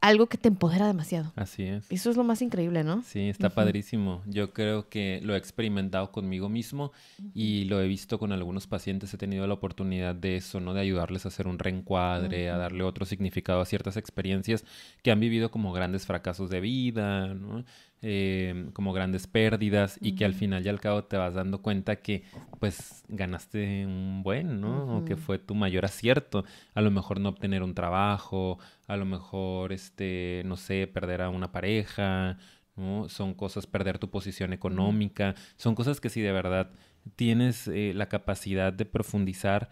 algo 0.01 0.27
que 0.27 0.39
te 0.39 0.49
empodera 0.49 0.87
demasiado. 0.87 1.33
Así 1.37 1.65
es. 1.65 1.91
Eso 1.91 2.11
es 2.11 2.17
lo 2.17 2.25
más 2.25 2.41
increíble, 2.43 2.85
¿no? 2.85 3.03
Sí, 3.03 3.29
está 3.29 3.51
padrísimo. 3.51 4.23
Yo 4.27 4.53
creo 4.53 4.89
que 4.89 5.21
lo 5.23 5.35
he 5.35 5.39
experimentado 5.39 6.13
conmigo 6.13 6.49
mismo 6.49 6.93
y 7.35 7.65
lo 7.65 7.81
he 7.81 7.89
visto 7.89 8.19
con 8.19 8.33
algunos 8.33 8.67
pacientes. 8.67 9.13
He 9.13 9.19
tenido 9.19 9.47
la 9.47 9.55
oportunidad 9.55 10.15
de 10.15 10.37
eso, 10.37 10.61
¿no? 10.61 10.75
De 10.75 10.81
ayudarles 10.81 11.25
a 11.25 11.29
hacer 11.29 11.49
un 11.49 11.59
reencuadre, 11.59 12.51
a 12.51 12.57
darle 12.57 12.85
otro 12.85 13.07
significado 13.07 13.61
a 13.61 13.67
ciertas 13.67 13.97
experiencias 13.97 14.65
que 15.03 15.11
han 15.11 15.21
vivido 15.21 15.51
como 15.51 15.73
grandes 15.73 16.07
fracasos 16.07 16.51
de 16.51 16.61
vida, 16.61 17.35
¿no? 17.35 17.65
Eh, 18.01 18.71
como 18.75 18.93
grandes 18.93 19.27
pérdidas 19.27 19.99
y 20.01 20.15
que 20.15 20.25
al 20.25 20.33
final 20.33 20.65
y 20.65 20.69
al 20.69 20.79
cabo 20.79 21.03
te 21.03 21.17
vas 21.17 21.35
dando 21.35 21.63
cuenta 21.63 21.97
que 21.97 22.23
pues 22.61 23.03
ganaste 23.09 23.87
un 23.87 24.23
buen, 24.23 24.61
¿no? 24.61 24.99
O 24.99 25.05
que 25.05 25.17
fue 25.17 25.41
tu 25.41 25.57
mayor 25.57 25.85
acierto. 25.85 26.45
A 26.75 26.81
lo 26.81 26.93
mejor 26.93 27.19
no 27.19 27.31
obtener 27.31 27.65
un 27.65 27.75
trabajo, 27.75 28.61
a 28.87 28.97
lo 28.97 29.05
mejor, 29.05 29.73
este, 29.73 30.43
no 30.45 30.57
sé, 30.57 30.87
perder 30.87 31.23
a 31.23 31.29
una 31.29 31.51
pareja, 31.51 32.39
¿no? 32.77 33.09
Son 33.09 33.35
cosas, 33.35 33.67
perder 33.67 33.99
tu 33.99 34.11
posición 34.11 34.53
económica, 34.53 35.35
son 35.57 35.75
cosas 35.75 36.01
que 36.01 36.09
si 36.09 36.21
de 36.21 36.31
verdad 36.31 36.71
tienes 37.17 37.67
eh, 37.67 37.93
la 37.97 38.09
capacidad 38.09 38.73
de 38.73 38.85
profundizar, 38.85 39.71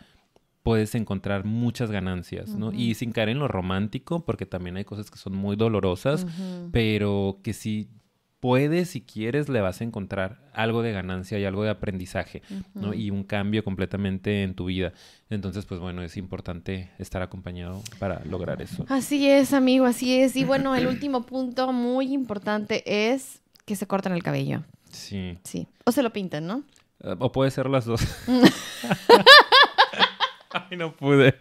puedes 0.65 0.97
encontrar 0.97 1.45
muchas 1.45 1.93
ganancias, 1.93 2.57
¿no? 2.57 2.73
Y 2.73 2.95
sin 2.95 3.13
caer 3.13 3.29
en 3.29 3.39
lo 3.39 3.47
romántico, 3.47 4.25
porque 4.25 4.47
también 4.47 4.77
hay 4.77 4.85
cosas 4.85 5.13
que 5.13 5.19
son 5.19 5.37
muy 5.37 5.55
dolorosas, 5.55 6.27
pero 6.73 7.39
que 7.45 7.53
si 7.53 7.89
puedes, 8.41 8.91
si 8.91 9.01
quieres, 9.01 9.49
le 9.49 9.61
vas 9.61 9.81
a 9.81 9.85
encontrar 9.85 10.39
algo 10.53 10.83
de 10.83 10.93
ganancia 10.93 11.39
y 11.39 11.45
algo 11.45 11.65
de 11.65 11.71
aprendizaje, 11.71 12.43
¿no? 12.75 12.95
Y 12.95 13.11
un 13.11 13.25
cambio 13.25 13.65
completamente 13.65 14.43
en 14.43 14.55
tu 14.55 14.67
vida. 14.67 14.93
Entonces, 15.31 15.65
pues 15.65 15.81
bueno, 15.81 16.03
es 16.03 16.17
importante 16.17 16.91
estar 16.99 17.23
acompañado 17.23 17.83
para 17.99 18.25
lograr 18.25 18.63
eso. 18.63 18.85
Así 18.89 19.29
es, 19.29 19.53
amigo, 19.53 19.87
así 19.87 20.21
es. 20.21 20.37
Y 20.37 20.45
bueno, 20.45 20.75
el 20.75 20.87
último 20.87 21.23
punto 21.23 21.73
muy 21.73 22.13
importante 22.13 23.11
es 23.11 23.41
que 23.65 23.77
se 23.77 23.87
corten 23.87 24.13
el 24.13 24.23
cabello. 24.23 24.63
Sí. 24.91 25.39
Sí. 25.43 25.67
O 25.85 25.93
se 25.93 26.03
lo 26.03 26.13
pinten, 26.13 26.47
¿no? 26.47 26.63
Eh, 27.03 27.15
O 27.19 27.33
puede 27.33 27.51
ser 27.51 27.69
las 27.69 27.85
dos. 27.85 28.01
Ay, 30.51 30.77
no 30.77 30.95
pude. 30.97 31.35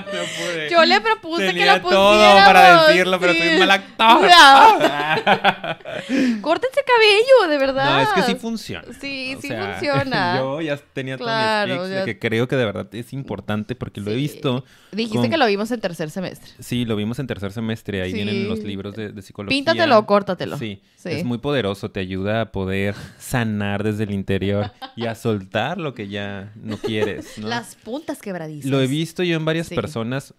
No 0.00 0.04
pude. 0.36 0.68
Yo 0.70 0.84
le 0.84 1.00
propuse 1.00 1.42
que 1.42 1.48
Tenía 1.48 1.76
lo 1.78 1.80
todo 1.88 2.12
pusiéramos. 2.14 2.44
para 2.46 2.86
decirlo, 2.86 3.20
pero 3.20 3.32
soy 3.34 3.58
mal 3.58 3.70
actor. 3.70 4.28
Córtense 6.40 6.80
cabello, 6.86 7.50
de 7.50 7.58
verdad. 7.58 7.90
No, 7.90 8.00
es 8.00 8.08
que 8.10 8.22
sí 8.22 8.34
funciona. 8.38 8.86
Sí, 9.00 9.34
O 9.36 9.40
sí 9.40 9.48
sea, 9.48 9.72
funciona. 9.72 10.36
Yo 10.38 10.60
ya 10.60 10.76
tenía 10.92 11.16
Claro, 11.16 11.74
todos 11.76 11.88
mis 11.88 11.94
ya- 11.96 12.04
tics 12.04 12.06
de 12.06 12.12
que 12.14 12.28
creo 12.28 12.48
que 12.48 12.56
de 12.56 12.64
verdad 12.64 12.88
es 12.94 13.12
importante 13.12 13.74
porque 13.74 14.00
lo 14.00 14.10
he 14.10 14.14
visto. 14.14 14.64
Dijiste 14.92 15.18
con- 15.18 15.30
que 15.30 15.36
lo 15.36 15.46
vimos 15.46 15.70
en 15.70 15.80
tercer 15.80 16.10
semestre. 16.10 16.50
Sí, 16.60 16.84
lo 16.84 16.96
vimos 16.96 17.18
en 17.18 17.26
tercer 17.26 17.52
semestre. 17.52 18.02
Ahí 18.02 18.10
Sí. 18.10 18.16
vienen 18.16 18.48
los 18.48 18.60
libros 18.60 18.94
de, 18.96 19.12
de 19.12 19.22
psicología. 19.22 19.56
Píntatelo 19.56 19.98
o 19.98 20.06
córtatelo. 20.06 20.56
Sí, 20.58 20.80
Sí. 20.96 21.10
es 21.10 21.24
muy 21.24 21.38
poderoso. 21.38 21.90
Te 21.90 22.00
ayuda 22.00 22.40
a 22.42 22.52
poder 22.52 22.94
sanar 23.18 23.82
desde 23.82 24.04
el 24.04 24.12
interior 24.12 24.72
y 24.96 25.06
a 25.06 25.14
soltar 25.14 25.78
lo 25.78 25.94
que 25.94 26.08
ya 26.08 26.52
no 26.56 26.76
quieres. 26.78 27.38
¿no? 27.38 27.48
Las 27.48 27.74
puntas 27.76 28.20
quebradizas. 28.22 28.70
Lo 28.70 28.80
he 28.80 28.86
visto 28.86 29.22
yo 29.22 29.36
en 29.36 29.44
varias 29.44 29.68
personas. 29.70 30.34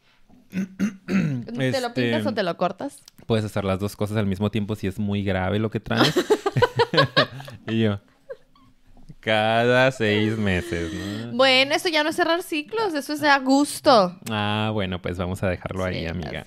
¿Te 0.49 1.81
lo 1.81 1.93
pintas 1.93 2.19
Este, 2.19 2.29
o 2.29 2.33
te 2.33 2.43
lo 2.43 2.57
cortas? 2.57 3.03
Puedes 3.25 3.45
hacer 3.45 3.65
las 3.65 3.79
dos 3.79 3.95
cosas 3.95 4.17
al 4.17 4.25
mismo 4.25 4.51
tiempo 4.51 4.75
si 4.75 4.87
es 4.87 4.99
muy 4.99 5.23
grave 5.23 5.59
lo 5.59 5.69
que 5.69 5.79
traes. 5.79 6.13
y 7.67 7.81
yo. 7.81 7.99
Cada 9.19 9.91
seis 9.91 10.37
meses, 10.37 10.93
¿no? 10.93 11.33
Bueno, 11.33 11.75
eso 11.75 11.89
ya 11.89 12.01
no 12.01 12.11
es 12.11 12.15
cerrar 12.15 12.43
ciclos, 12.43 12.93
eso 12.93 13.11
es 13.11 13.23
a 13.23 13.37
gusto. 13.39 14.17
Ah, 14.29 14.69
bueno, 14.71 15.01
pues 15.01 15.17
vamos 15.17 15.43
a 15.43 15.49
dejarlo 15.49 15.83
ahí, 15.83 16.01
Sí, 16.01 16.05
amiga. 16.05 16.45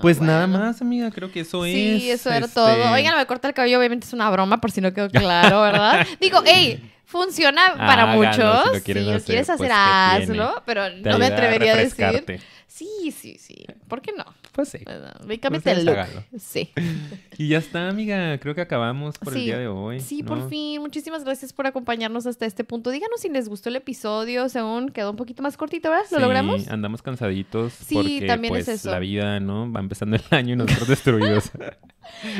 Pues 0.00 0.18
nada 0.18 0.46
más, 0.46 0.80
amiga, 0.80 1.10
creo 1.10 1.30
que 1.30 1.40
eso 1.40 1.66
es. 1.66 1.74
Sí, 1.74 2.10
eso 2.10 2.30
era 2.30 2.46
este, 2.46 2.54
todo. 2.54 2.92
Oigan, 2.92 3.18
me 3.18 3.26
corta 3.26 3.48
el 3.48 3.54
cabello, 3.54 3.78
obviamente 3.78 4.06
es 4.06 4.14
una 4.14 4.30
broma, 4.30 4.62
por 4.62 4.70
si 4.70 4.80
no 4.80 4.94
quedó 4.94 5.10
claro, 5.10 5.60
¿verdad? 5.60 6.06
Digo, 6.20 6.40
hey, 6.46 6.90
funciona 7.04 7.74
para 7.76 8.06
muchos. 8.06 8.62
si 8.72 8.78
lo 8.78 8.82
quieres 8.82 9.08
hacer, 9.08 9.24
quieres 9.24 9.46
pues, 9.48 9.70
hacer, 9.70 10.26
¿qué 10.26 10.32
hazlo, 10.32 10.62
pero 10.64 10.88
no 10.88 11.18
me 11.18 11.26
atrevería 11.26 11.74
a 11.74 11.76
decir. 11.76 12.40
Sí, 12.74 13.12
sí, 13.12 13.36
sí. 13.38 13.66
¿Por 13.86 14.00
qué 14.00 14.12
no? 14.16 14.24
Pues 14.52 14.70
sí. 14.70 14.78
Bueno, 14.84 15.10
cámbiate 15.42 15.72
el 15.72 15.84
look. 15.84 15.96
Sí. 16.38 16.70
Y 17.38 17.48
ya 17.48 17.58
está, 17.58 17.88
amiga. 17.88 18.38
Creo 18.38 18.54
que 18.54 18.60
acabamos 18.62 19.18
por 19.18 19.34
el 19.36 19.44
día 19.44 19.58
de 19.58 19.66
hoy. 19.68 20.00
Sí, 20.00 20.22
¿no? 20.22 20.28
por 20.28 20.48
fin. 20.48 20.80
Muchísimas 20.80 21.24
gracias 21.24 21.52
por 21.52 21.66
acompañarnos 21.66 22.26
hasta 22.26 22.46
este 22.46 22.64
punto. 22.64 22.90
Díganos 22.90 23.20
si 23.20 23.28
les 23.28 23.48
gustó 23.48 23.68
el 23.68 23.76
episodio, 23.76 24.48
según 24.48 24.88
quedó 24.90 25.10
un 25.10 25.16
poquito 25.16 25.42
más 25.42 25.56
cortito, 25.56 25.90
¿verdad? 25.90 26.04
¿Lo 26.10 26.16
Sí, 26.16 26.22
logramos? 26.22 26.68
Andamos 26.68 27.02
cansaditos 27.02 27.72
Sí, 27.74 27.94
porque 27.96 28.26
también 28.26 28.54
es 28.56 28.64
pues 28.66 28.80
eso. 28.80 28.90
la 28.90 28.98
vida, 29.00 29.38
¿no? 29.40 29.70
Va 29.70 29.80
empezando 29.80 30.16
el 30.16 30.22
año 30.30 30.54
y 30.54 30.56
nosotros 30.56 30.88
destruidos. 30.88 31.50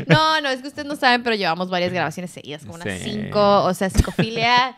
No, 0.09 0.41
no, 0.41 0.49
es 0.51 0.61
que 0.61 0.69
ustedes 0.69 0.87
no 0.89 0.97
saben, 0.97 1.23
pero 1.23 1.37
llevamos 1.37 1.71
varias 1.71 1.93
grabaciones 1.93 2.31
seguidas, 2.33 2.63
como 2.63 2.75
unas 2.75 2.99
Sí. 3.01 3.11
cinco, 3.13 3.63
o 3.65 3.73
sea, 3.73 3.89
psicofilia. 3.91 4.77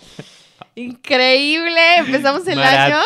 Increíble. 0.75 1.97
Empezamos 1.99 2.47
el 2.47 2.61
año. 2.63 2.99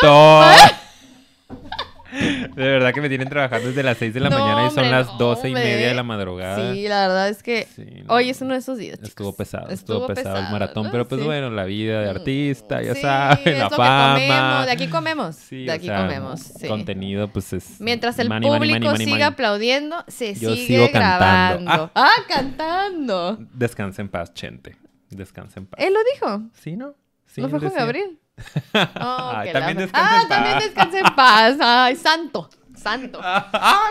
De 2.11 2.63
verdad 2.67 2.93
que 2.93 3.01
me 3.01 3.09
tienen 3.09 3.29
trabajando 3.29 3.67
desde 3.67 3.83
las 3.83 3.97
6 3.97 4.13
de 4.13 4.19
la 4.19 4.29
No, 4.29 4.39
mañana 4.39 4.61
y 4.67 4.69
son 4.69 4.79
hombre, 4.85 4.91
las 4.91 5.07
no, 5.07 5.17
12 5.17 5.49
y 5.49 5.53
media 5.53 5.87
de 5.89 5.93
la 5.93 6.03
madrugada. 6.03 6.73
Sí, 6.73 6.87
la 6.87 7.07
verdad 7.07 7.29
es 7.29 7.43
que 7.43 7.67
Sí, 7.75 7.85
no. 8.05 8.13
hoy 8.13 8.29
es 8.29 8.41
uno 8.41 8.53
de 8.53 8.59
esos 8.59 8.77
días. 8.77 8.95
chicos. 8.97 9.09
Estuvo 9.09 9.35
pesado, 9.35 9.69
estuvo, 9.69 10.07
pesado, 10.07 10.37
el 10.37 10.51
maratón, 10.51 10.89
pero 10.91 11.07
pues 11.07 11.21
Sí. 11.21 11.27
bueno, 11.27 11.49
la 11.49 11.65
vida 11.65 12.01
de 12.01 12.09
artista, 12.09 12.81
ya 12.81 12.95
Sí, 12.95 13.01
saben, 13.01 13.59
la 13.59 13.69
fama. 13.69 14.65
de 14.65 14.71
aquí 14.71 14.87
comemos. 14.87 15.35
Sí, 15.35 15.65
de 15.65 15.71
aquí 15.71 15.85
sea, 15.87 16.01
comemos. 16.01 16.39
sí. 16.39 16.67
Contenido, 16.67 17.27
pues 17.27 17.53
es. 17.53 17.79
Mientras 17.79 18.17
el 18.19 18.29
money, 18.29 18.49
público 18.49 18.79
money, 18.79 18.89
money, 18.91 19.05
siga 19.05 19.27
aplaudiendo, 19.27 20.03
se 20.07 20.33
Yo 20.35 20.53
sigue 20.55 20.65
sigo 20.67 20.91
cantando. 20.91 21.65
grabando. 21.65 21.91
Ah, 21.95 22.11
cantando. 22.27 23.37
Descansa 23.53 24.01
en 24.01 24.09
paz, 24.09 24.33
Chente. 24.33 24.75
Descansa 25.09 25.59
en 25.59 25.65
paz. 25.65 25.79
Él 25.83 25.93
lo 25.93 25.99
dijo. 26.13 26.43
¿Sí, 26.53 26.75
no? 26.75 26.93
Sí, 27.25 27.41
¿No 27.41 27.49
fue 27.49 27.59
Juan. 27.59 27.73
Gabriel? 27.75 28.17
Oh, 29.01 29.31
Ay, 29.35 29.51
también 29.53 29.77
la- 29.77 29.81
descansa 29.83 30.09
ah, 30.11 30.21
en 30.21 30.27
paz. 30.27 30.29
también 30.29 30.59
descansa 30.59 30.99
en 30.99 31.15
paz. 31.15 31.57
Ay, 31.61 31.95
santo. 31.95 32.49
Santo. 32.75 33.19
Ay, 33.23 33.43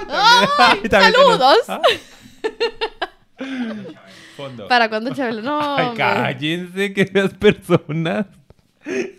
también- 0.07 0.21
Ay, 0.59 0.79
ay, 0.83 0.89
también 0.89 1.13
se 1.13 1.19
nos- 1.19 1.67
saludos. 1.67 1.89
Fondo. 4.37 4.69
¿Para 4.69 4.89
cuándo, 4.89 5.13
Chabelo? 5.15 5.43
No. 5.43 5.77
Ay, 5.77 5.97
cállense, 5.97 6.93
que 6.93 7.03
esas 7.03 7.35
personas. 7.35 8.27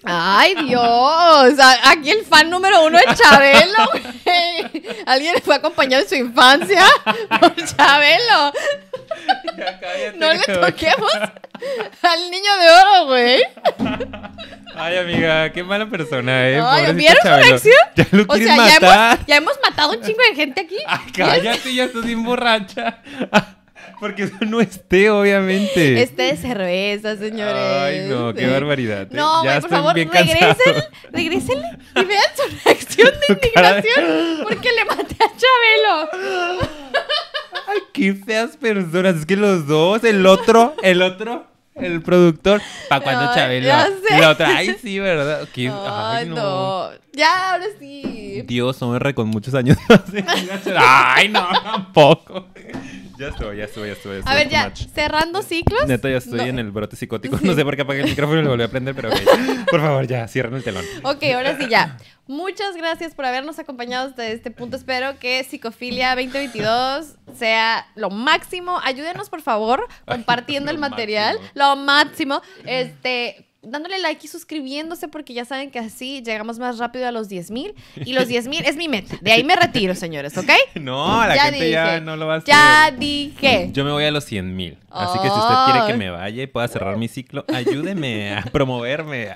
Ay, 0.03 0.55
Dios. 0.67 1.53
Aquí 1.85 2.11
el 2.11 2.25
fan 2.25 2.49
número 2.49 2.85
uno 2.85 2.97
es 2.97 3.19
Chabelo, 3.19 3.89
güey. 3.91 4.95
Alguien 5.05 5.35
fue 5.43 5.55
acompañado 5.55 6.03
en 6.03 6.09
su 6.09 6.15
infancia 6.15 6.85
por 7.39 7.55
Chabelo. 7.55 8.53
Ya 9.57 9.79
cállate, 9.79 10.17
No 10.17 10.33
le 10.33 10.39
toquemos 10.39 11.11
al 12.01 12.31
niño 12.31 12.57
de 12.57 12.69
oro, 12.69 13.05
güey. 13.07 13.41
Ay, 14.75 14.97
amiga, 14.97 15.51
qué 15.51 15.63
mala 15.63 15.89
persona, 15.89 16.49
eh. 16.49 16.61
Ay, 16.63 16.93
¿Vieron 16.93 17.21
su 17.21 17.27
reacción? 17.27 17.75
Ya 17.95 18.07
lo 18.11 18.23
O 18.27 18.35
sea, 18.35 18.55
ya 18.55 18.75
hemos, 18.75 19.27
ya 19.27 19.35
hemos 19.35 19.59
matado 19.61 19.91
un 19.91 20.01
chingo 20.01 20.21
de 20.29 20.35
gente 20.35 20.61
aquí. 20.61 20.77
Ay, 20.87 21.11
cállate, 21.15 21.73
ya 21.73 21.85
estás 21.85 22.05
bien 22.05 22.23
borracha. 22.23 22.99
Porque 23.99 24.23
eso 24.23 24.35
no 24.41 24.61
es 24.61 24.87
té, 24.87 25.09
obviamente. 25.09 26.01
Este 26.01 26.23
de 26.23 26.37
cerveza, 26.37 27.17
señores. 27.17 27.55
Ay, 27.55 28.07
no, 28.09 28.33
qué 28.33 28.47
barbaridad. 28.47 29.03
eh. 29.03 29.09
No, 29.11 29.43
ya 29.43 29.59
por 29.59 29.69
favor, 29.69 29.93
regresen, 29.95 30.55
regrésenle 31.11 31.67
y 31.95 32.05
vean 32.05 32.23
su 32.35 32.43
reacción 32.65 33.09
de 33.27 33.33
indignación 33.33 34.39
porque 34.43 34.69
le 34.71 34.85
maté 34.85 35.15
a 35.15 35.27
Chabelo. 35.35 36.09
Ay, 37.67 37.79
qué 37.93 38.13
feas 38.13 38.57
personas. 38.57 39.15
Es 39.17 39.25
que 39.25 39.35
los 39.35 39.67
dos, 39.67 40.03
el 40.03 40.25
otro, 40.25 40.75
el 40.81 41.01
otro, 41.01 41.47
el 41.75 42.01
productor. 42.01 42.61
¿Para 42.87 43.03
cuando 43.03 43.29
Ay, 43.29 43.35
Chabelo? 43.35 43.67
la 44.19 44.29
otra, 44.31 44.55
ay, 44.57 44.75
sí, 44.81 44.99
¿verdad? 44.99 45.47
Ay, 45.55 45.71
ay, 45.87 46.29
no. 46.29 46.35
no. 46.35 46.89
Ya, 47.13 47.51
ahora 47.51 47.65
sí. 47.79 48.43
Dios, 48.45 48.79
no 48.81 48.91
me 48.91 49.13
con 49.13 49.27
muchos 49.27 49.53
años. 49.53 49.77
Ay, 50.77 51.27
no, 51.27 51.47
tampoco. 51.63 52.47
Ya 53.19 53.27
estoy, 53.27 53.57
ya 53.57 53.65
estoy, 53.65 53.89
ya 53.89 53.95
ya 54.23 54.31
A 54.31 54.33
ver, 54.33 54.47
ya, 54.49 54.65
much. 54.69 54.87
cerrando 54.93 55.41
ciclos. 55.41 55.87
Neta, 55.87 56.09
ya 56.09 56.17
estoy 56.17 56.37
No. 56.39 56.43
en 56.45 56.59
el 56.59 56.71
brote 56.71 56.95
psicótico. 56.95 57.37
No 57.41 57.53
sé 57.53 57.65
por 57.65 57.75
qué 57.75 57.81
apagué 57.81 57.99
el 58.01 58.09
micrófono 58.09 58.39
y 58.39 58.43
lo 58.43 58.49
volví 58.51 58.63
a 58.63 58.69
prender, 58.69 58.95
pero 58.95 59.09
ok. 59.09 59.17
Por 59.69 59.81
favor, 59.81 60.07
ya, 60.07 60.25
cierren 60.29 60.53
el 60.55 60.63
telón. 60.63 60.85
Ok, 61.03 61.21
ahora 61.35 61.57
sí 61.57 61.67
ya. 61.69 61.97
Muchas 62.27 62.75
gracias 62.77 63.15
por 63.15 63.25
habernos 63.25 63.59
acompañado 63.59 64.07
hasta 64.07 64.25
este 64.27 64.51
punto. 64.51 64.77
Espero 64.77 65.19
que 65.19 65.43
Psicofilia 65.43 66.15
2022 66.15 67.15
sea 67.37 67.87
lo 67.95 68.09
máximo. 68.09 68.79
Ayúdenos, 68.83 69.29
por 69.29 69.41
favor, 69.41 69.85
compartiendo 70.05 70.71
el 70.71 70.77
material. 70.77 71.35
máximo. 71.39 71.51
Lo 71.55 71.75
máximo. 71.75 72.41
Este, 72.65 73.48
dándole 73.61 73.99
like 73.99 74.25
y 74.25 74.29
suscribiéndose 74.29 75.07
porque 75.09 75.33
ya 75.33 75.43
saben 75.45 75.69
que 75.71 75.79
así 75.79 76.21
llegamos 76.23 76.59
más 76.59 76.77
rápido 76.77 77.07
a 77.07 77.11
los 77.11 77.27
10 77.29 77.51
mil. 77.51 77.75
Y 78.05 78.13
los 78.13 78.27
10 78.27 78.47
mil 78.47 78.63
es 78.65 78.75
mi 78.77 78.87
meta. 78.87 79.17
De 79.21 79.31
ahí 79.31 79.43
me 79.43 79.55
retiro, 79.55 79.95
señores, 79.95 80.37
¿ok? 80.37 80.49
No, 80.79 81.25
la 81.27 81.35
Ya 81.35 81.43
gente 81.45 81.69
ya 81.71 81.85
dije, 81.93 82.01
no 82.05 82.15
lo 82.15 82.27
va 82.27 82.35
a 82.35 82.37
hacer. 82.37 82.47
Ya 82.47 82.91
dije. 82.97 83.69
Yo 83.73 83.83
me 83.83 83.91
voy 83.91 84.05
a 84.05 84.11
los 84.11 84.23
100 84.25 84.55
mil. 84.55 84.77
Así 84.91 85.19
que 85.19 85.27
si 85.29 85.33
usted 85.35 85.55
quiere 85.71 85.87
que 85.87 85.93
me 85.97 86.09
vaya 86.09 86.41
y 86.43 86.47
pueda 86.47 86.67
cerrar 86.67 86.97
mi 86.97 87.07
ciclo, 87.07 87.45
ayúdeme 87.53 88.33
a 88.35 88.41
promoverme. 88.51 89.35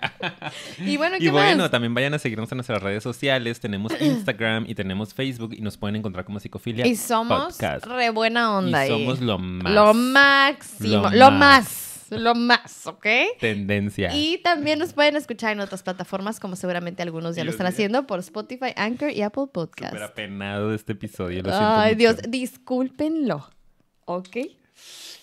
Y 0.80 0.98
bueno, 0.98 1.18
¿qué 1.20 1.26
Y 1.26 1.30
bueno, 1.30 1.64
más? 1.64 1.72
también 1.72 1.94
vayan 1.94 2.14
a 2.14 2.20
seguirnos 2.20 2.52
en 2.52 2.58
nuestras 2.58 2.82
redes 2.82 3.04
sociales. 3.04 3.60
Tenemos 3.60 3.94
Instagram 4.02 4.66
y 4.68 4.74
tenemos 4.76 5.14
Facebook 5.14 5.54
y 5.54 5.62
nos 5.62 5.78
pueden 5.78 5.98
encontrar 5.98 6.26
como 6.26 6.40
Psicofilia 6.40 6.88
Y 6.88 6.96
somos 6.96 7.54
Podcast. 7.54 7.86
re 7.86 8.10
buena 8.10 8.58
onda 8.58 8.88
y 8.88 8.90
ahí. 8.92 9.00
somos 9.00 9.20
lo 9.20 9.38
más. 9.38 9.74
Lo 9.74 9.94
máximo. 9.94 11.10
Lo 11.10 11.10
Lo 11.12 11.32
más. 11.32 11.93
Lo 12.20 12.36
más, 12.36 12.86
¿ok? 12.88 13.06
Tendencia. 13.40 14.10
Y 14.14 14.40
también 14.40 14.80
nos 14.80 14.94
pueden 14.94 15.16
escuchar 15.16 15.52
en 15.52 15.60
otras 15.60 15.84
plataformas, 15.84 16.40
como 16.40 16.56
seguramente 16.56 17.02
algunos 17.04 17.36
ya 17.36 17.44
lo 17.44 17.52
están 17.52 17.68
haciendo 17.68 18.06
por 18.08 18.20
Spotify, 18.20 18.74
Anchor 18.76 19.12
y 19.12 19.22
Apple 19.22 19.46
Podcast. 19.52 19.92
Súper 19.94 20.04
apenado 20.04 20.70
de 20.70 20.76
este 20.76 20.94
episodio. 20.94 21.42
Lo 21.44 21.50
siento 21.50 21.68
Ay, 21.68 21.96
mucho. 21.96 21.98
Dios, 21.98 22.16
discúlpenlo. 22.28 23.50
¿Ok? 24.06 24.38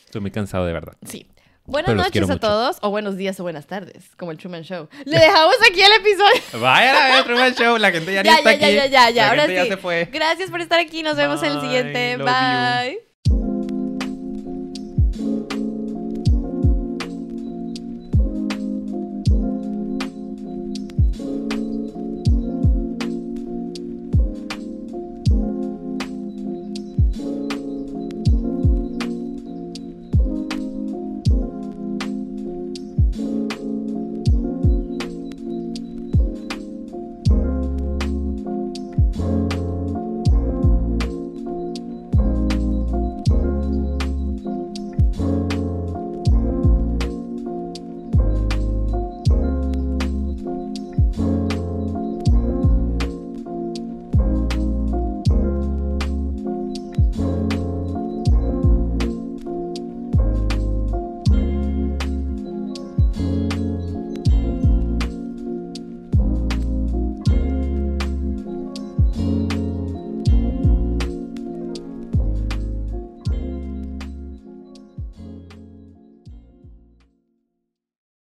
Estoy 0.07 0.21
muy 0.21 0.31
cansado 0.31 0.67
de 0.67 0.73
verdad. 0.73 0.95
Sí. 1.07 1.27
Buenas 1.67 1.91
Pero 1.93 2.03
noches 2.03 2.23
a 2.25 2.27
mucho. 2.27 2.41
todos, 2.41 2.79
o 2.81 2.91
buenos 2.91 3.17
días 3.17 3.39
o 3.39 3.45
buenas 3.45 3.67
tardes, 3.67 4.17
como 4.17 4.33
el 4.33 4.39
Truman 4.39 4.63
Show. 4.63 4.89
Le 5.05 5.19
dejamos 5.19 5.55
aquí 5.71 5.81
el 5.83 5.93
episodio. 5.93 6.43
Vayan 6.61 6.97
a 6.97 7.15
ver 7.15 7.25
Truman 7.25 7.55
Show. 7.55 7.77
La 7.79 7.93
gente 7.93 8.13
ya, 8.13 8.23
ni 8.25 8.29
Ya, 8.29 8.37
está 8.39 8.53
ya, 8.55 8.59
ya, 8.59 8.67
aquí. 8.67 8.75
ya, 8.77 8.87
ya, 8.87 9.11
ya. 9.11 9.23
La 9.27 9.31
Ahora 9.31 9.43
gente 9.43 9.63
sí. 9.63 9.69
ya 9.69 9.75
se 9.77 9.81
fue. 9.81 10.09
Gracias 10.13 10.51
por 10.51 10.61
estar 10.61 10.81
aquí. 10.81 11.05
Nos 11.05 11.17
vemos 11.17 11.41
en 11.45 11.53
el 11.53 11.61
siguiente. 11.61 12.17
you. 12.19 12.25
Bye. 12.25 13.10